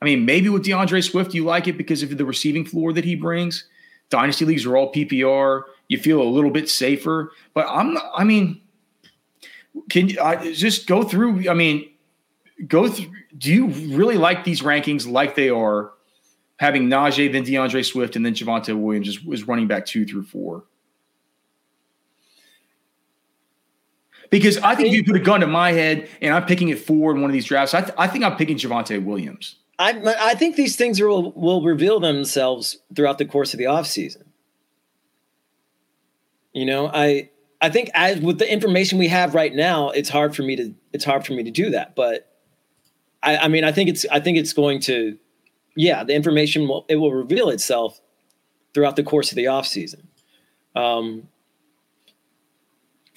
I 0.02 0.06
mean, 0.06 0.26
maybe 0.26 0.50
with 0.50 0.66
D'Andre 0.66 1.02
Swift, 1.02 1.34
you 1.34 1.44
like 1.44 1.68
it 1.68 1.78
because 1.78 2.04
of 2.04 2.16
the 2.16 2.26
receiving 2.26 2.66
floor 2.66 2.94
that 2.94 3.06
he 3.06 3.16
brings. 3.16 3.66
Dynasty 4.10 4.46
leagues 4.46 4.66
are 4.66 4.78
all 4.78 4.92
PPR. 4.92 5.64
You 5.88 5.98
feel 5.98 6.22
a 6.22 6.24
little 6.24 6.52
bit 6.52 6.70
safer, 6.70 7.32
but 7.54 7.66
I'm. 7.68 7.98
I 8.16 8.24
mean, 8.24 8.62
can 9.90 10.10
you 10.10 10.22
I, 10.22 10.54
just 10.54 10.88
go 10.88 11.04
through? 11.04 11.50
I 11.50 11.54
mean, 11.54 11.90
go 12.68 12.88
through. 12.88 13.12
Do 13.38 13.54
you 13.54 13.68
really 13.96 14.18
like 14.18 14.44
these 14.44 14.62
rankings 14.62 15.10
like 15.10 15.36
they 15.36 15.50
are? 15.50 15.92
Having 16.60 16.90
Najee, 16.90 17.32
then 17.32 17.44
D'Andre 17.44 17.84
Swift, 17.84 18.16
and 18.16 18.26
then 18.26 18.34
Javonte 18.34 18.76
Williams 18.76 19.08
is, 19.08 19.20
is 19.28 19.48
running 19.48 19.68
back 19.68 19.86
two 19.86 20.06
through 20.06 20.24
four. 20.24 20.64
Because 24.30 24.58
I 24.58 24.76
think 24.76 24.90
if 24.90 24.94
you 24.94 25.04
put 25.04 25.16
a 25.16 25.20
gun 25.20 25.40
to 25.40 25.48
my 25.48 25.72
head 25.72 26.10
and 26.22 26.34
I'm 26.34 26.46
picking 26.46 26.70
it 26.70 26.80
four 26.80 27.12
in 27.12 27.22
one 27.22 27.30
of 27.30 27.34
these 27.34 27.46
drafts, 27.46 27.74
I, 27.74 27.82
th- 27.82 27.94
I 27.98 28.08
think 28.08 28.24
I'm 28.24 28.36
picking 28.36 28.58
Javonte 28.58 29.04
Williams. 29.04 29.56
I 29.80 30.02
I 30.20 30.34
think 30.36 30.56
these 30.56 30.76
things 30.76 31.00
will 31.00 31.32
will 31.34 31.62
reveal 31.62 32.00
themselves 32.00 32.78
throughout 32.96 33.20
the 33.20 33.26
course 33.26 33.54
of 33.54 33.60
the 33.60 33.66
offseason. 33.66 34.24
You 36.54 36.66
know, 36.66 36.90
I 36.92 37.30
I 37.62 37.70
think 37.70 37.90
as 37.94 38.20
with 38.20 38.40
the 38.40 38.52
information 38.52 38.98
we 38.98 39.08
have 39.08 39.36
right 39.36 39.54
now, 39.54 39.90
it's 39.90 40.10
hard 40.10 40.36
for 40.36 40.42
me 40.42 40.56
to 40.56 40.74
it's 40.94 41.06
hard 41.06 41.26
for 41.26 41.34
me 41.34 41.44
to 41.44 41.52
do 41.52 41.70
that. 41.70 41.96
But 41.96 42.32
I, 43.22 43.38
I 43.38 43.48
mean, 43.48 43.64
I 43.64 43.72
think 43.72 43.90
it's 43.90 44.06
I 44.12 44.20
think 44.20 44.38
it's 44.38 44.54
going 44.54 44.80
to, 44.82 45.18
yeah, 45.76 46.04
the 46.04 46.14
information 46.14 46.68
will 46.68 46.86
it 46.90 46.96
will 46.96 47.14
reveal 47.14 47.50
itself 47.50 48.02
throughout 48.74 48.96
the 48.96 49.04
course 49.04 49.32
of 49.32 49.36
the 49.36 49.46
offseason. 49.46 50.06
Um, 50.76 51.28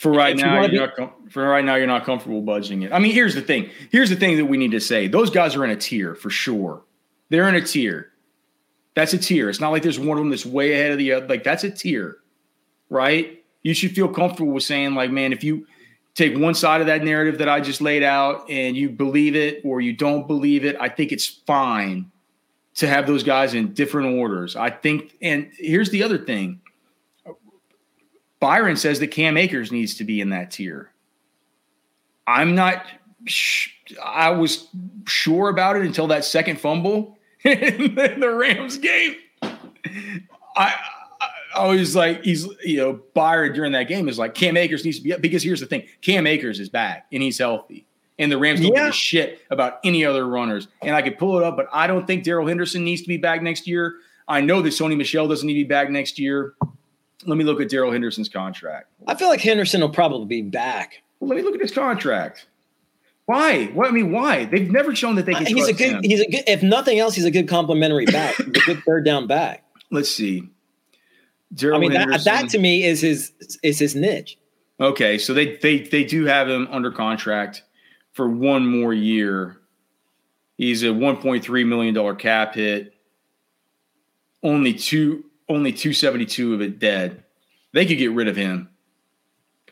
For 0.00 0.10
right 0.10 0.34
If 0.34 0.40
now, 0.42 0.56
wanna 0.60 0.72
you're 0.72 0.86
be- 0.86 0.86
not 0.86 0.96
com- 0.96 1.28
for 1.28 1.46
right 1.46 1.62
now 1.62 1.74
you're 1.74 1.86
not 1.86 2.06
comfortable 2.06 2.40
budging 2.40 2.80
it. 2.84 2.90
I 2.90 2.98
mean, 2.98 3.12
here's 3.12 3.34
the 3.34 3.42
thing. 3.42 3.68
Here's 3.92 4.08
the 4.08 4.16
thing 4.16 4.38
that 4.38 4.46
we 4.46 4.56
need 4.56 4.70
to 4.70 4.80
say. 4.80 5.08
Those 5.08 5.28
guys 5.28 5.54
are 5.56 5.62
in 5.62 5.70
a 5.70 5.76
tier 5.76 6.14
for 6.14 6.30
sure. 6.30 6.82
They're 7.28 7.46
in 7.50 7.54
a 7.54 7.60
tier. 7.60 8.10
That's 8.94 9.12
a 9.12 9.18
tier. 9.18 9.50
It's 9.50 9.60
not 9.60 9.72
like 9.72 9.82
there's 9.82 9.98
one 9.98 10.16
of 10.16 10.22
them 10.24 10.30
that's 10.30 10.46
way 10.46 10.72
ahead 10.72 10.92
of 10.92 10.96
the 10.96 11.12
other. 11.12 11.26
Like 11.26 11.44
that's 11.44 11.64
a 11.64 11.70
tier, 11.70 12.16
right? 12.88 13.44
You 13.62 13.74
should 13.74 13.94
feel 13.94 14.08
comfortable 14.08 14.52
with 14.54 14.62
saying, 14.62 14.94
like, 14.94 15.10
man, 15.10 15.34
if 15.34 15.44
you 15.44 15.66
take 16.14 16.34
one 16.34 16.54
side 16.54 16.80
of 16.80 16.86
that 16.86 17.04
narrative 17.04 17.36
that 17.36 17.50
I 17.50 17.60
just 17.60 17.82
laid 17.82 18.02
out 18.02 18.48
and 18.48 18.74
you 18.74 18.88
believe 18.88 19.36
it 19.36 19.60
or 19.66 19.82
you 19.82 19.92
don't 19.92 20.26
believe 20.26 20.64
it, 20.64 20.76
I 20.80 20.88
think 20.88 21.12
it's 21.12 21.26
fine 21.26 22.10
to 22.76 22.86
have 22.88 23.06
those 23.06 23.22
guys 23.22 23.52
in 23.52 23.74
different 23.74 24.18
orders. 24.18 24.56
I 24.56 24.70
think, 24.70 25.14
and 25.20 25.50
here's 25.58 25.90
the 25.90 26.02
other 26.02 26.16
thing. 26.16 26.62
Byron 28.40 28.76
says 28.76 28.98
that 29.00 29.08
Cam 29.08 29.36
Akers 29.36 29.70
needs 29.70 29.94
to 29.96 30.04
be 30.04 30.20
in 30.20 30.30
that 30.30 30.50
tier. 30.50 30.90
I'm 32.26 32.54
not. 32.54 32.84
Sh- 33.26 33.68
I 34.02 34.30
was 34.30 34.68
sure 35.06 35.50
about 35.50 35.76
it 35.76 35.82
until 35.82 36.06
that 36.08 36.24
second 36.24 36.58
fumble 36.58 37.18
in 37.44 37.94
the 37.94 38.34
Rams 38.34 38.78
game. 38.78 39.16
I, 40.56 40.74
I 41.54 41.66
was 41.66 41.94
like, 41.94 42.22
he's 42.24 42.46
you 42.64 42.78
know 42.78 43.00
Byron 43.14 43.52
during 43.52 43.72
that 43.72 43.84
game 43.84 44.08
is 44.08 44.18
like 44.18 44.34
Cam 44.34 44.56
Akers 44.56 44.84
needs 44.84 44.98
to 44.98 45.04
be 45.04 45.12
up 45.12 45.20
because 45.20 45.42
here's 45.42 45.60
the 45.60 45.66
thing: 45.66 45.86
Cam 46.00 46.26
Akers 46.26 46.60
is 46.60 46.68
back 46.68 47.06
and 47.12 47.22
he's 47.22 47.38
healthy, 47.38 47.86
and 48.18 48.32
the 48.32 48.38
Rams 48.38 48.60
don't 48.60 48.74
give 48.74 48.86
a 48.86 48.92
shit 48.92 49.40
about 49.50 49.80
any 49.84 50.04
other 50.04 50.26
runners. 50.26 50.68
And 50.82 50.94
I 50.94 51.02
could 51.02 51.18
pull 51.18 51.38
it 51.38 51.44
up, 51.44 51.56
but 51.56 51.68
I 51.72 51.86
don't 51.86 52.06
think 52.06 52.24
Darrell 52.24 52.46
Henderson 52.46 52.84
needs 52.84 53.02
to 53.02 53.08
be 53.08 53.16
back 53.16 53.42
next 53.42 53.66
year. 53.66 53.96
I 54.28 54.40
know 54.40 54.62
that 54.62 54.70
Sony 54.70 54.96
Michel 54.96 55.26
doesn't 55.26 55.46
need 55.46 55.54
to 55.54 55.64
be 55.64 55.68
back 55.68 55.90
next 55.90 56.18
year. 56.18 56.54
Let 57.26 57.36
me 57.36 57.44
look 57.44 57.60
at 57.60 57.68
Darrell 57.68 57.92
Henderson's 57.92 58.28
contract. 58.28 58.88
I 59.06 59.14
feel 59.14 59.28
like 59.28 59.40
Henderson 59.40 59.80
will 59.80 59.90
probably 59.90 60.26
be 60.26 60.42
back. 60.42 61.02
Well, 61.18 61.28
let 61.28 61.36
me 61.36 61.42
look 61.42 61.54
at 61.54 61.60
his 61.60 61.72
contract. 61.72 62.46
Why? 63.26 63.66
What 63.66 63.88
I 63.88 63.92
mean, 63.92 64.10
why? 64.10 64.46
They've 64.46 64.70
never 64.70 64.94
shown 64.96 65.14
that 65.16 65.26
they 65.26 65.34
can. 65.34 65.46
Uh, 65.46 65.50
He's 65.50 65.68
a 65.68 65.72
good. 65.72 65.90
him. 65.92 66.02
He's 66.02 66.20
a 66.20 66.28
good. 66.28 66.44
If 66.46 66.62
nothing 66.62 66.98
else, 66.98 67.14
he's 67.14 67.24
a 67.24 67.30
good 67.30 67.48
complimentary 67.48 68.06
back. 68.06 68.38
A 68.38 68.44
good 68.44 68.82
third 68.84 69.04
down 69.04 69.26
back. 69.26 69.64
Let's 69.90 70.10
see. 70.10 70.48
Darrell 71.54 71.76
I 71.76 71.80
mean, 71.80 71.92
that, 71.92 72.24
that 72.24 72.48
to 72.50 72.58
me 72.58 72.84
is 72.84 73.00
his 73.00 73.32
is 73.62 73.78
his 73.78 73.94
niche. 73.94 74.38
Okay, 74.80 75.18
so 75.18 75.34
they 75.34 75.56
they 75.56 75.80
they 75.80 76.04
do 76.04 76.24
have 76.24 76.48
him 76.48 76.66
under 76.70 76.90
contract 76.90 77.62
for 78.12 78.28
one 78.28 78.66
more 78.66 78.94
year. 78.94 79.58
He's 80.56 80.82
a 80.82 80.86
1.3 80.86 81.66
million 81.66 81.94
dollar 81.94 82.14
cap 82.14 82.54
hit. 82.54 82.94
Only 84.42 84.74
two 84.74 85.24
only 85.50 85.72
272 85.72 86.54
of 86.54 86.60
it 86.62 86.78
dead. 86.78 87.24
They 87.72 87.84
could 87.84 87.98
get 87.98 88.12
rid 88.12 88.28
of 88.28 88.36
him. 88.36 88.70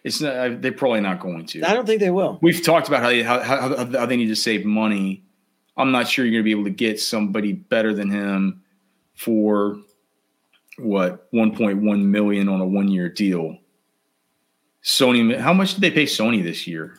It's 0.04 0.20
not, 0.20 0.60
they're 0.60 0.72
probably 0.72 1.00
not 1.00 1.20
going 1.20 1.46
to. 1.46 1.64
I 1.64 1.72
don't 1.72 1.86
think 1.86 2.00
they 2.00 2.10
will. 2.10 2.38
We've 2.42 2.62
talked 2.62 2.88
about 2.88 3.02
how 3.02 3.08
they, 3.08 3.22
how, 3.22 3.40
how, 3.40 3.86
how 3.86 4.06
they 4.06 4.16
need 4.16 4.28
to 4.28 4.36
save 4.36 4.64
money. 4.64 5.24
I'm 5.76 5.92
not 5.92 6.08
sure 6.08 6.24
you're 6.24 6.32
going 6.32 6.42
to 6.42 6.44
be 6.44 6.50
able 6.50 6.64
to 6.64 6.70
get 6.70 7.00
somebody 7.00 7.52
better 7.52 7.94
than 7.94 8.10
him 8.10 8.62
for 9.14 9.78
what 10.78 11.30
1.1 11.32 12.02
million 12.04 12.48
on 12.48 12.60
a 12.60 12.66
one 12.66 12.88
year 12.88 13.08
deal. 13.08 13.58
Sony, 14.82 15.38
how 15.38 15.52
much 15.52 15.74
did 15.74 15.80
they 15.80 15.90
pay 15.90 16.04
Sony 16.04 16.42
this 16.42 16.66
year? 16.66 16.98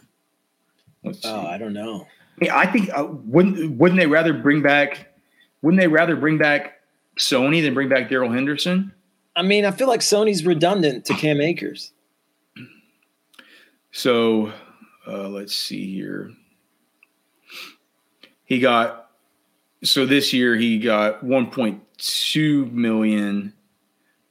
Let's 1.04 1.22
see. 1.22 1.30
Oh, 1.30 1.46
I 1.46 1.58
don't 1.58 1.74
know. 1.74 2.06
I, 2.38 2.40
mean, 2.40 2.52
I 2.52 2.66
think 2.66 2.90
uh, 2.94 3.08
wouldn't 3.10 3.78
wouldn't 3.78 4.00
they 4.00 4.08
rather 4.08 4.34
bring 4.34 4.62
back 4.62 5.08
wouldn't 5.62 5.80
they 5.80 5.88
rather 5.88 6.16
bring 6.16 6.38
back 6.38 6.79
Sony 7.20 7.62
than 7.62 7.74
bring 7.74 7.90
back 7.90 8.10
Darrell 8.10 8.32
Henderson? 8.32 8.92
I 9.36 9.44
mean, 9.44 9.66
I 9.66 9.72
feel 9.72 9.88
like 9.88 10.00
Sony's 10.00 10.46
redundant 10.46 11.06
to 11.06 11.14
Cam 11.14 11.40
Akers. 11.42 11.92
So 13.92 14.52
uh, 15.08 15.30
let's 15.30 15.56
see 15.56 15.94
here. 15.94 16.32
He 18.46 18.60
got 18.60 19.12
so 19.84 20.06
this 20.06 20.34
year 20.34 20.56
he 20.56 20.80
got 20.80 21.24
1.2 21.24 22.72
million 22.72 23.54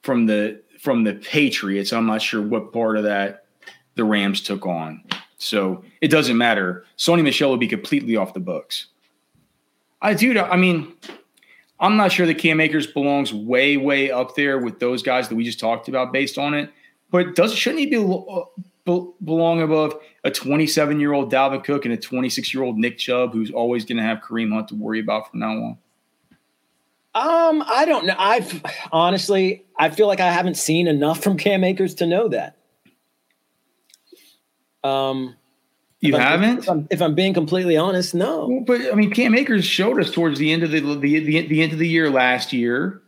from 0.03 0.27
the 0.27 0.61
from 0.79 1.05
the 1.05 1.15
Patriots. 1.15 1.93
I'm 1.93 2.07
not 2.07 2.23
sure 2.23 2.43
what 2.43 2.73
part 2.73 2.97
of 2.97 3.05
that 3.05 3.45
the 3.95 4.05
Rams 4.05 4.41
took 4.41 4.67
on. 4.67 5.03
So 5.39 5.85
it 6.01 6.09
doesn't 6.09 6.37
matter. 6.37 6.85
Sony 6.97 7.23
Michel 7.23 7.51
will 7.51 7.57
be 7.57 7.69
completely 7.69 8.17
off 8.17 8.35
the 8.35 8.41
books. 8.41 8.87
I 10.03 10.15
dude, 10.15 10.37
I 10.37 10.57
mean, 10.57 10.93
I'm 11.81 11.97
not 11.97 12.11
sure 12.11 12.27
that 12.27 12.39
Cam 12.39 12.61
Akers 12.61 12.87
belongs 12.87 13.33
way, 13.33 13.77
way 13.77 14.11
up 14.11 14.35
there 14.35 14.59
with 14.59 14.81
those 14.81 15.03
guys 15.03 15.29
that 15.29 15.37
we 15.37 15.45
just 15.45 15.61
talked 15.61 15.89
about 15.89 16.13
based 16.13 16.37
on 16.39 16.55
it. 16.55 16.71
But 17.11 17.35
does 17.35 17.55
shouldn't 17.55 17.81
he 17.81 17.87
be 17.87 17.97
uh, 17.97 19.01
belong 19.25 19.63
above 19.63 19.95
a 20.25 20.31
27 20.31 20.99
year 21.01 21.13
old 21.13 21.33
Dalvin 21.33 21.63
Cook 21.63 21.85
and 21.85 21.95
a 21.95 21.97
26 21.97 22.53
year 22.53 22.63
old 22.63 22.79
Nick 22.79 22.99
Chubb, 22.99 23.33
who's 23.33 23.51
always 23.51 23.85
going 23.85 23.99
to 23.99 24.03
have 24.03 24.19
Kareem 24.19 24.53
Hunt 24.53 24.69
to 24.69 24.75
worry 24.75 25.01
about 25.01 25.31
from 25.31 25.41
now 25.41 25.51
on? 25.51 25.79
Um, 27.15 27.65
I 27.67 27.85
don't 27.85 28.07
know. 28.07 28.15
I've 28.19 28.63
honestly, 28.93 29.65
I 29.79 29.91
feel 29.91 30.07
like 30.07 30.21
I 30.21 30.31
haven't 30.31 30.57
seen 30.57 30.87
enough 30.87 31.23
from 31.23 31.37
Cam 31.37 31.65
Akers 31.65 31.95
to 31.97 32.07
know 32.07 32.29
that. 32.29 32.57
Um, 34.85 35.37
you 36.01 36.15
if 36.15 36.21
haven't? 36.21 36.51
I'm, 36.51 36.59
if, 36.59 36.69
I'm, 36.69 36.89
if 36.91 37.03
I'm, 37.03 37.15
being 37.15 37.35
completely 37.35 37.77
honest, 37.77 38.15
no. 38.15 38.63
But 38.67 38.81
I 38.93 38.95
mean, 38.95 39.11
Cam 39.11 39.35
Akers 39.35 39.65
showed 39.65 40.01
us 40.01 40.11
towards 40.11 40.39
the 40.39 40.53
end 40.53 40.63
of 40.63 40.71
the, 40.71 40.81
the 40.81 41.21
the, 41.21 41.47
the 41.47 41.63
end 41.63 41.73
of 41.73 41.79
the 41.79 41.89
year 41.89 42.11
last 42.11 42.53
year 42.53 43.03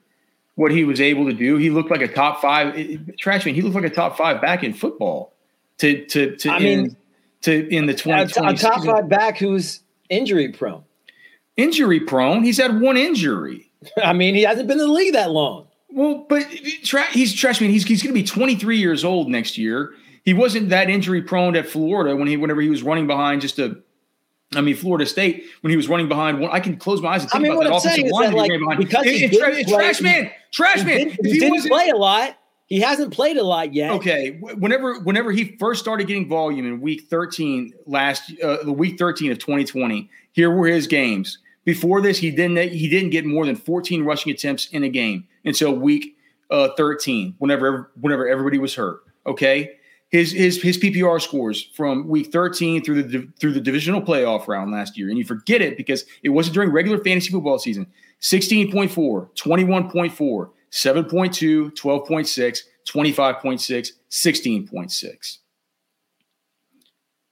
what 0.61 0.72
he 0.72 0.84
was 0.84 1.01
able 1.01 1.24
to 1.24 1.32
do. 1.32 1.57
He 1.57 1.70
looked 1.70 1.91
like 1.91 2.03
a 2.03 2.09
top 2.09 2.43
five 2.43 2.76
eh, 2.76 2.97
eh, 3.09 3.12
trash 3.18 3.47
man. 3.47 3.55
He 3.55 3.62
looked 3.62 3.74
like 3.74 3.84
a 3.84 3.91
top 3.91 4.18
five 4.18 4.43
back 4.43 4.62
in 4.62 4.74
football. 4.74 5.32
To 5.78 6.05
to 6.07 6.36
to 6.36 6.51
I 6.51 6.59
mean, 6.59 6.97
to 7.43 7.66
in 7.74 7.86
the 7.86 7.95
twenty 7.95 8.30
a, 8.36 8.45
a 8.45 8.55
top 8.55 8.84
five 8.84 9.09
back 9.09 9.38
who's 9.38 9.80
injury 10.11 10.49
prone. 10.49 10.84
Injury 11.57 12.01
prone. 12.01 12.45
He's 12.45 12.59
had 12.59 12.78
one 12.78 12.99
injury. 12.99 13.70
I 14.05 14.12
mean, 14.12 14.34
he 14.34 14.43
hasn't 14.43 14.68
been 14.68 14.78
in 14.78 14.86
the 14.86 14.93
league 14.93 15.14
that 15.14 15.30
long. 15.30 15.66
Well, 15.88 16.26
but 16.28 16.43
eh, 16.43 16.70
tra- 16.84 17.11
he's 17.11 17.34
trash 17.34 17.59
man. 17.62 17.70
He's 17.70 17.84
he's 17.84 18.03
going 18.03 18.14
to 18.14 18.20
be 18.20 18.26
23 18.26 18.76
years 18.76 19.03
old 19.03 19.30
next 19.30 19.57
year. 19.57 19.95
He 20.31 20.35
wasn't 20.35 20.68
that 20.68 20.89
injury 20.89 21.22
prone 21.22 21.57
at 21.57 21.66
Florida 21.66 22.14
when 22.14 22.28
he 22.28 22.37
whenever 22.37 22.61
he 22.61 22.68
was 22.68 22.85
running 22.85 23.09
behind 23.09 23.41
just 23.41 23.59
a 23.59 23.83
I 24.55 24.61
mean, 24.61 24.76
Florida 24.76 25.05
State 25.05 25.45
when 25.62 25.72
he 25.72 25.76
was 25.76 25.89
running 25.89 26.07
behind 26.07 26.39
one, 26.39 26.53
I 26.53 26.61
can 26.61 26.76
close 26.76 27.03
my 27.03 27.09
eyes 27.09 27.22
and 27.22 27.31
think 27.33 27.47
I 27.47 27.49
mean, 27.49 27.57
about 27.57 27.83
that 27.83 27.91
offensive 27.91 28.12
line 28.12 28.31
that, 28.31 28.37
like, 28.37 28.53
behind. 28.53 28.78
Because 28.78 29.07
it, 29.07 29.33
it, 29.33 29.37
tra- 29.37 29.64
trash 29.64 30.01
man, 30.01 30.31
trash 30.53 30.85
man. 30.85 31.09
He, 31.09 31.16
he, 31.24 31.31
he 31.33 31.39
didn't 31.41 31.66
play 31.66 31.89
a 31.89 31.97
lot. 31.97 32.39
He 32.68 32.78
hasn't 32.78 33.12
played 33.12 33.39
a 33.39 33.43
lot 33.43 33.74
yet. 33.74 33.91
Okay, 33.91 34.39
whenever 34.39 35.01
whenever 35.01 35.33
he 35.33 35.57
first 35.59 35.81
started 35.81 36.07
getting 36.07 36.28
volume 36.28 36.64
in 36.64 36.81
week 36.81 37.09
13 37.11 37.74
last 37.87 38.33
uh, 38.41 38.59
the 38.62 38.72
week 38.72 39.01
13 39.01 39.33
of 39.33 39.41
2020, 39.41 40.09
here 40.31 40.53
were 40.53 40.68
his 40.68 40.87
games. 40.87 41.39
Before 41.64 42.01
this, 42.01 42.18
he 42.18 42.31
didn't 42.31 42.70
he 42.70 42.89
didn't 42.89 43.11
get 43.11 43.24
more 43.24 43.47
than 43.47 43.57
14 43.57 44.05
rushing 44.05 44.31
attempts 44.31 44.68
in 44.68 44.85
a 44.85 44.89
game 44.89 45.26
until 45.45 45.72
week 45.72 46.16
uh, 46.53 46.68
13. 46.76 47.35
Whenever 47.39 47.91
whenever 48.01 48.28
everybody 48.28 48.59
was 48.59 48.76
hurt. 48.76 49.01
Okay, 49.26 49.80
his 50.11 50.33
his 50.33 50.61
his 50.61 50.77
PPR 50.77 51.21
scores 51.21 51.63
from 51.75 52.09
week 52.09 52.33
13 52.33 52.85
through 52.85 53.03
the 53.05 53.29
through 53.39 53.53
the 53.53 53.61
divisional 53.61 54.03
playoff 54.03 54.49
round 54.49 54.73
last 54.73 54.99
year, 54.99 55.09
and 55.09 55.17
you 55.17 55.25
forget 55.25 55.63
it 55.63 55.77
because 55.77 56.05
it 56.23 56.31
wasn't 56.31 56.55
during 56.55 56.71
regular 56.71 57.03
fantasy 57.03 57.31
football 57.31 57.59
season. 57.59 57.87
16.4, 58.21 58.91
21.4, 59.35 60.51
7.2, 60.71 61.71
12.6, 61.73 62.63
25.6, 62.87 63.93
16.6. 64.11 65.39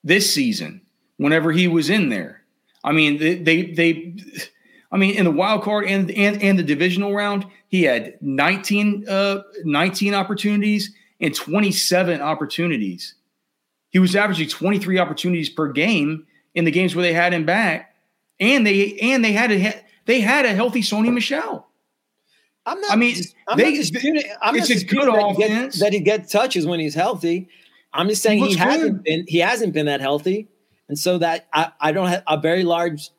This 0.03 0.33
season, 0.33 0.81
whenever 1.18 1.53
he 1.53 1.68
was 1.68 1.91
in 1.91 2.09
there, 2.09 2.43
I 2.85 2.93
mean, 2.93 3.18
they 3.18 3.35
they, 3.35 3.62
they 3.72 4.14
I 4.93 4.97
mean, 4.97 5.16
in 5.16 5.24
the 5.24 5.33
wild 5.33 5.62
card 5.62 5.87
and 5.87 6.11
and 6.12 6.41
and 6.41 6.57
the 6.57 6.62
divisional 6.62 7.12
round, 7.12 7.45
he 7.66 7.83
had 7.83 8.18
19 8.22 9.09
uh 9.09 9.43
19 9.64 10.14
opportunities 10.14 10.95
and 11.21 11.35
27 11.35 12.21
opportunities. 12.21 13.14
He 13.91 13.99
was 13.99 14.14
averaging 14.14 14.49
23 14.49 14.99
opportunities 14.99 15.49
per 15.49 15.73
game 15.73 16.27
in 16.55 16.64
the 16.64 16.71
games 16.71 16.95
where 16.95 17.03
they 17.03 17.12
had 17.12 17.33
him 17.33 17.45
back, 17.45 17.95
and 18.39 18.66
they 18.66 18.99
and 18.99 19.25
they 19.25 19.33
had 19.33 19.51
a 19.51 19.75
they 20.05 20.21
had 20.21 20.45
a 20.45 20.55
healthy 20.55 20.83
Sony 20.83 21.12
Michel. 21.12 21.66
I'm 22.66 22.81
not. 22.81 22.93
I 22.93 22.97
mean, 22.97 23.16
I'm 23.49 23.57
they, 23.57 23.71
not 23.71 23.77
disputing. 23.77 24.23
I'm 24.43 24.57
it's 24.57 24.69
not 24.69 24.83
a 24.83 24.85
good 24.85 25.09
that 25.09 25.27
offense 25.27 25.37
he 25.37 25.49
gets, 25.49 25.81
that 25.81 25.93
he 25.93 26.01
gets 26.01 26.33
touches 26.33 26.66
when 26.66 26.81
he's 26.81 26.95
healthy. 26.95 27.49
I'm 27.95 28.09
just 28.09 28.23
saying 28.23 28.45
he, 28.45 28.51
he 28.51 28.57
hasn't 28.57 29.03
been 29.05 29.25
he 29.27 29.39
hasn't 29.39 29.73
been 29.73 29.87
that 29.87 30.01
healthy, 30.01 30.49
and 30.89 30.99
so 30.99 31.16
that 31.19 31.47
I, 31.53 31.73
I 31.81 31.93
don't 31.93 32.09
have 32.09 32.23
a 32.27 32.39
very 32.39 32.64
large 32.64 33.11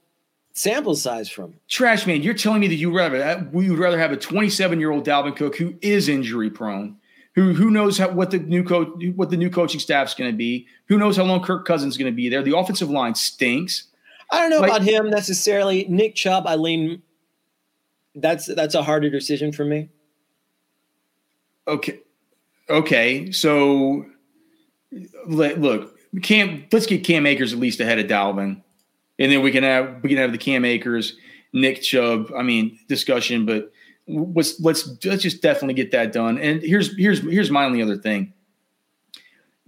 sample 0.53 0.95
size 0.95 1.29
from. 1.29 1.55
Trash 1.67 2.05
man, 2.05 2.21
you're 2.21 2.35
telling 2.35 2.59
me 2.59 2.67
that 2.67 2.75
you 2.75 2.95
rather 2.95 3.23
uh, 3.23 3.43
we 3.51 3.71
would 3.71 3.79
rather 3.79 3.97
have 3.97 4.11
a 4.11 4.17
27 4.17 4.79
year 4.79 4.91
old 4.91 5.05
Dalvin 5.05 5.35
Cook 5.35 5.55
who 5.55 5.73
is 5.81 6.09
injury 6.09 6.51
prone 6.51 6.98
who 7.35 7.53
who 7.53 7.69
knows 7.69 7.97
how, 7.97 8.09
what 8.09 8.31
the 8.31 8.39
new 8.39 8.63
coach 8.63 8.89
what 9.15 9.29
the 9.29 9.37
new 9.37 9.49
coaching 9.49 9.79
staff's 9.79 10.13
going 10.13 10.31
to 10.31 10.35
be? 10.35 10.67
Who 10.87 10.97
knows 10.97 11.17
how 11.17 11.23
long 11.23 11.41
Kirk 11.43 11.65
Cousins 11.65 11.93
is 11.93 11.97
going 11.97 12.11
to 12.11 12.15
be 12.15 12.29
there? 12.29 12.41
The 12.41 12.57
offensive 12.57 12.89
line 12.89 13.15
stinks. 13.15 13.85
I 14.31 14.41
don't 14.41 14.49
know 14.49 14.59
like, 14.59 14.69
about 14.69 14.83
him 14.83 15.09
necessarily. 15.09 15.85
Nick 15.89 16.15
Chubb, 16.15 16.45
I 16.47 16.55
lean. 16.55 17.01
That's 18.15 18.45
that's 18.47 18.75
a 18.75 18.83
harder 18.83 19.09
decision 19.09 19.51
for 19.51 19.65
me. 19.65 19.89
Okay, 21.67 21.99
okay. 22.69 23.31
So, 23.31 24.05
let, 25.27 25.61
look, 25.61 25.95
Cam. 26.21 26.65
Let's 26.71 26.87
get 26.87 27.03
Cam 27.03 27.25
Akers 27.25 27.53
at 27.53 27.59
least 27.59 27.79
ahead 27.79 27.99
of 27.99 28.07
Dalvin, 28.07 28.61
and 29.19 29.31
then 29.31 29.41
we 29.41 29.51
can 29.51 29.63
have 29.63 30.01
we 30.03 30.09
can 30.09 30.17
have 30.17 30.31
the 30.31 30.37
Cam 30.37 30.65
Akers, 30.65 31.15
Nick 31.53 31.81
Chubb. 31.83 32.31
I 32.35 32.41
mean, 32.41 32.79
discussion, 32.87 33.45
but 33.45 33.71
let's 34.09 34.59
let's 34.59 35.05
let's 35.05 35.23
just 35.23 35.41
definitely 35.41 35.75
get 35.75 35.91
that 35.91 36.11
done. 36.11 36.37
And 36.37 36.61
here's 36.61 36.95
here's 36.97 37.19
here's 37.19 37.51
my 37.51 37.65
only 37.65 37.81
other 37.81 37.97
thing. 37.97 38.33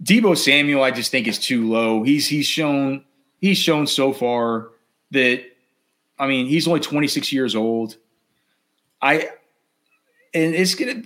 Deebo 0.02 0.36
Samuel, 0.36 0.82
I 0.82 0.90
just 0.90 1.10
think 1.10 1.28
is 1.28 1.38
too 1.38 1.68
low. 1.68 2.02
He's 2.02 2.26
he's 2.26 2.46
shown 2.46 3.04
he's 3.38 3.58
shown 3.58 3.86
so 3.86 4.12
far 4.12 4.70
that 5.12 5.44
I 6.18 6.26
mean 6.26 6.46
he's 6.46 6.66
only 6.66 6.80
26 6.80 7.32
years 7.32 7.54
old. 7.54 7.96
I 9.00 9.28
and 10.34 10.54
it's 10.54 10.74
gonna 10.74 11.02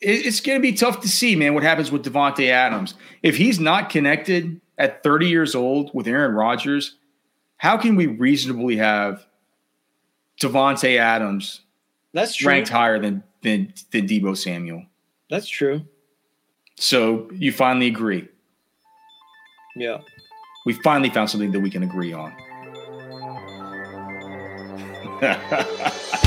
it's 0.00 0.40
gonna 0.40 0.60
be 0.60 0.72
tough 0.72 1.00
to 1.00 1.08
see, 1.08 1.36
man, 1.36 1.54
what 1.54 1.62
happens 1.62 1.90
with 1.90 2.04
Davante 2.04 2.48
Adams. 2.48 2.94
If 3.22 3.36
he's 3.36 3.58
not 3.58 3.90
connected 3.90 4.60
at 4.78 5.02
30 5.02 5.28
years 5.28 5.54
old 5.54 5.90
with 5.94 6.06
Aaron 6.06 6.34
Rodgers, 6.34 6.96
how 7.56 7.76
can 7.76 7.96
we 7.96 8.06
reasonably 8.06 8.76
have 8.76 9.26
Davante 10.40 10.98
Adams 10.98 11.62
that's 12.12 12.36
true. 12.36 12.48
ranked 12.48 12.68
higher 12.68 12.98
than 12.98 13.22
than 13.42 13.72
than 13.90 14.06
Deebo 14.06 14.36
Samuel. 14.36 14.84
That's 15.30 15.48
true. 15.48 15.82
So 16.76 17.30
you 17.32 17.52
finally 17.52 17.86
agree. 17.86 18.28
Yeah. 19.76 19.98
We 20.66 20.74
finally 20.74 21.10
found 21.10 21.30
something 21.30 21.52
that 21.52 21.60
we 21.60 21.70
can 21.70 21.82
agree 21.82 22.12
on. 22.12 22.32